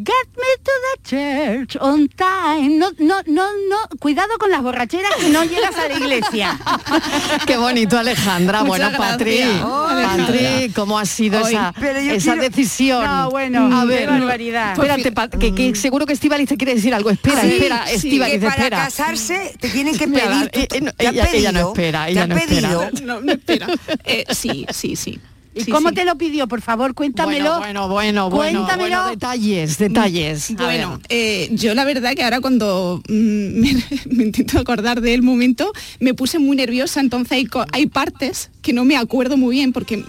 Get 0.00 0.28
me 0.36 0.62
to 0.62 0.72
the 0.84 1.02
church 1.10 1.76
on 1.80 2.08
time. 2.10 2.78
No, 2.78 2.90
no, 3.00 3.16
no, 3.26 3.48
no. 3.68 3.76
Cuidado 3.98 4.28
con 4.38 4.48
las 4.48 4.62
borracheras 4.62 5.12
que 5.16 5.28
no 5.30 5.42
llegas 5.42 5.76
a 5.76 5.88
la 5.88 5.94
iglesia. 5.98 6.56
Qué 7.48 7.56
bonito, 7.56 7.98
Alejandra. 7.98 8.62
Muchas 8.62 8.90
bueno, 8.92 8.96
Patri. 8.96 9.40
Oh, 9.60 9.88
Patri. 9.88 10.70
¿cómo 10.72 11.00
ha 11.00 11.04
sido 11.04 11.42
Hoy, 11.42 11.52
esa, 11.52 11.74
pero 11.80 12.00
yo 12.00 12.12
esa 12.12 12.32
quiero- 12.34 12.42
decisión? 12.48 13.04
No, 13.04 13.30
bueno, 13.30 13.76
a 13.76 13.80
qué 13.82 13.86
ver, 13.88 14.08
barbaridad. 14.08 14.72
Espérate, 14.74 15.10
Pat- 15.10 15.36
que, 15.36 15.52
que 15.52 15.74
seguro 15.74 16.06
que 16.06 16.12
Estivaliz 16.12 16.48
te 16.48 16.56
quiere 16.56 16.76
decir 16.76 16.94
algo. 16.94 17.10
Espera, 17.10 17.40
Sí, 17.40 17.48
espera, 17.54 17.86
sí, 17.88 18.18
para 18.20 18.32
espera. 18.54 18.76
casarse 18.84 19.54
te 19.58 19.68
tienen 19.70 19.98
que 19.98 20.06
pedir. 20.06 20.50
eh, 20.52 20.68
eh, 20.74 20.80
no, 20.80 20.92
¿Te 20.92 21.08
han 21.08 21.14
ella- 21.16 21.24
no 21.24 21.30
pedido? 21.32 21.68
espera, 21.72 22.04
¿Te 22.04 22.10
ella 22.12 22.22
han 22.22 22.28
no 22.28 22.36
espera. 22.36 22.68
pedido? 22.68 22.90
No, 23.04 23.20
no 23.20 23.32
espera. 23.32 23.66
Eh, 24.04 24.24
sí, 24.30 24.64
sí, 24.70 24.94
sí. 24.94 25.18
¿Y 25.58 25.64
Sí, 25.64 25.70
cómo 25.70 25.88
sí. 25.90 25.94
te 25.96 26.04
lo 26.04 26.16
pidió? 26.16 26.46
Por 26.48 26.62
favor, 26.62 26.94
cuéntamelo. 26.94 27.58
Bueno, 27.58 27.88
bueno, 27.88 28.30
bueno, 28.30 28.60
Cuéntamelo. 28.60 28.96
bueno, 28.96 29.10
detalles, 29.10 29.76
detalles. 29.78 30.50
A 30.52 30.54
Bueno, 30.64 30.90
ver. 30.98 31.00
eh, 31.08 31.48
yo 31.52 31.74
la 31.74 31.84
verdad 31.84 32.14
que 32.14 32.22
ahora 32.24 32.40
cuando 32.40 33.02
mm, 33.08 33.12
me, 33.60 33.84
me 34.10 34.24
intento 34.24 34.58
acordar 34.58 35.00
del 35.00 35.22
momento, 35.22 35.72
me 36.00 36.14
puse 36.14 36.38
muy 36.38 36.56
nerviosa, 36.56 37.00
entonces 37.00 37.32
hay, 37.32 37.48
hay 37.72 37.86
partes 37.86 38.50
que 38.62 38.72
no 38.72 38.84
me 38.84 38.96
acuerdo 38.96 39.36
muy 39.36 39.56
bien 39.56 39.72
porque, 39.72 40.04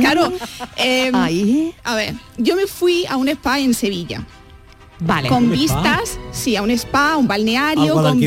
claro, 0.00 0.32
eh, 0.76 1.10
Ahí. 1.12 1.72
a 1.84 1.94
ver, 1.94 2.14
yo 2.38 2.56
me 2.56 2.66
fui 2.66 3.04
a 3.08 3.16
un 3.16 3.28
spa 3.28 3.58
en 3.60 3.74
Sevilla. 3.74 4.26
Vale. 5.00 5.28
Con 5.28 5.44
¿Un 5.48 5.52
spa? 5.52 5.60
vistas, 5.82 6.18
sí, 6.32 6.56
a 6.56 6.62
un 6.62 6.70
spa, 6.70 7.16
un 7.18 7.28
balneario. 7.28 7.98
¿A 7.98 8.02
con 8.02 8.20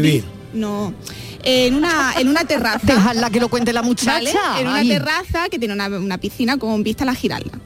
No, 0.54 0.94
en 1.44 1.76
una, 1.76 2.14
en 2.18 2.28
una 2.28 2.46
terraza. 2.46 2.80
Dejadla 2.84 3.30
que 3.30 3.40
lo 3.40 3.50
cuente 3.50 3.74
la 3.74 3.82
muchacha. 3.82 4.12
¿vale? 4.14 4.32
En 4.60 4.68
una 4.68 4.76
Ay. 4.78 4.90
terraza 4.90 5.50
que 5.50 5.60
tiene 5.60 5.74
una, 5.74 5.88
una 5.88 6.18
piscina 6.18 6.58
con 6.58 6.84
vista 6.84 7.04
a 7.04 7.08
la 7.08 7.16
Giralda. 7.16 7.60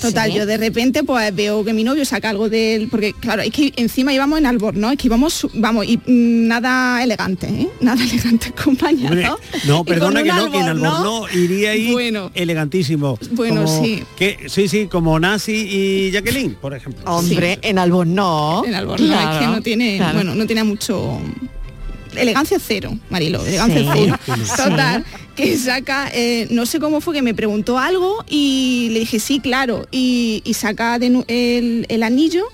Total, 0.00 0.30
Sí. 0.32 0.36
yo 0.38 0.46
de 0.46 0.56
repente 0.56 1.04
pues 1.04 1.32
veo 1.34 1.64
que 1.64 1.72
mi 1.72 1.84
novio 1.84 2.04
saca 2.04 2.30
algo 2.30 2.48
del... 2.48 2.88
Porque 2.88 3.12
claro, 3.12 3.42
es 3.42 3.52
que 3.52 3.72
encima 3.76 4.12
íbamos 4.12 4.38
en 4.38 4.46
Albornoz, 4.46 4.92
es 4.92 4.98
que 4.98 5.06
íbamos, 5.06 5.46
vamos, 5.54 5.86
y 5.86 5.96
mm, 5.98 6.48
nada 6.48 7.04
elegante, 7.04 7.46
¿eh? 7.46 7.68
Nada 7.80 8.02
elegante 8.10 8.48
acompañado. 8.48 9.06
Hombre, 9.12 9.28
no, 9.66 9.84
perdona 9.84 10.22
que 10.24 10.32
no, 10.32 10.50
que 10.50 10.58
en 10.58 10.64
Albornoz, 10.68 11.32
iría 11.34 11.70
ahí 11.70 11.92
Bueno. 11.92 12.32
elegantísimo. 12.34 13.16
Bueno, 13.32 13.64
Como 13.64 13.84
sí. 13.84 14.02
Que, 14.16 14.38
sí, 14.48 14.66
sí, 14.66 14.86
como 14.86 15.20
Nasi 15.20 15.52
y 15.52 16.10
Jacqueline, 16.10 16.54
por 16.56 16.74
ejemplo. 16.74 17.04
Hombre, 17.06 17.60
en 17.62 17.78
Albornoz. 17.78 18.66
En 18.66 18.74
Albornoz, 18.74 19.08
es 19.08 19.38
que 19.38 19.46
no 19.46 19.62
tiene, 19.62 19.98
claro. 19.98 20.14
bueno, 20.14 20.34
no 20.34 20.46
tiene 20.46 20.64
mucho 20.64 21.20
elegancia 22.16 22.58
cero, 22.64 22.96
Marilo, 23.10 23.44
elegancia 23.44 23.80
Sí. 23.80 23.88
cero. 23.94 24.18
Total, 24.56 25.04
que 25.36 25.56
saca, 25.58 26.10
eh, 26.12 26.46
no 26.50 26.66
sé 26.66 26.78
cómo 26.80 27.00
fue 27.00 27.14
que 27.14 27.22
me 27.22 27.34
preguntó 27.34 27.78
algo 27.78 28.24
y 28.28 28.88
le 28.92 29.00
dije 29.00 29.18
sí, 29.20 29.40
claro, 29.40 29.86
y, 29.90 30.42
y 30.44 30.54
saca 30.54 30.98
de 30.98 31.24
el, 31.28 31.86
el 31.88 32.02
anillo 32.02 32.44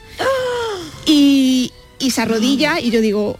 y, 1.06 1.72
y 1.98 2.10
se 2.10 2.22
arrodilla 2.22 2.80
y 2.80 2.90
yo 2.90 3.00
digo. 3.00 3.38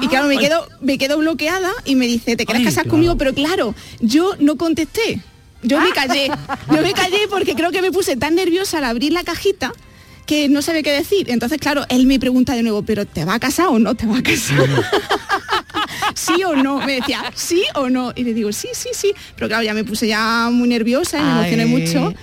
Y 0.00 0.06
claro, 0.06 0.28
me 0.28 0.38
quedo, 0.38 0.68
me 0.80 0.96
quedo 0.96 1.18
bloqueada 1.18 1.72
y 1.84 1.96
me 1.96 2.06
dice, 2.06 2.36
¿te 2.36 2.46
quieres 2.46 2.62
casar 2.62 2.84
claro. 2.84 2.90
conmigo? 2.90 3.16
Pero 3.16 3.34
claro, 3.34 3.74
yo 4.00 4.34
no 4.38 4.56
contesté. 4.56 5.20
Yo 5.62 5.80
me 5.80 5.90
callé. 5.90 6.30
Yo 6.72 6.82
me 6.82 6.92
callé 6.92 7.26
porque 7.28 7.56
creo 7.56 7.72
que 7.72 7.82
me 7.82 7.90
puse 7.90 8.16
tan 8.16 8.36
nerviosa 8.36 8.78
al 8.78 8.84
abrir 8.84 9.12
la 9.12 9.24
cajita 9.24 9.72
que 10.24 10.48
no 10.48 10.62
sabía 10.62 10.84
qué 10.84 10.92
decir. 10.92 11.30
Entonces, 11.30 11.58
claro, 11.58 11.84
él 11.88 12.06
me 12.06 12.20
pregunta 12.20 12.54
de 12.54 12.62
nuevo, 12.62 12.82
¿pero 12.82 13.06
te 13.06 13.24
va 13.24 13.34
a 13.34 13.40
casar 13.40 13.68
o 13.68 13.80
no 13.80 13.96
te 13.96 14.06
va 14.06 14.18
a 14.18 14.22
casar? 14.22 14.58
sí 16.18 16.42
o 16.44 16.56
no. 16.56 16.78
Me 16.78 16.94
decía, 16.96 17.24
sí 17.34 17.62
o 17.74 17.88
no. 17.88 18.12
Y 18.14 18.24
le 18.24 18.34
digo, 18.34 18.52
sí, 18.52 18.68
sí, 18.72 18.90
sí. 18.92 19.12
Pero 19.34 19.48
claro, 19.48 19.62
ya 19.62 19.74
me 19.74 19.84
puse 19.84 20.08
ya 20.08 20.50
muy 20.52 20.68
nerviosa 20.68 21.18
y 21.18 21.22
me 21.22 21.30
emocioné 21.30 21.66
mucho. 21.66 22.14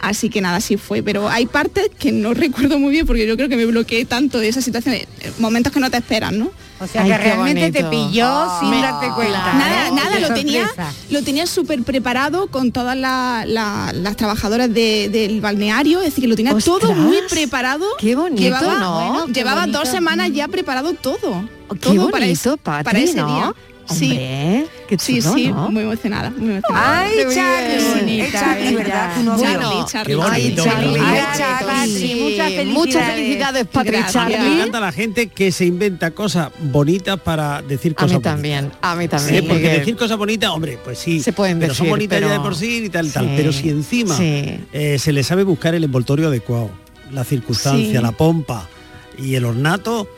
Así 0.00 0.28
que 0.28 0.40
nada, 0.40 0.60
sí 0.60 0.76
fue. 0.76 1.02
Pero 1.02 1.28
hay 1.28 1.46
partes 1.46 1.90
que 1.98 2.12
no 2.12 2.34
recuerdo 2.34 2.78
muy 2.78 2.90
bien 2.90 3.06
porque 3.06 3.26
yo 3.26 3.36
creo 3.36 3.48
que 3.48 3.56
me 3.56 3.66
bloqueé 3.66 4.04
tanto 4.04 4.38
de 4.38 4.48
esa 4.48 4.60
situación, 4.60 4.94
eh, 4.94 5.06
momentos 5.38 5.72
que 5.72 5.80
no 5.80 5.90
te 5.90 5.96
esperan, 5.96 6.38
¿no? 6.38 6.50
O 6.78 6.86
sea, 6.86 7.04
que 7.04 7.16
realmente 7.16 7.72
te 7.72 7.84
pilló 7.84 8.46
sin 8.60 8.70
darte 8.82 9.08
cuenta. 9.10 9.52
Nada, 9.54 9.90
nada, 9.92 10.18
lo 10.20 10.34
tenía, 10.34 10.68
lo 11.10 11.22
tenía 11.22 11.46
súper 11.46 11.82
preparado 11.82 12.48
con 12.48 12.70
todas 12.72 12.96
la- 12.96 13.44
la- 13.46 13.92
las 13.94 14.16
trabajadoras 14.16 14.72
de- 14.72 15.08
del 15.10 15.40
balneario, 15.40 16.00
es 16.00 16.06
decir, 16.06 16.22
que 16.24 16.28
lo 16.28 16.36
tenía 16.36 16.54
todo 16.58 16.92
muy 16.92 17.18
preparado. 17.30 17.86
qué 17.98 18.14
bonito, 18.14 18.42
llevaba, 18.42 18.74
¿no? 18.78 18.94
bueno, 19.10 19.26
Qué 19.26 19.32
llevaba 19.32 19.60
bonito. 19.62 19.78
dos 19.78 19.88
semanas 19.88 20.30
ya 20.32 20.48
preparado 20.48 20.92
todo. 20.94 21.48
Qué 21.68 21.76
todo 21.78 22.10
para, 22.10 22.26
bonito, 22.26 22.50
ese- 22.50 22.56
Patri, 22.58 22.84
para 22.84 22.98
ese 22.98 23.14
¿no? 23.16 23.26
día. 23.26 23.52
Sí, 23.88 24.10
Hombre, 24.10 24.66
qué 24.88 24.98
sí, 24.98 25.18
chulo, 25.20 25.34
sí, 25.34 25.48
¿no? 25.48 25.70
muy 25.70 25.82
emocionada, 25.82 26.30
muy 26.30 26.50
emocionada. 26.50 27.00
Ay, 27.02 27.12
Charlie, 27.34 28.20
es 28.20 28.32
Charlie, 28.32 28.74
¿verdad? 28.74 29.14
Tu 29.16 29.22
novio. 29.22 29.44
Charlie, 29.44 29.84
Charlie. 29.88 30.06
Qué 30.12 30.16
bonito, 30.16 30.32
Ay, 30.32 30.54
Charlie. 30.56 31.00
Ay, 31.00 32.14
muchas 32.20 32.52
felicidades. 32.52 32.66
Muchas 32.66 33.04
felicidades, 33.12 33.66
Patri. 33.66 33.96
Me 34.38 34.54
encanta 34.54 34.80
la 34.80 34.92
gente 34.92 35.28
que 35.28 35.52
se 35.52 35.64
inventa 35.66 36.10
cosas 36.10 36.50
bonitas 36.60 37.18
para 37.20 37.62
decir 37.62 37.92
A 37.92 37.94
cosas 37.94 38.08
mí 38.10 38.14
bonitas. 38.16 38.32
también, 38.34 38.72
a 38.82 38.96
mí 38.96 39.04
Sí, 39.04 39.08
también. 39.08 39.44
porque 39.46 39.62
Miguel. 39.62 39.78
decir 39.80 39.96
cosas 39.96 40.16
bonitas, 40.18 40.50
hombre, 40.50 40.78
pues 40.84 40.98
sí, 40.98 41.20
Se 41.20 41.32
pueden 41.32 41.58
pero 41.58 41.74
son 41.74 41.88
bonitas 41.88 42.20
ya 42.20 42.28
de 42.28 42.40
por 42.40 42.54
sí 42.56 42.84
y 42.84 42.88
tal, 42.88 43.12
tal. 43.12 43.24
Sí, 43.26 43.32
Pero 43.36 43.52
si 43.52 43.68
encima 43.70 44.16
sí. 44.16 44.58
eh, 44.72 44.98
se 44.98 45.12
le 45.12 45.22
sabe 45.22 45.44
buscar 45.44 45.74
el 45.74 45.84
envoltorio 45.84 46.28
adecuado, 46.28 46.70
la 47.12 47.24
circunstancia, 47.24 47.86
Sí. 47.98 48.02
la 48.02 48.12
pompa 48.12 48.68
y 49.18 49.34
el 49.36 49.44
ornato, 49.44 50.08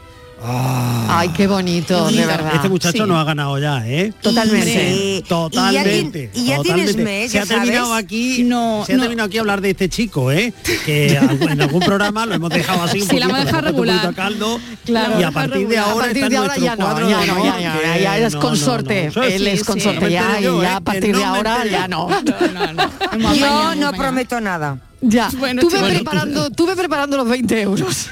ah, 0.43 1.19
Ay, 1.21 1.29
qué 1.31 1.47
bonito, 1.47 2.11
de 2.11 2.27
verdad. 2.27 2.53
este 2.55 2.69
muchacho 2.69 3.03
Sí. 3.05 3.09
nos 3.09 3.19
ha 3.19 3.25
ganado 3.25 3.59
ya, 3.59 3.87
¿eh? 3.87 4.13
Totalmente. 4.21 4.95
Sí. 4.95 5.25
Totalmente. 5.29 6.31
Y 6.35 6.45
ya, 6.47 6.57
totalmente. 6.59 6.93
tienes 6.93 6.97
mes, 7.05 7.33
se 7.33 7.39
ha 7.41 7.47
terminado 7.47 7.89
sabes. 7.89 8.05
aquí, 8.05 8.45
No, 8.45 8.85
se 8.87 8.93
ha 8.93 8.97
no. 8.97 9.03
terminado 9.03 9.27
aquí 9.27 9.37
a 9.39 9.41
hablar 9.41 9.61
de 9.61 9.71
este 9.71 9.89
chico, 9.89 10.31
¿eh? 10.31 10.53
Que 10.85 11.15
en 11.17 11.61
algún 11.63 11.81
programa 11.81 12.27
lo 12.27 12.35
hemos 12.35 12.51
dejado 12.51 12.83
así 12.85 13.01
un 13.03 13.09
Sí, 13.11 13.19
la 13.19 13.27
poquito, 13.27 13.37
hemos 13.37 13.45
dejado 13.47 13.63
le 13.63 13.69
hemos 13.71 13.81
un 13.81 13.87
regular. 13.87 14.15
caldo 14.15 14.61
Claro. 14.85 15.21
y 15.21 15.23
a 15.23 15.31
partir 15.31 15.69
de 15.69 15.79
ahora 15.79 15.93
a 15.93 15.99
partir 16.01 16.17
está 16.17 16.29
de 16.29 16.37
ahora 16.37 16.57
ya 16.57 16.77
no, 16.77 16.85
cuadro 16.85 17.11
ya 17.11 17.27
no, 17.27 17.45
ya, 17.45 17.61
ya, 17.61 17.81
ya, 17.81 17.99
ya 17.99 18.19
no, 18.19 18.31
no, 18.31 18.31
no. 18.31 18.41
consorte, 18.41 19.05
él 19.07 19.13
sí, 19.39 19.49
es 19.49 19.65
consorte 19.65 20.11
ya 20.11 20.41
y 20.41 20.45
yo, 20.45 20.63
ya 20.63 20.69
¿eh? 20.73 20.75
a 20.75 20.81
partir 20.81 21.13
no 21.13 21.19
de 21.19 21.25
ahora 21.25 21.67
ya 21.67 21.89
no. 21.89 22.09
Yo 23.35 23.75
no 23.75 23.93
prometo 23.93 24.41
nada. 24.41 24.79
Ya, 25.01 25.31
Bueno, 25.39 25.63
tuve, 25.63 25.79
preparando, 25.81 26.51
tuve 26.51 26.75
preparando 26.75 27.17
los 27.17 27.29
20 27.29 27.61
euros 27.63 28.09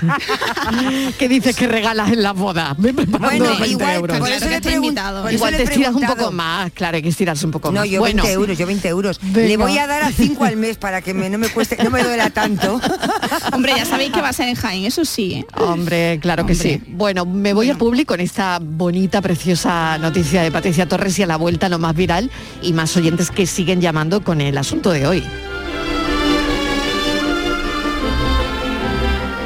que 1.18 1.28
dices 1.28 1.56
que 1.56 1.66
regalas 1.66 2.12
en 2.12 2.22
la 2.22 2.32
boda. 2.32 2.74
Ve 2.78 2.94
preparando 2.94 3.28
Bueno, 3.28 3.50
los 3.50 3.58
20 3.60 3.72
igual, 3.84 3.96
euros. 3.96 4.18
por 4.18 4.28
eso 4.30 4.46
invitado. 4.76 5.22
por 5.22 5.32
Igual 5.32 5.56
te 5.56 5.62
estiras 5.64 5.94
un 5.94 6.06
poco 6.06 6.30
más, 6.32 6.70
claro, 6.72 6.96
hay 6.96 7.02
que 7.02 7.08
estirarse 7.08 7.44
un 7.46 7.52
poco 7.52 7.70
No, 7.72 7.80
más. 7.80 7.88
yo 7.88 7.98
bueno, 8.00 8.22
20 8.22 8.32
euros, 8.34 8.58
yo 8.58 8.66
20 8.66 8.88
euros. 8.88 9.18
Venga. 9.22 9.48
Le 9.48 9.56
voy 9.56 9.78
a 9.78 9.86
dar 9.86 10.02
a 10.02 10.12
5 10.12 10.44
al 10.44 10.56
mes 10.56 10.76
para 10.76 11.02
que 11.02 11.12
me- 11.14 11.28
no 11.30 11.38
me 11.38 11.48
cueste, 11.48 11.76
no 11.82 11.90
me 11.90 12.02
duela 12.02 12.30
tanto. 12.30 12.80
Hombre, 13.52 13.72
ya 13.76 13.84
sabéis 13.84 14.12
que 14.12 14.20
va 14.20 14.28
a 14.28 14.32
ser 14.32 14.48
en 14.48 14.54
Jaén, 14.54 14.84
eso 14.84 15.04
sí, 15.04 15.34
¿eh? 15.34 15.46
Hombre, 15.56 16.18
claro 16.20 16.46
que 16.46 16.54
sí. 16.54 16.80
Bueno, 16.88 17.26
me 17.26 17.52
voy 17.52 17.70
al 17.70 17.76
público 17.78 18.06
con 18.14 18.20
esta 18.20 18.60
bonita, 18.62 19.20
preciosa 19.20 19.98
noticia 19.98 20.42
de 20.42 20.52
Patricia 20.52 20.86
Torres 20.86 21.18
y 21.18 21.22
a 21.24 21.26
la 21.26 21.36
vuelta 21.36 21.68
lo 21.68 21.78
más 21.80 21.96
viral 21.96 22.30
y 22.62 22.72
más 22.72 22.96
oyentes 22.96 23.30
que 23.32 23.46
siguen 23.46 23.80
llamando 23.80 24.22
con 24.22 24.40
el 24.40 24.56
asunto 24.58 24.90
de 24.92 25.06
hoy. 25.08 25.24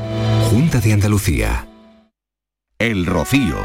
Junta 0.49 0.79
de 0.79 0.93
Andalucía. 0.93 1.67
El 2.79 3.05
Rocío. 3.05 3.57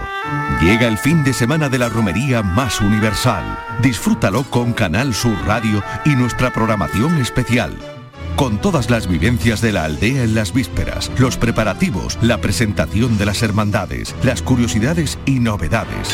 Llega 0.61 0.88
el 0.88 0.98
fin 0.98 1.22
de 1.22 1.32
semana 1.32 1.68
de 1.68 1.78
la 1.78 1.88
romería 1.88 2.42
más 2.42 2.80
universal. 2.80 3.57
Disfrútalo 3.80 4.42
con 4.50 4.72
Canal 4.72 5.14
Sur 5.14 5.36
Radio 5.46 5.84
y 6.05 6.16
nuestra 6.16 6.52
programación 6.52 7.18
especial. 7.18 7.93
Con 8.37 8.59
todas 8.59 8.91
las 8.91 9.07
vivencias 9.07 9.61
de 9.61 9.70
la 9.70 9.85
aldea 9.85 10.24
en 10.24 10.35
las 10.35 10.53
vísperas, 10.53 11.11
los 11.18 11.37
preparativos, 11.37 12.18
la 12.20 12.41
presentación 12.41 13.16
de 13.16 13.26
las 13.26 13.43
hermandades, 13.45 14.14
las 14.24 14.43
curiosidades 14.43 15.18
y 15.24 15.39
novedades. 15.39 16.09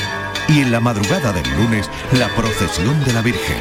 Y 0.47 0.61
en 0.61 0.71
la 0.71 0.81
madrugada 0.81 1.33
del 1.33 1.51
lunes, 1.57 1.89
la 2.19 2.29
procesión 2.37 3.03
de 3.05 3.15
la 3.15 3.23
Virgen. 3.23 3.57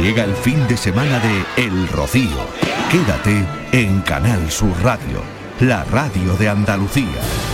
Llega 0.00 0.24
el 0.24 0.34
fin 0.34 0.66
de 0.66 0.78
semana 0.78 1.20
de 1.20 1.62
El 1.62 1.86
Rocío. 1.88 2.48
Quédate 2.90 3.44
en 3.72 4.00
Canal 4.00 4.50
Sur 4.50 4.72
Radio, 4.82 5.22
la 5.60 5.84
radio 5.84 6.34
de 6.36 6.48
Andalucía. 6.48 7.53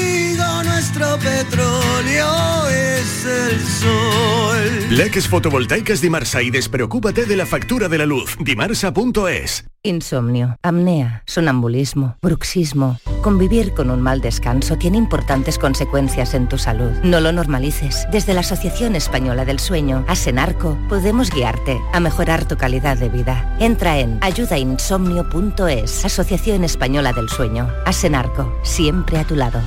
nuestro 0.91 1.17
petróleo 1.19 2.67
es 2.67 3.25
el 3.25 3.59
sol. 3.61 4.97
Leques 4.97 5.27
fotovoltaicas 5.27 6.01
Dimarsa 6.01 6.41
y 6.41 6.49
despreocúpate 6.49 7.25
de 7.25 7.35
la 7.37 7.45
factura 7.45 7.87
de 7.87 7.97
la 7.97 8.05
luz. 8.05 8.35
Dimarsa.es. 8.39 9.65
Insomnio, 9.83 10.57
apnea, 10.61 11.23
sonambulismo, 11.25 12.17
bruxismo. 12.21 12.99
Convivir 13.23 13.73
con 13.73 13.89
un 13.89 14.01
mal 14.01 14.21
descanso 14.21 14.77
tiene 14.77 14.97
importantes 14.97 15.57
consecuencias 15.57 16.33
en 16.33 16.47
tu 16.49 16.57
salud. 16.57 16.91
No 17.03 17.19
lo 17.19 17.31
normalices. 17.31 18.05
Desde 18.11 18.33
la 18.33 18.41
Asociación 18.41 18.95
Española 18.95 19.45
del 19.45 19.59
Sueño, 19.59 20.05
Asenarco, 20.07 20.77
podemos 20.89 21.31
guiarte 21.31 21.79
a 21.93 21.99
mejorar 21.99 22.47
tu 22.47 22.57
calidad 22.57 22.97
de 22.97 23.09
vida. 23.09 23.55
Entra 23.59 23.97
en 23.97 24.19
ayudainsomnio.es, 24.21 26.05
Asociación 26.05 26.63
Española 26.63 27.13
del 27.13 27.29
Sueño. 27.29 27.69
Asenarco, 27.85 28.53
siempre 28.63 29.17
a 29.17 29.23
tu 29.23 29.35
lado. 29.35 29.61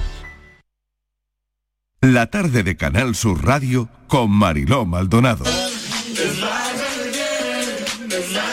La 2.05 2.27
tarde 2.27 2.63
de 2.63 2.77
Canal 2.77 3.15
Sur 3.15 3.47
Radio 3.47 3.89
con 4.09 4.31
Mariló 4.31 4.85
Maldonado. 4.85 5.43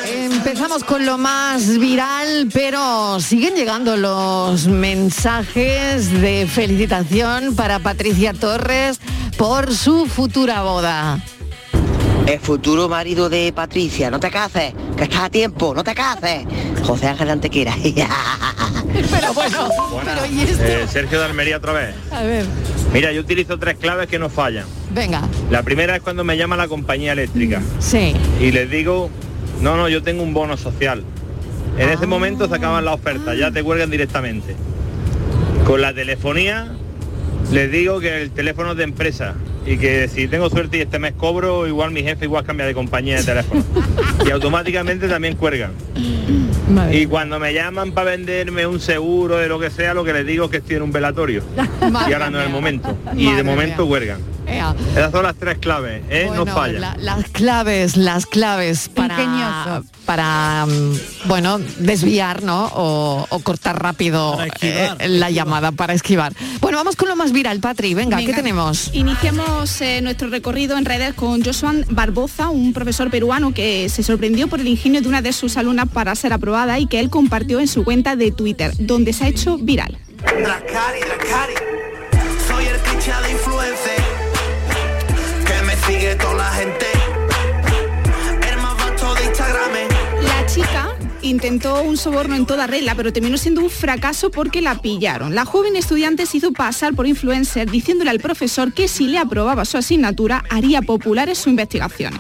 Empezamos 0.08 0.86
con 0.86 1.06
lo 1.06 1.18
más 1.18 1.78
viral, 1.78 2.48
pero 2.54 3.20
siguen 3.20 3.56
llegando 3.56 3.98
los 3.98 4.68
mensajes 4.68 6.22
de 6.22 6.48
felicitación 6.48 7.54
para 7.54 7.80
Patricia 7.80 8.34
Torres 8.34 9.02
por 9.38 9.76
su 9.76 10.06
futura 10.06 10.62
boda. 10.62 11.22
El 12.28 12.40
futuro 12.40 12.88
marido 12.88 13.28
de 13.28 13.52
Patricia, 13.52 14.10
no 14.10 14.22
te 14.22 14.32
cases, 14.32 14.74
que 14.96 15.04
estás 15.04 15.24
a 15.24 15.30
tiempo, 15.30 15.74
no 15.76 15.84
te 15.84 15.94
cases. 15.94 16.46
José 16.84 17.08
Ángel 17.08 17.30
Antequera. 17.30 17.76
pero 19.12 19.34
bueno, 19.34 19.70
pero 20.06 20.26
¿y 20.26 20.42
esto? 20.42 20.64
Eh, 20.64 20.88
Sergio 20.90 21.20
de 21.20 21.26
Almería 21.26 21.58
otra 21.58 21.74
vez. 21.74 21.96
A 22.12 22.22
ver, 22.24 22.46
Mira, 22.94 23.12
yo 23.14 23.22
utilizo 23.22 23.58
tres 23.58 23.78
claves 23.78 24.08
que 24.08 24.20
no 24.20 24.30
fallan. 24.30 24.66
venga. 24.94 25.22
La 25.50 25.64
primera 25.64 25.96
es 25.96 26.02
cuando 26.02 26.24
me 26.24 26.36
llama 26.38 26.58
la 26.58 26.68
compañía 26.68 27.14
eléctrica 27.14 27.62
Sí. 27.80 28.14
y 28.40 28.52
les 28.52 28.70
digo, 28.70 29.10
no, 29.62 29.78
no, 29.78 29.88
yo 29.88 30.04
tengo 30.04 30.24
un 30.24 30.34
bono 30.34 30.58
social. 30.58 31.04
En 31.78 31.90
ese 31.90 32.06
momento 32.06 32.48
se 32.50 32.56
acaban 32.56 32.84
la 32.84 32.94
oferta, 32.94 33.34
ya 33.34 33.50
te 33.52 33.64
cuelgan 33.64 33.90
directamente. 33.90 34.56
Con 35.66 35.80
la 35.82 35.94
telefonía 35.94 36.74
les 37.52 37.72
digo 37.72 38.00
que 38.02 38.22
el 38.24 38.32
teléfono 38.32 38.72
es 38.72 38.78
de 38.78 38.84
empresa 38.84 39.36
y 39.66 39.78
que 39.78 40.08
si 40.08 40.28
tengo 40.28 40.50
suerte 40.50 40.78
y 40.78 40.82
este 40.82 41.00
mes 41.00 41.14
cobro, 41.14 41.68
igual 41.68 41.92
mi 41.92 42.02
jefe 42.04 42.26
igual 42.26 42.44
cambia 42.44 42.66
de 42.66 42.74
compañía 42.74 43.18
de 43.18 43.24
teléfono. 43.24 43.64
y 44.26 44.32
automáticamente 44.32 45.08
también 45.08 45.36
cuelgan. 45.36 45.72
Y 46.92 47.06
cuando 47.06 47.40
me 47.40 47.54
llaman 47.54 47.92
para 47.92 48.12
venderme 48.12 48.66
un 48.66 48.80
seguro 48.80 49.38
de 49.38 49.48
lo 49.48 49.60
que 49.60 49.70
sea, 49.70 49.94
lo 49.94 50.04
que 50.04 50.14
les 50.14 50.26
digo 50.26 50.46
es 50.46 50.52
que 50.52 50.58
estoy 50.58 50.78
en 50.78 50.84
un 50.84 50.92
velatorio. 50.92 51.44
y 52.10 52.14
ahora 52.14 52.30
no 52.30 52.40
es 52.40 52.48
el 52.48 52.52
momento. 52.52 52.98
Y 53.16 53.32
de 53.32 53.44
momento 53.44 53.88
cuelgan. 53.88 54.20
Ea. 54.52 54.76
Esas 54.92 55.12
son 55.12 55.24
las 55.24 55.36
tres 55.36 55.58
claves, 55.60 56.04
¿eh? 56.10 56.30
no 56.34 56.46
falla. 56.46 56.80
la- 56.80 56.98
las 56.98 57.26
claves, 57.30 57.98
las 57.98 58.26
claves 58.26 58.90
para, 58.90 59.14
Ingenioso. 59.22 59.84
para 60.06 60.66
mm, 60.68 61.28
bueno, 61.28 61.60
desviar, 61.80 62.44
¿no? 62.44 62.66
O, 62.74 63.26
o 63.30 63.40
cortar 63.40 63.82
rápido 63.82 64.42
esquivar, 64.44 64.98
eh, 65.00 65.08
la 65.10 65.30
llamada 65.32 65.72
para 65.72 65.94
esquivar. 65.94 66.34
Bueno, 66.60 66.78
vamos 66.78 66.96
con 66.96 67.08
lo 67.10 67.16
más 67.16 67.32
viral, 67.32 67.60
Patri. 67.60 67.94
Venga, 67.94 68.18
¿qué 68.18 68.26
Venga. 68.28 68.38
tenemos? 68.38 68.90
Iniciamos 68.94 69.82
eh, 69.82 70.02
nuestro 70.02 70.30
recorrido 70.30 70.78
en 70.78 70.86
redes 70.86 71.14
con 71.14 71.44
Josuan 71.44 71.86
Barboza, 71.90 72.50
un 72.50 72.74
profesor 72.74 73.10
peruano 73.10 73.54
que 73.54 73.90
se 73.90 74.04
sorprendió 74.04 74.48
por 74.48 74.60
el 74.60 74.68
ingenio 74.68 75.02
de 75.02 75.08
una 75.08 75.22
de 75.22 75.34
sus 75.34 75.58
alumnas 75.58 75.88
para 75.94 76.14
ser 76.16 76.34
aprobada 76.34 76.80
y 76.80 76.88
que 76.88 77.00
él 77.00 77.10
compartió 77.10 77.60
en 77.60 77.68
su 77.68 77.84
cuenta 77.84 78.16
de 78.16 78.32
Twitter, 78.32 78.72
donde 78.78 79.14
se 79.14 79.26
ha 79.26 79.28
hecho 79.28 79.58
viral. 79.58 79.98
Dracari, 80.22 81.00
Dracari. 81.00 81.54
Soy 82.48 82.66
el 82.66 82.76
intentó 91.22 91.82
un 91.82 91.98
soborno 91.98 92.36
en 92.36 92.46
toda 92.46 92.68
regla, 92.68 92.96
pero 92.96 93.14
terminó 93.14 93.38
siendo 93.38 93.62
un 93.62 93.70
fracaso 93.70 94.32
porque 94.32 94.62
la 94.62 94.82
pillaron. 94.82 95.36
La 95.36 95.46
joven 95.46 95.76
estudiante 95.76 96.26
se 96.26 96.38
hizo 96.38 96.52
pasar 96.52 96.94
por 96.94 97.08
influencer 97.08 97.70
diciéndole 97.70 98.10
al 98.10 98.20
profesor 98.20 98.74
que 98.74 98.88
si 98.88 99.08
le 99.08 99.18
aprobaba 99.18 99.66
su 99.66 99.78
asignatura 99.78 100.44
haría 100.50 100.82
populares 100.82 101.38
sus 101.38 101.48
investigaciones. 101.48 102.20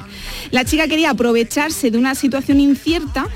La 0.52 0.66
chica 0.66 0.88
quería 0.88 1.12
aprovecharse 1.12 1.91
de 1.91 1.97
una 1.97 2.16
situación 2.16 2.60
incierta 2.60 3.28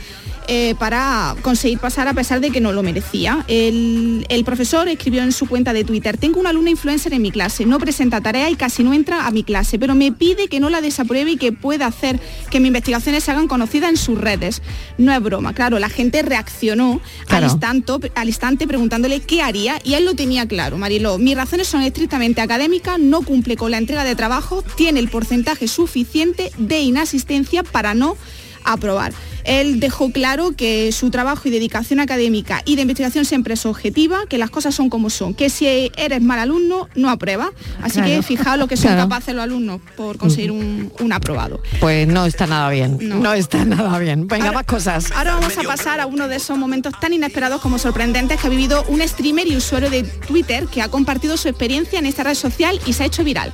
eh, 0.48 0.76
para 0.80 1.36
conseguir 1.42 1.80
pasar 1.80 2.08
a 2.08 2.14
pesar 2.14 2.40
de 2.40 2.52
que 2.52 2.62
no 2.62 2.72
lo 2.72 2.84
merecía. 2.84 3.44
El, 3.48 4.26
el 4.30 4.44
profesor 4.44 4.88
escribió 4.88 5.24
en 5.24 5.32
su 5.32 5.48
cuenta 5.48 5.74
de 5.74 5.84
Twitter, 5.84 6.18
tengo 6.18 6.40
una 6.40 6.50
alumna 6.52 6.70
influencer 6.70 7.14
en 7.14 7.22
mi 7.22 7.32
clase, 7.32 7.66
no 7.66 7.80
presenta 7.80 8.22
tarea 8.22 8.50
y 8.50 8.56
casi 8.56 8.84
no 8.84 8.94
entra 8.94 9.28
a 9.28 9.32
mi 9.32 9.44
clase, 9.44 9.80
pero 9.80 9.96
me 9.96 10.12
pide 10.12 10.48
que 10.48 10.60
no 10.60 10.70
la 10.70 10.82
desapruebe 10.82 11.32
y 11.32 11.38
que 11.38 11.52
pueda 11.52 11.88
hacer 11.88 12.20
que 12.50 12.60
mis 12.60 12.68
investigaciones 12.68 13.24
se 13.24 13.32
hagan 13.32 13.48
conocidas 13.48 13.90
en 13.90 13.98
sus 13.98 14.20
redes. 14.20 14.62
No 14.98 15.14
es 15.14 15.22
broma, 15.22 15.54
claro, 15.54 15.80
la 15.80 15.90
gente 15.90 16.22
reaccionó 16.22 17.02
Claro. 17.28 17.46
al, 17.46 17.52
instante, 17.52 18.12
al 18.16 18.28
instante 18.28 18.68
preguntándole 18.68 19.20
qué 19.20 19.42
haría 19.42 19.80
y 19.84 19.94
él 19.96 20.06
lo 20.06 20.14
tenía 20.16 20.48
claro, 20.48 20.78
Mariló. 20.78 21.18
Mis 21.18 21.36
razones 21.36 21.68
son 21.68 21.82
estrictamente 21.82 22.42
académicas, 22.42 23.00
no 23.00 23.22
cumple 23.22 23.56
con 23.56 23.72
la 23.72 23.78
entrega 23.78 24.04
de 24.04 24.16
trabajo, 24.16 24.64
tiene 24.76 25.00
el 25.00 25.10
porcentaje 25.10 25.68
suficiente 25.68 26.52
de 26.58 26.80
inasistencia 26.82 27.64
para 27.64 27.94
no 27.94 28.18
aprobar. 28.66 29.14
Él 29.44 29.80
dejó 29.80 30.12
claro 30.12 30.54
que 30.58 30.92
su 30.92 31.12
trabajo 31.12 31.48
y 31.48 31.52
dedicación 31.52 32.00
académica 32.00 32.62
y 32.66 32.76
de 32.76 32.82
investigación 32.82 33.26
siempre 33.26 33.54
es 33.54 33.66
objetiva, 33.68 34.22
que 34.28 34.38
las 34.40 34.50
cosas 34.50 34.74
son 34.74 34.90
como 34.90 35.10
son, 35.12 35.34
que 35.36 35.50
si 35.52 35.92
eres 35.96 36.22
mal 36.22 36.40
alumno 36.40 36.90
no 36.96 37.10
aprueba. 37.12 37.52
Así 37.82 37.96
Claro. 38.00 38.08
que 38.10 38.22
fijaos 38.24 38.58
lo 38.58 38.68
que 38.68 38.76
son 38.78 38.88
Claro. 38.94 39.04
capaces 39.08 39.36
los 39.36 39.44
alumnos 39.44 39.82
por 39.96 40.18
conseguir 40.18 40.52
un, 40.52 40.92
un 41.00 41.14
aprobado. 41.14 41.62
Pues 41.80 42.08
no 42.08 42.26
está 42.26 42.48
nada 42.48 42.70
bien. 42.72 42.98
No, 43.02 43.18
No. 43.20 43.34
está 43.34 43.64
nada 43.66 44.00
bien. 44.00 44.28
Venga, 44.28 44.52
más 44.52 44.66
cosas. 44.66 45.12
Ahora 45.16 45.36
vamos 45.36 45.56
a 45.58 45.62
pasar 45.64 46.00
a 46.00 46.08
uno 46.08 46.28
de 46.28 46.38
esos 46.38 46.58
momentos 46.58 46.94
tan 47.00 47.14
inesperados 47.14 47.62
como 47.62 47.78
sorprendentes 47.78 48.42
que 48.42 48.48
ha 48.48 48.50
vivido 48.50 48.84
un 48.88 49.02
streamer 49.08 49.48
y 49.48 49.56
usuario 49.58 49.90
de 49.92 50.04
Twitter 50.04 50.66
que 50.68 50.82
ha 50.82 50.90
compartido 50.90 51.38
su 51.38 51.48
experiencia 51.50 52.00
en 52.00 52.08
esta 52.08 52.24
red 52.24 52.34
social 52.36 52.80
y 52.88 52.94
se 52.94 53.04
ha 53.04 53.06
hecho 53.06 53.24
viral. 53.24 53.54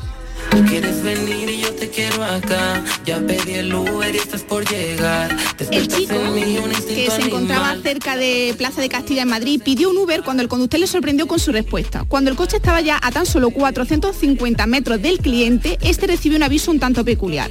Tú 0.51 0.65
quieres 0.65 1.01
venir 1.01 1.49
y 1.49 1.61
yo 1.61 1.73
te 1.73 1.89
quiero 1.89 2.23
acá. 2.23 2.83
Ya 3.05 3.19
pedí 3.19 3.53
el 3.53 3.73
Uber 3.73 4.13
y 4.13 4.17
estás 4.17 4.43
por 4.43 4.69
llegar. 4.69 5.35
El 5.71 5.87
chico, 5.87 6.13
que 6.87 7.09
se 7.09 7.21
encontraba 7.21 7.75
cerca 7.81 8.17
de 8.17 8.53
Plaza 8.57 8.81
de 8.81 8.89
Castilla 8.89 9.21
en 9.21 9.29
Madrid, 9.29 9.61
pidió 9.63 9.89
un 9.89 9.97
Uber 9.97 10.23
cuando 10.23 10.43
el 10.43 10.49
conductor 10.49 10.79
le 10.79 10.87
sorprendió 10.87 11.25
con 11.25 11.39
su 11.39 11.51
respuesta. 11.51 12.05
Cuando 12.07 12.29
el 12.29 12.35
coche 12.35 12.57
estaba 12.57 12.81
ya 12.81 12.99
a 13.01 13.11
tan 13.11 13.25
solo 13.25 13.49
450 13.49 14.67
metros 14.67 15.01
del 15.01 15.19
cliente, 15.19 15.77
este 15.81 16.07
recibió 16.07 16.37
un 16.37 16.43
aviso 16.43 16.69
un 16.69 16.79
tanto 16.79 17.05
peculiar. 17.05 17.49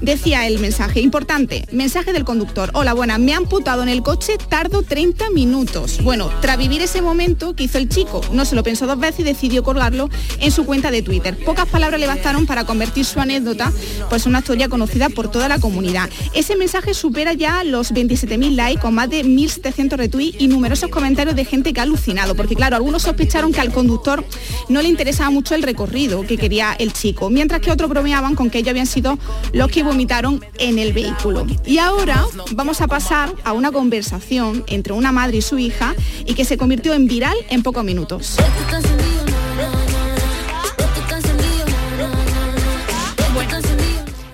Decía 0.00 0.46
el 0.46 0.60
mensaje, 0.60 1.00
importante, 1.00 1.66
mensaje 1.72 2.12
del 2.12 2.24
conductor. 2.24 2.70
Hola, 2.72 2.92
buenas, 2.94 3.18
me 3.18 3.34
han 3.34 3.46
putado 3.46 3.82
en 3.82 3.88
el 3.88 4.02
coche, 4.02 4.38
tardo 4.48 4.84
30 4.84 5.30
minutos. 5.30 6.00
Bueno, 6.04 6.30
tras 6.40 6.56
vivir 6.56 6.80
ese 6.80 7.02
momento, 7.02 7.56
¿qué 7.56 7.64
hizo 7.64 7.78
el 7.78 7.88
chico? 7.88 8.20
No 8.32 8.44
se 8.44 8.54
lo 8.54 8.62
pensó 8.62 8.86
dos 8.86 8.98
veces 8.98 9.20
y 9.20 9.22
decidió 9.24 9.64
colgarlo 9.64 10.08
en 10.38 10.52
su 10.52 10.64
cuenta 10.64 10.92
de 10.92 11.02
Twitter. 11.02 11.36
Pocas 11.44 11.66
palabras 11.66 11.98
le 11.98 12.06
bastaron 12.06 12.46
para 12.46 12.64
convertir 12.64 13.04
su 13.04 13.18
anécdota 13.18 13.72
pues 14.08 14.24
en 14.24 14.30
una 14.30 14.38
historia 14.38 14.68
conocida 14.68 15.08
por 15.08 15.30
toda 15.32 15.48
la 15.48 15.58
comunidad. 15.58 16.08
Ese 16.32 16.54
mensaje 16.54 16.94
supera 16.94 17.32
ya 17.32 17.64
los 17.64 17.92
27.000 17.92 18.54
likes 18.54 18.80
con 18.80 18.94
más 18.94 19.10
de 19.10 19.24
1.700 19.24 19.96
retweets 19.96 20.40
y 20.40 20.46
numerosos 20.46 20.90
comentarios 20.90 21.34
de 21.34 21.44
gente 21.44 21.72
que 21.72 21.80
ha 21.80 21.82
alucinado, 21.82 22.36
porque 22.36 22.54
claro, 22.54 22.76
algunos 22.76 23.02
sospecharon 23.02 23.52
que 23.52 23.60
al 23.60 23.72
conductor 23.72 24.24
no 24.68 24.80
le 24.80 24.88
interesaba 24.88 25.30
mucho 25.30 25.56
el 25.56 25.64
recorrido 25.64 26.24
que 26.24 26.38
quería 26.38 26.74
el 26.78 26.92
chico, 26.92 27.30
mientras 27.30 27.60
que 27.60 27.72
otros 27.72 27.90
bromeaban 27.90 28.36
con 28.36 28.48
que 28.48 28.58
ellos 28.58 28.70
habían 28.70 28.86
sido 28.86 29.18
los 29.52 29.68
que 29.68 29.87
vomitaron 29.88 30.44
en 30.58 30.78
el 30.78 30.92
vehículo. 30.92 31.46
Y 31.64 31.78
ahora 31.78 32.24
vamos 32.52 32.80
a 32.80 32.86
pasar 32.86 33.34
a 33.42 33.52
una 33.52 33.72
conversación 33.72 34.64
entre 34.66 34.92
una 34.92 35.12
madre 35.12 35.38
y 35.38 35.42
su 35.42 35.58
hija 35.58 35.94
y 36.26 36.34
que 36.34 36.44
se 36.44 36.58
convirtió 36.58 36.92
en 36.92 37.06
viral 37.06 37.36
en 37.48 37.62
pocos 37.62 37.84
minutos. 37.84 38.36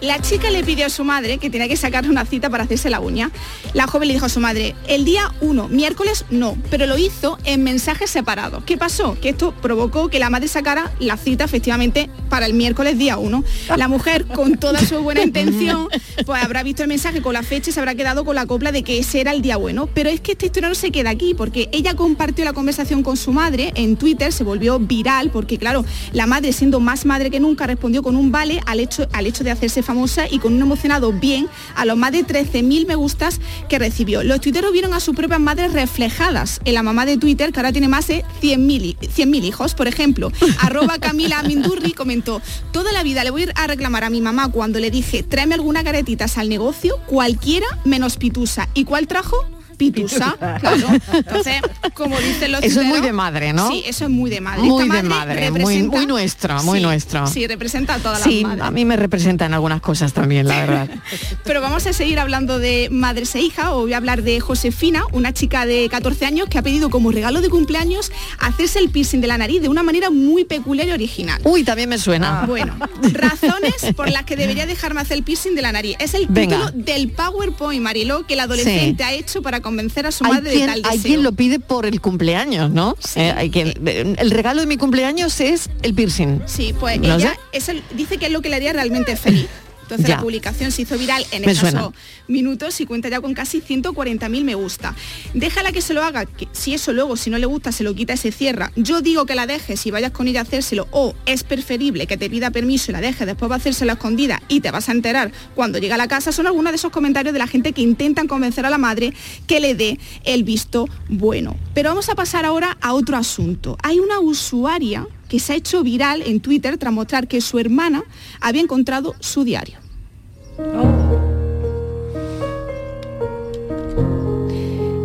La 0.05 0.21
chica 0.21 0.51
le 0.51 0.63
pidió 0.63 0.85
a 0.85 0.91
su 0.91 1.03
madre 1.03 1.39
que 1.39 1.49
tenía 1.49 1.67
que 1.67 1.79
sacarle 1.79 2.11
una 2.11 2.27
cita 2.27 2.51
para 2.51 2.65
hacerse 2.65 2.91
la 2.91 3.01
uña. 3.01 3.31
La 3.73 3.87
joven 3.87 4.09
le 4.09 4.13
dijo 4.13 4.27
a 4.27 4.29
su 4.29 4.39
madre, 4.39 4.75
el 4.87 5.07
día 5.07 5.33
1, 5.41 5.69
miércoles 5.69 6.27
no, 6.29 6.59
pero 6.69 6.87
lo 6.87 6.99
hizo 6.99 7.39
en 7.45 7.65
mensajes 7.65 8.11
separados. 8.11 8.65
¿Qué 8.65 8.77
pasó? 8.77 9.17
Que 9.19 9.31
esto 9.31 9.55
provocó 9.63 10.11
que 10.11 10.19
la 10.19 10.29
madre 10.29 10.49
sacara 10.49 10.93
la 11.01 11.17
cita 11.17 11.45
efectivamente 11.45 12.11
para 12.29 12.45
el 12.45 12.53
miércoles 12.53 12.99
día 12.99 13.17
1. 13.17 13.45
La 13.79 13.89
mujer, 13.89 14.27
con 14.27 14.59
toda 14.59 14.81
su 14.81 14.99
buena 14.99 15.23
intención, 15.23 15.89
pues 16.27 16.45
habrá 16.45 16.63
visto 16.63 16.83
el 16.83 16.89
mensaje 16.89 17.23
con 17.23 17.33
la 17.33 17.43
fecha 17.43 17.71
y 17.71 17.73
se 17.73 17.81
habrá 17.81 17.95
quedado 17.95 18.27
con 18.27 18.35
la 18.35 18.45
copla 18.45 18.73
de 18.73 18.83
que 18.83 18.99
ese 18.99 19.23
era 19.23 19.33
el 19.33 19.41
día 19.41 19.57
bueno. 19.57 19.87
Pero 19.87 20.11
es 20.11 20.21
que 20.21 20.33
esta 20.33 20.45
historia 20.45 20.69
no 20.69 20.75
se 20.75 20.91
queda 20.91 21.09
aquí, 21.09 21.33
porque 21.33 21.71
ella 21.73 21.95
compartió 21.95 22.45
la 22.45 22.53
conversación 22.53 23.03
con 23.03 23.17
su 23.17 23.33
madre 23.33 23.73
en 23.75 23.97
Twitter, 23.97 24.35
se 24.35 24.45
volvió 24.45 24.79
viral, 24.79 25.31
porque 25.31 25.57
claro, 25.57 25.83
la 26.13 26.27
madre, 26.27 26.53
siendo 26.53 26.79
más 26.79 27.07
madre 27.07 27.31
que 27.31 27.41
nunca, 27.41 27.67
respondió 27.67 28.03
con 28.03 28.17
un 28.17 28.31
vale 28.31 28.61
al 28.67 28.81
hecho, 28.81 29.09
al 29.11 29.27
hecho 29.27 29.45
de 29.45 29.51
hacerse 29.51 29.83
famosa 29.83 29.94
y 30.31 30.39
con 30.39 30.55
un 30.55 30.63
emocionado 30.63 31.13
bien 31.13 31.49
a 31.77 31.85
los 31.85 31.97
más 31.97 32.13
de 32.13 32.27
13.000 32.27 32.87
me 32.87 32.95
gustas 32.95 33.41
que 33.69 33.79
recibió. 33.79 34.23
Los 34.23 34.41
tuiteros 34.41 34.73
vieron 34.73 34.93
a 34.95 35.01
sus 35.01 35.15
propias 35.17 35.41
madres 35.41 35.73
reflejadas 35.73 36.61
en 36.65 36.75
la 36.75 36.83
mamá 36.83 37.07
de 37.07 37.17
Twitter, 37.17 37.53
que 37.53 37.61
ahora 37.61 37.73
tiene 37.73 37.89
más 37.89 38.07
de 38.09 38.25
100.000 38.43 38.85
i- 38.85 38.97
100.000 39.01 39.45
hijos. 39.45 39.75
Por 39.75 39.89
ejemplo, 39.89 40.31
arroba 40.61 40.99
Camila 40.99 41.43
Mindurri 41.43 41.93
comentó, 41.93 42.41
toda 42.73 42.93
la 42.93 43.03
vida 43.03 43.25
le 43.25 43.31
voy 43.31 43.49
a 43.55 43.67
reclamar 43.67 44.05
a 44.05 44.11
mi 44.11 44.21
mamá 44.21 44.51
cuando 44.51 44.81
le 44.81 44.91
dije, 44.91 45.23
tráeme 45.23 45.55
algunas 45.55 45.85
garetitas 45.85 46.39
al 46.39 46.49
negocio, 46.49 46.97
cualquiera 47.07 47.67
menos 47.85 48.17
pitusa. 48.17 48.69
¿Y 48.75 48.85
cuál 48.85 49.07
trajo? 49.07 49.37
Pitusa, 49.77 50.37
claro. 50.61 50.89
Entonces, 51.13 51.61
como 51.95 52.19
dicen 52.21 52.53
los 52.53 52.63
Eso 52.63 52.81
es 52.81 52.87
muy 52.87 53.01
de 53.01 53.13
madre, 53.13 53.53
¿no? 53.53 53.69
Sí, 53.71 53.83
eso 53.87 54.05
es 54.05 54.11
muy 54.11 54.31
de 54.31 54.41
madre. 54.41 54.63
Muy 54.63 54.85
Esta 54.85 54.97
de 54.97 55.03
madre, 55.03 55.51
muy, 55.51 55.83
muy 55.85 56.07
nuestro, 56.07 56.63
muy 56.63 56.79
Sí, 56.79 56.85
nuestro. 56.85 57.27
Sí, 57.27 57.47
representa 57.47 57.95
a 57.95 57.99
todas 57.99 58.23
Sí, 58.23 58.41
las 58.43 58.51
madres. 58.51 58.65
a 58.67 58.71
mí 58.71 58.85
me 58.85 58.97
representan 58.97 59.55
algunas 59.55 59.81
cosas 59.81 60.13
también, 60.13 60.47
la 60.49 60.61
verdad. 60.61 60.89
Pero 61.45 61.61
vamos 61.61 61.87
a 61.87 61.93
seguir 61.93 62.19
hablando 62.19 62.59
de 62.59 62.89
madres 62.91 63.35
e 63.35 63.41
hijas. 63.41 63.71
Voy 63.71 63.93
a 63.93 63.97
hablar 63.97 64.23
de 64.23 64.41
Josefina, 64.41 65.05
una 65.13 65.33
chica 65.33 65.67
de 65.67 65.89
14 65.89 66.27
años 66.27 66.49
que 66.49 66.59
ha 66.59 66.63
pedido 66.63 66.91
como 66.91 67.11
regalo 67.11 67.41
de 67.41 67.51
cumpleaños 67.51 68.13
hacerse 68.39 68.79
el 68.79 68.89
piercing 68.91 69.21
de 69.21 69.27
la 69.27 69.39
nariz 69.39 69.61
de 69.63 69.69
una 69.69 69.83
manera 69.83 70.11
muy 70.11 70.45
peculiar 70.45 70.89
y 70.89 70.93
original. 70.93 71.41
Uy, 71.45 71.65
también 71.65 71.89
me 71.89 71.99
suena. 71.99 72.45
Bueno, 72.47 72.75
razones 73.13 73.75
por 73.97 74.11
las 74.11 74.25
que 74.25 74.37
debería 74.37 74.67
dejarme 74.67 75.01
hacer 75.01 75.17
el 75.19 75.23
piercing 75.25 75.55
de 75.55 75.63
la 75.63 75.73
nariz. 75.73 75.97
Es 75.99 76.15
el 76.15 76.27
Venga. 76.29 76.67
título 76.67 76.85
del 76.85 77.11
PowerPoint, 77.11 77.83
Mariló, 77.83 78.27
que 78.27 78.35
el 78.35 78.41
adolescente 78.41 79.05
ha 79.05 79.13
hecho 79.13 79.43
para 79.43 79.61
convencer 79.65 80.07
a 80.07 80.13
su 80.13 80.23
madre 80.23 80.51
de 80.51 80.57
quien, 80.57 80.71
hay 80.85 81.01
quien 81.01 81.23
lo 81.25 81.33
pide 81.33 81.59
por 81.59 81.87
el 81.87 82.01
cumpleaños, 82.01 82.71
¿no? 82.71 82.97
Eh, 83.17 83.33
hay 83.37 83.51
quien, 83.51 83.73
el 83.87 84.31
regalo 84.31 84.61
de 84.61 84.67
mi 84.69 84.77
cumpleaños 84.77 85.41
es 85.41 85.69
el 85.83 85.93
piercing. 85.95 86.41
Sí, 86.47 86.73
pues 86.79 87.01
No 87.01 87.17
ella 87.17 87.33
sé. 87.33 87.59
es 87.59 87.69
el- 87.71 87.83
dice 87.97 88.19
que 88.19 88.27
es 88.27 88.33
lo 88.33 88.41
que 88.43 88.49
le 88.51 88.57
haría 88.57 88.73
realmente 88.73 89.17
feliz. 89.17 89.49
Entonces 89.95 90.09
Ya. 90.11 90.17
la 90.17 90.23
publicación 90.23 90.73
se 90.73 90.83
hizo 90.83 90.99
viral 90.99 91.25
en 91.31 91.49
escasos 91.49 91.93
minutos 92.29 92.81
y 92.81 92.87
cuenta 92.87 93.09
ya 93.09 93.21
con 93.21 93.35
casi 93.35 93.61
140.000 93.61 94.45
me 94.45 94.55
gusta. 94.55 94.95
Déjala 95.35 95.73
que 95.73 95.81
se 95.81 95.95
lo 95.95 96.03
haga, 96.03 96.27
que 96.27 96.49
si 96.53 96.75
eso 96.75 96.93
luego, 96.93 97.17
si 97.17 97.31
no 97.31 97.39
le 97.39 97.47
gusta, 97.47 97.73
se 97.73 97.85
lo 97.85 97.95
quita 97.95 98.15
y 98.15 98.17
se 98.17 98.33
cierra. 98.33 98.73
Yo 98.77 99.01
digo 99.01 99.27
que 99.27 99.35
la 99.35 99.47
dejes 99.47 99.85
y 99.87 99.91
vayas 99.91 100.13
con 100.13 100.29
ella 100.29 100.41
a 100.41 100.43
hacérselo 100.43 100.89
o 100.91 101.15
es 101.27 101.43
preferible 101.45 102.07
que 102.07 102.17
te 102.17 102.29
pida 102.31 102.51
permiso 102.51 102.91
y 102.91 102.93
la 102.93 103.01
dejes, 103.01 103.27
después 103.27 103.51
va 103.51 103.57
a 103.57 103.59
hacérselo 103.59 103.93
a 103.93 103.95
escondida 103.95 104.43
y 104.49 104.61
te 104.61 104.71
vas 104.71 104.89
a 104.89 104.93
enterar 104.93 105.33
cuando 105.55 105.79
llega 105.79 105.95
a 105.95 105.99
la 105.99 106.09
casa. 106.09 106.33
Son 106.33 106.47
algunos 106.47 106.73
de 106.73 106.77
esos 106.77 106.91
comentarios 106.91 107.33
de 107.33 107.39
la 107.39 107.47
gente 107.47 107.73
que 107.73 107.83
intentan 107.83 108.27
convencer 108.27 108.67
a 108.67 108.71
la 108.71 108.79
madre 108.79 109.13
que 109.47 109.61
le 109.61 109.75
dé 109.75 109.99
el 110.25 110.45
visto 110.45 110.87
bueno. 111.09 111.57
Pero 111.75 111.91
vamos 111.91 112.09
a 112.09 112.15
pasar 112.15 112.45
ahora 112.45 112.77
a 112.81 112.93
otro 112.95 113.17
asunto. 113.17 113.77
Hay 113.83 113.99
una 114.01 114.19
usuaria 114.21 115.07
que 115.29 115.41
se 115.41 115.53
ha 115.53 115.57
hecho 115.57 115.83
viral 115.83 116.23
en 116.23 116.41
Twitter 116.41 116.79
tras 116.79 116.93
mostrar 116.93 117.29
que 117.29 117.41
su 117.41 117.59
hermana 117.59 118.05
había 118.41 118.63
encontrado 118.63 119.15
su 119.21 119.45
diario. 119.45 119.84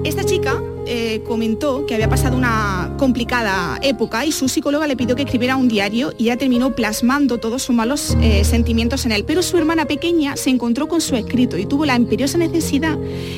Esta 0.03 0.23
chica 0.23 0.61
eh, 0.85 1.21
comentó 1.27 1.85
que 1.85 1.95
había 1.95 2.09
pasado 2.09 2.37
una 2.37 2.88
complicada 2.99 3.79
época 3.81 4.25
y 4.25 4.31
su 4.31 4.49
psicóloga 4.49 4.85
le 4.85 4.97
pidió 4.97 5.15
que 5.15 5.23
escribiera 5.23 5.55
un 5.55 5.69
diario 5.69 6.13
y 6.17 6.25
ella 6.25 6.37
terminó 6.37 6.75
plasmando 6.75 7.37
todos 7.39 7.63
sus 7.63 7.75
malos 7.75 8.15
eh, 8.21 8.43
sentimientos 8.43 9.05
en 9.05 9.13
él. 9.13 9.23
Pero 9.25 9.41
su 9.41 9.57
hermana 9.57 9.85
pequeña 9.85 10.35
se 10.35 10.49
encontró 10.49 10.87
con 10.87 10.99
su 10.99 11.15
escrito 11.15 11.57
y 11.57 11.65
tuvo 11.65 11.85
la 11.85 11.95
imperiosa 11.95 12.37
necesidad 12.37 12.97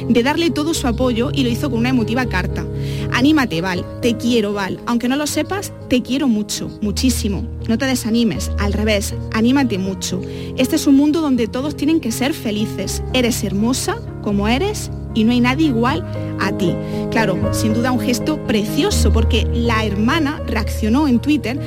de 0.10 0.24
darle 0.24 0.50
todo 0.50 0.74
su 0.74 0.88
apoyo 0.88 1.30
y 1.32 1.44
lo 1.44 1.50
hizo 1.50 1.70
con 1.70 1.80
una 1.80 1.90
emotiva 1.90 2.26
carta. 2.26 2.66
Anímate, 3.14 3.62
Val, 3.62 3.86
te 4.02 4.18
quiero, 4.18 4.52
Val. 4.54 4.80
Aunque 4.88 5.08
no 5.08 5.16
lo 5.16 5.28
sepas, 5.28 5.72
te 5.88 6.02
quiero 6.02 6.28
mucho, 6.28 6.70
muchísimo. 6.82 7.48
No 7.70 7.78
te 7.78 7.86
desanimes, 7.86 8.52
al 8.58 8.74
revés, 8.74 9.14
anímate 9.32 9.78
mucho. 9.78 10.22
Este 10.58 10.76
es 10.76 10.88
un 10.88 10.96
mundo 10.96 11.22
donde 11.22 11.48
todos 11.48 11.76
tienen 11.76 12.00
que 12.00 12.12
ser 12.12 12.34
felices. 12.34 13.04
Eres 13.14 13.44
hermosa 13.44 13.98
como 14.24 14.48
eres 14.48 14.90
y 15.14 15.24
no 15.24 15.32
hay 15.32 15.40
nadie 15.40 15.68
igual 15.68 16.06
a 16.40 16.52
ti. 16.58 16.74
Claro, 17.12 17.38
sin 17.54 17.74
duda 17.74 17.92
un 17.92 18.00
gesto 18.00 18.38
precioso 18.46 19.12
porque 19.12 19.48
la 19.54 19.86
hermana 19.86 20.42
reaccionó 20.48 21.08
en 21.08 21.20
Twitter 21.20 21.60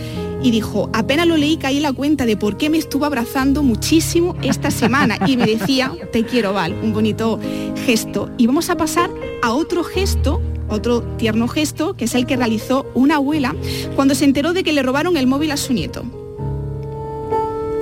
y 0.42 0.51
dijo, 0.51 0.90
apenas 0.92 1.26
lo 1.26 1.36
leí 1.36 1.57
caí 1.57 1.80
la 1.80 1.92
cuenta 1.92 2.26
de 2.26 2.36
por 2.36 2.57
qué 2.57 2.68
me 2.70 2.78
estuvo 2.78 3.05
abrazando 3.05 3.62
muchísimo 3.62 4.36
esta 4.42 4.70
semana 4.70 5.16
y 5.26 5.36
me 5.36 5.47
decía, 5.47 5.92
te 6.12 6.24
quiero 6.24 6.53
Val, 6.53 6.74
un 6.82 6.92
bonito 6.92 7.38
gesto. 7.86 8.30
Y 8.36 8.47
vamos 8.47 8.68
a 8.70 8.76
pasar 8.76 9.11
a 9.42 9.53
otro 9.53 9.84
gesto 9.84 10.40
otro 10.68 11.03
tierno 11.18 11.49
gesto, 11.49 11.95
que 11.95 12.07
es 12.07 12.14
el 12.14 12.26
que 12.26 12.36
realizó 12.36 12.86
una 12.95 13.16
abuela 13.16 13.55
cuando 13.97 14.14
se 14.14 14.24
enteró 14.24 14.53
de 14.53 14.64
que 14.64 14.72
le 14.72 14.82
robaron 14.82 15.16
el 15.16 15.26
móvil 15.26 15.51
a 15.51 15.57
su 15.57 15.72
nieto. 15.72 16.05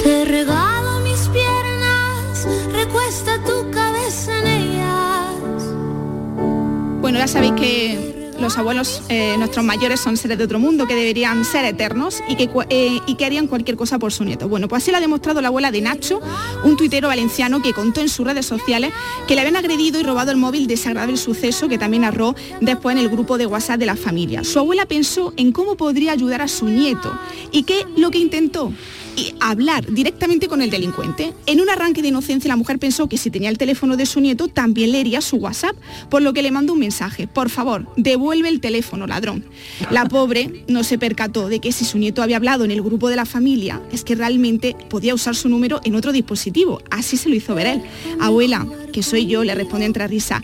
Te 0.02 0.24
regalo 0.24 1.00
mis 1.00 1.28
piernas, 1.28 2.46
recuesta 2.72 3.42
tu 3.44 3.70
cabeza 3.70 4.38
en. 4.38 4.61
Bueno, 7.12 7.26
ya 7.26 7.28
sabéis 7.30 7.52
que 7.60 8.32
los 8.40 8.56
abuelos, 8.56 9.02
eh, 9.10 9.34
nuestros 9.36 9.62
mayores, 9.62 10.00
son 10.00 10.16
seres 10.16 10.38
de 10.38 10.44
otro 10.44 10.58
mundo 10.58 10.86
que 10.86 10.94
deberían 10.94 11.44
ser 11.44 11.66
eternos 11.66 12.22
y 12.26 12.36
que, 12.36 12.48
cua- 12.48 12.66
eh, 12.70 13.00
y 13.06 13.16
que 13.16 13.26
harían 13.26 13.48
cualquier 13.48 13.76
cosa 13.76 13.98
por 13.98 14.14
su 14.14 14.24
nieto. 14.24 14.48
Bueno, 14.48 14.66
pues 14.66 14.82
así 14.82 14.90
lo 14.92 14.96
ha 14.96 15.00
demostrado 15.02 15.42
la 15.42 15.48
abuela 15.48 15.70
de 15.70 15.82
Nacho, 15.82 16.22
un 16.64 16.74
tuitero 16.78 17.08
valenciano 17.08 17.60
que 17.60 17.74
contó 17.74 18.00
en 18.00 18.08
sus 18.08 18.26
redes 18.26 18.46
sociales 18.46 18.94
que 19.28 19.34
le 19.34 19.42
habían 19.42 19.56
agredido 19.56 20.00
y 20.00 20.04
robado 20.04 20.30
el 20.30 20.38
móvil 20.38 20.66
desagradable 20.66 21.18
suceso 21.18 21.68
que 21.68 21.76
también 21.76 22.00
narró 22.00 22.34
después 22.62 22.96
en 22.96 23.02
el 23.02 23.10
grupo 23.10 23.36
de 23.36 23.44
WhatsApp 23.44 23.78
de 23.78 23.84
la 23.84 23.96
familia. 23.96 24.42
Su 24.42 24.60
abuela 24.60 24.86
pensó 24.86 25.34
en 25.36 25.52
cómo 25.52 25.76
podría 25.76 26.12
ayudar 26.12 26.40
a 26.40 26.48
su 26.48 26.64
nieto 26.64 27.12
y 27.50 27.64
qué 27.64 27.84
lo 27.98 28.10
que 28.10 28.20
intentó 28.20 28.72
y 29.16 29.34
hablar 29.40 29.86
directamente 29.92 30.48
con 30.48 30.62
el 30.62 30.70
delincuente. 30.70 31.32
En 31.46 31.60
un 31.60 31.68
arranque 31.68 32.02
de 32.02 32.08
inocencia 32.08 32.48
la 32.48 32.56
mujer 32.56 32.78
pensó 32.78 33.08
que 33.08 33.18
si 33.18 33.30
tenía 33.30 33.48
el 33.50 33.58
teléfono 33.58 33.96
de 33.96 34.06
su 34.06 34.20
nieto 34.20 34.48
también 34.48 34.92
leería 34.92 35.20
su 35.20 35.36
WhatsApp, 35.36 35.76
por 36.10 36.22
lo 36.22 36.32
que 36.32 36.42
le 36.42 36.50
mandó 36.50 36.72
un 36.72 36.78
mensaje, 36.78 37.26
por 37.26 37.50
favor, 37.50 37.86
devuelve 37.96 38.48
el 38.48 38.60
teléfono, 38.60 39.06
ladrón. 39.06 39.44
La 39.90 40.04
pobre 40.08 40.64
no 40.68 40.84
se 40.84 40.98
percató 40.98 41.48
de 41.48 41.60
que 41.60 41.72
si 41.72 41.84
su 41.84 41.98
nieto 41.98 42.22
había 42.22 42.36
hablado 42.36 42.64
en 42.64 42.70
el 42.70 42.82
grupo 42.82 43.08
de 43.08 43.16
la 43.16 43.26
familia, 43.26 43.80
es 43.92 44.04
que 44.04 44.14
realmente 44.14 44.76
podía 44.88 45.14
usar 45.14 45.34
su 45.34 45.48
número 45.48 45.80
en 45.84 45.94
otro 45.94 46.12
dispositivo. 46.12 46.80
Así 46.90 47.16
se 47.16 47.28
lo 47.28 47.34
hizo 47.34 47.54
ver 47.54 47.66
él. 47.66 47.82
Abuela, 48.20 48.66
que 48.92 49.02
soy 49.02 49.26
yo, 49.26 49.42
le 49.44 49.54
responde 49.54 49.86
entre 49.86 50.06
risa. 50.06 50.42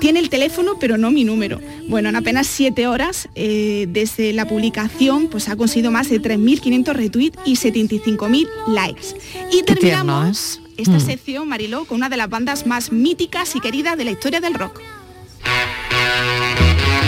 Tiene 0.00 0.18
el 0.18 0.30
teléfono, 0.30 0.72
pero 0.80 0.96
no 0.96 1.10
mi 1.10 1.24
número. 1.24 1.60
Bueno, 1.88 2.08
en 2.08 2.16
apenas 2.16 2.46
siete 2.46 2.86
horas 2.88 3.28
eh, 3.34 3.86
desde 3.90 4.32
la 4.32 4.48
publicación, 4.48 5.28
pues 5.28 5.48
ha 5.48 5.56
conseguido 5.56 5.90
más 5.90 6.08
de 6.08 6.20
3.500 6.20 6.92
retweets 6.94 7.38
y 7.44 7.56
75.000 7.56 8.48
likes. 8.68 9.08
Y 9.52 9.58
Qué 9.58 9.74
terminamos 9.74 10.60
esta 10.76 10.92
Mm. 10.96 11.00
sección, 11.00 11.48
Mariló, 11.48 11.84
con 11.84 11.98
una 11.98 12.08
de 12.08 12.16
las 12.16 12.30
bandas 12.30 12.66
más 12.66 12.90
míticas 12.90 13.54
y 13.54 13.60
queridas 13.60 13.98
de 13.98 14.04
la 14.06 14.10
historia 14.12 14.40
del 14.40 14.54
rock. 14.54 14.80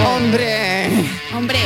Hombre, 0.05 0.89
Hombre, 1.35 1.59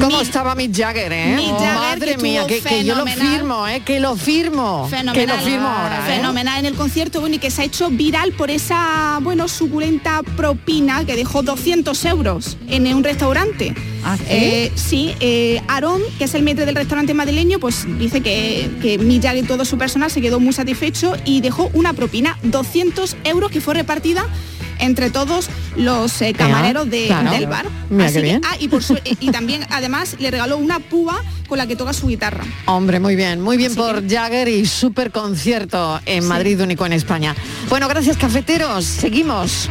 ¿cómo 0.00 0.20
estaba 0.20 0.54
Mick 0.54 0.74
Jagger, 0.76 1.12
eh? 1.12 1.34
Mick 1.36 1.52
Oh, 1.52 1.58
Jagger, 1.58 1.74
madre 1.74 2.16
que 2.16 2.22
mía, 2.22 2.46
que, 2.46 2.60
que 2.60 2.84
yo 2.84 2.94
lo 2.94 3.06
firmo, 3.06 3.66
eh, 3.68 3.80
que 3.84 4.00
lo 4.00 4.16
firmo. 4.16 4.88
Que 4.90 4.96
Fenomenal, 4.96 5.36
lo 5.38 5.44
firmo 5.44 5.68
ahora. 5.68 5.98
¿eh? 6.08 6.16
fenomenal 6.16 6.58
en 6.60 6.66
el 6.66 6.74
concierto, 6.74 7.20
bueno, 7.20 7.36
y 7.36 7.38
que 7.38 7.50
se 7.50 7.62
ha 7.62 7.64
hecho 7.64 7.90
viral 7.90 8.32
por 8.32 8.50
esa, 8.50 9.18
bueno, 9.22 9.48
suculenta 9.48 10.22
propina 10.36 11.04
que 11.04 11.16
dejó 11.16 11.42
200 11.42 12.04
euros 12.06 12.56
en 12.68 12.92
un 12.94 13.04
restaurante. 13.04 13.74
¿Ah, 14.04 14.16
sí? 14.18 14.24
Eh, 14.28 14.72
sí, 14.74 15.14
eh, 15.20 15.62
Aarón, 15.68 16.02
que 16.18 16.24
es 16.24 16.34
el 16.34 16.42
maître 16.42 16.66
del 16.66 16.74
restaurante 16.74 17.14
madrileño, 17.14 17.58
pues 17.58 17.86
dice 17.98 18.20
que, 18.20 18.70
que 18.82 18.98
Mick 18.98 19.22
Jagger 19.22 19.44
y 19.44 19.46
todo 19.46 19.64
su 19.64 19.78
personal 19.78 20.10
se 20.10 20.20
quedó 20.20 20.40
muy 20.40 20.52
satisfecho 20.52 21.16
y 21.24 21.40
dejó 21.40 21.70
una 21.72 21.92
propina, 21.94 22.36
200 22.42 23.16
euros, 23.24 23.50
que 23.50 23.60
fue 23.60 23.74
repartida 23.74 24.26
entre 24.78 25.10
todos 25.10 25.48
los 25.76 26.20
eh, 26.22 26.32
camareros 26.32 26.88
de- 26.90 27.06
claro. 27.06 27.30
del 27.30 27.46
bar. 27.46 27.66
Así 28.00 28.20
que- 28.20 28.40
ah, 28.44 28.56
y, 28.58 28.68
por 28.68 28.82
su- 28.82 28.98
y 29.04 29.30
también, 29.30 29.66
además, 29.70 30.16
le 30.18 30.30
regaló 30.30 30.56
una 30.58 30.78
púa 30.80 31.22
con 31.48 31.58
la 31.58 31.66
que 31.66 31.76
toca 31.76 31.92
su 31.92 32.06
guitarra. 32.08 32.44
Hombre, 32.66 33.00
muy 33.00 33.16
bien, 33.16 33.40
muy 33.40 33.56
bien 33.56 33.74
por 33.74 34.08
Jagger 34.08 34.48
y 34.48 34.66
súper 34.66 35.10
concierto 35.10 36.00
en 36.06 36.26
Madrid 36.26 36.60
único 36.62 36.86
en 36.86 36.92
España. 36.94 37.34
Bueno, 37.68 37.86
gracias 37.88 38.16
cafeteros, 38.16 38.84
seguimos. 38.84 39.68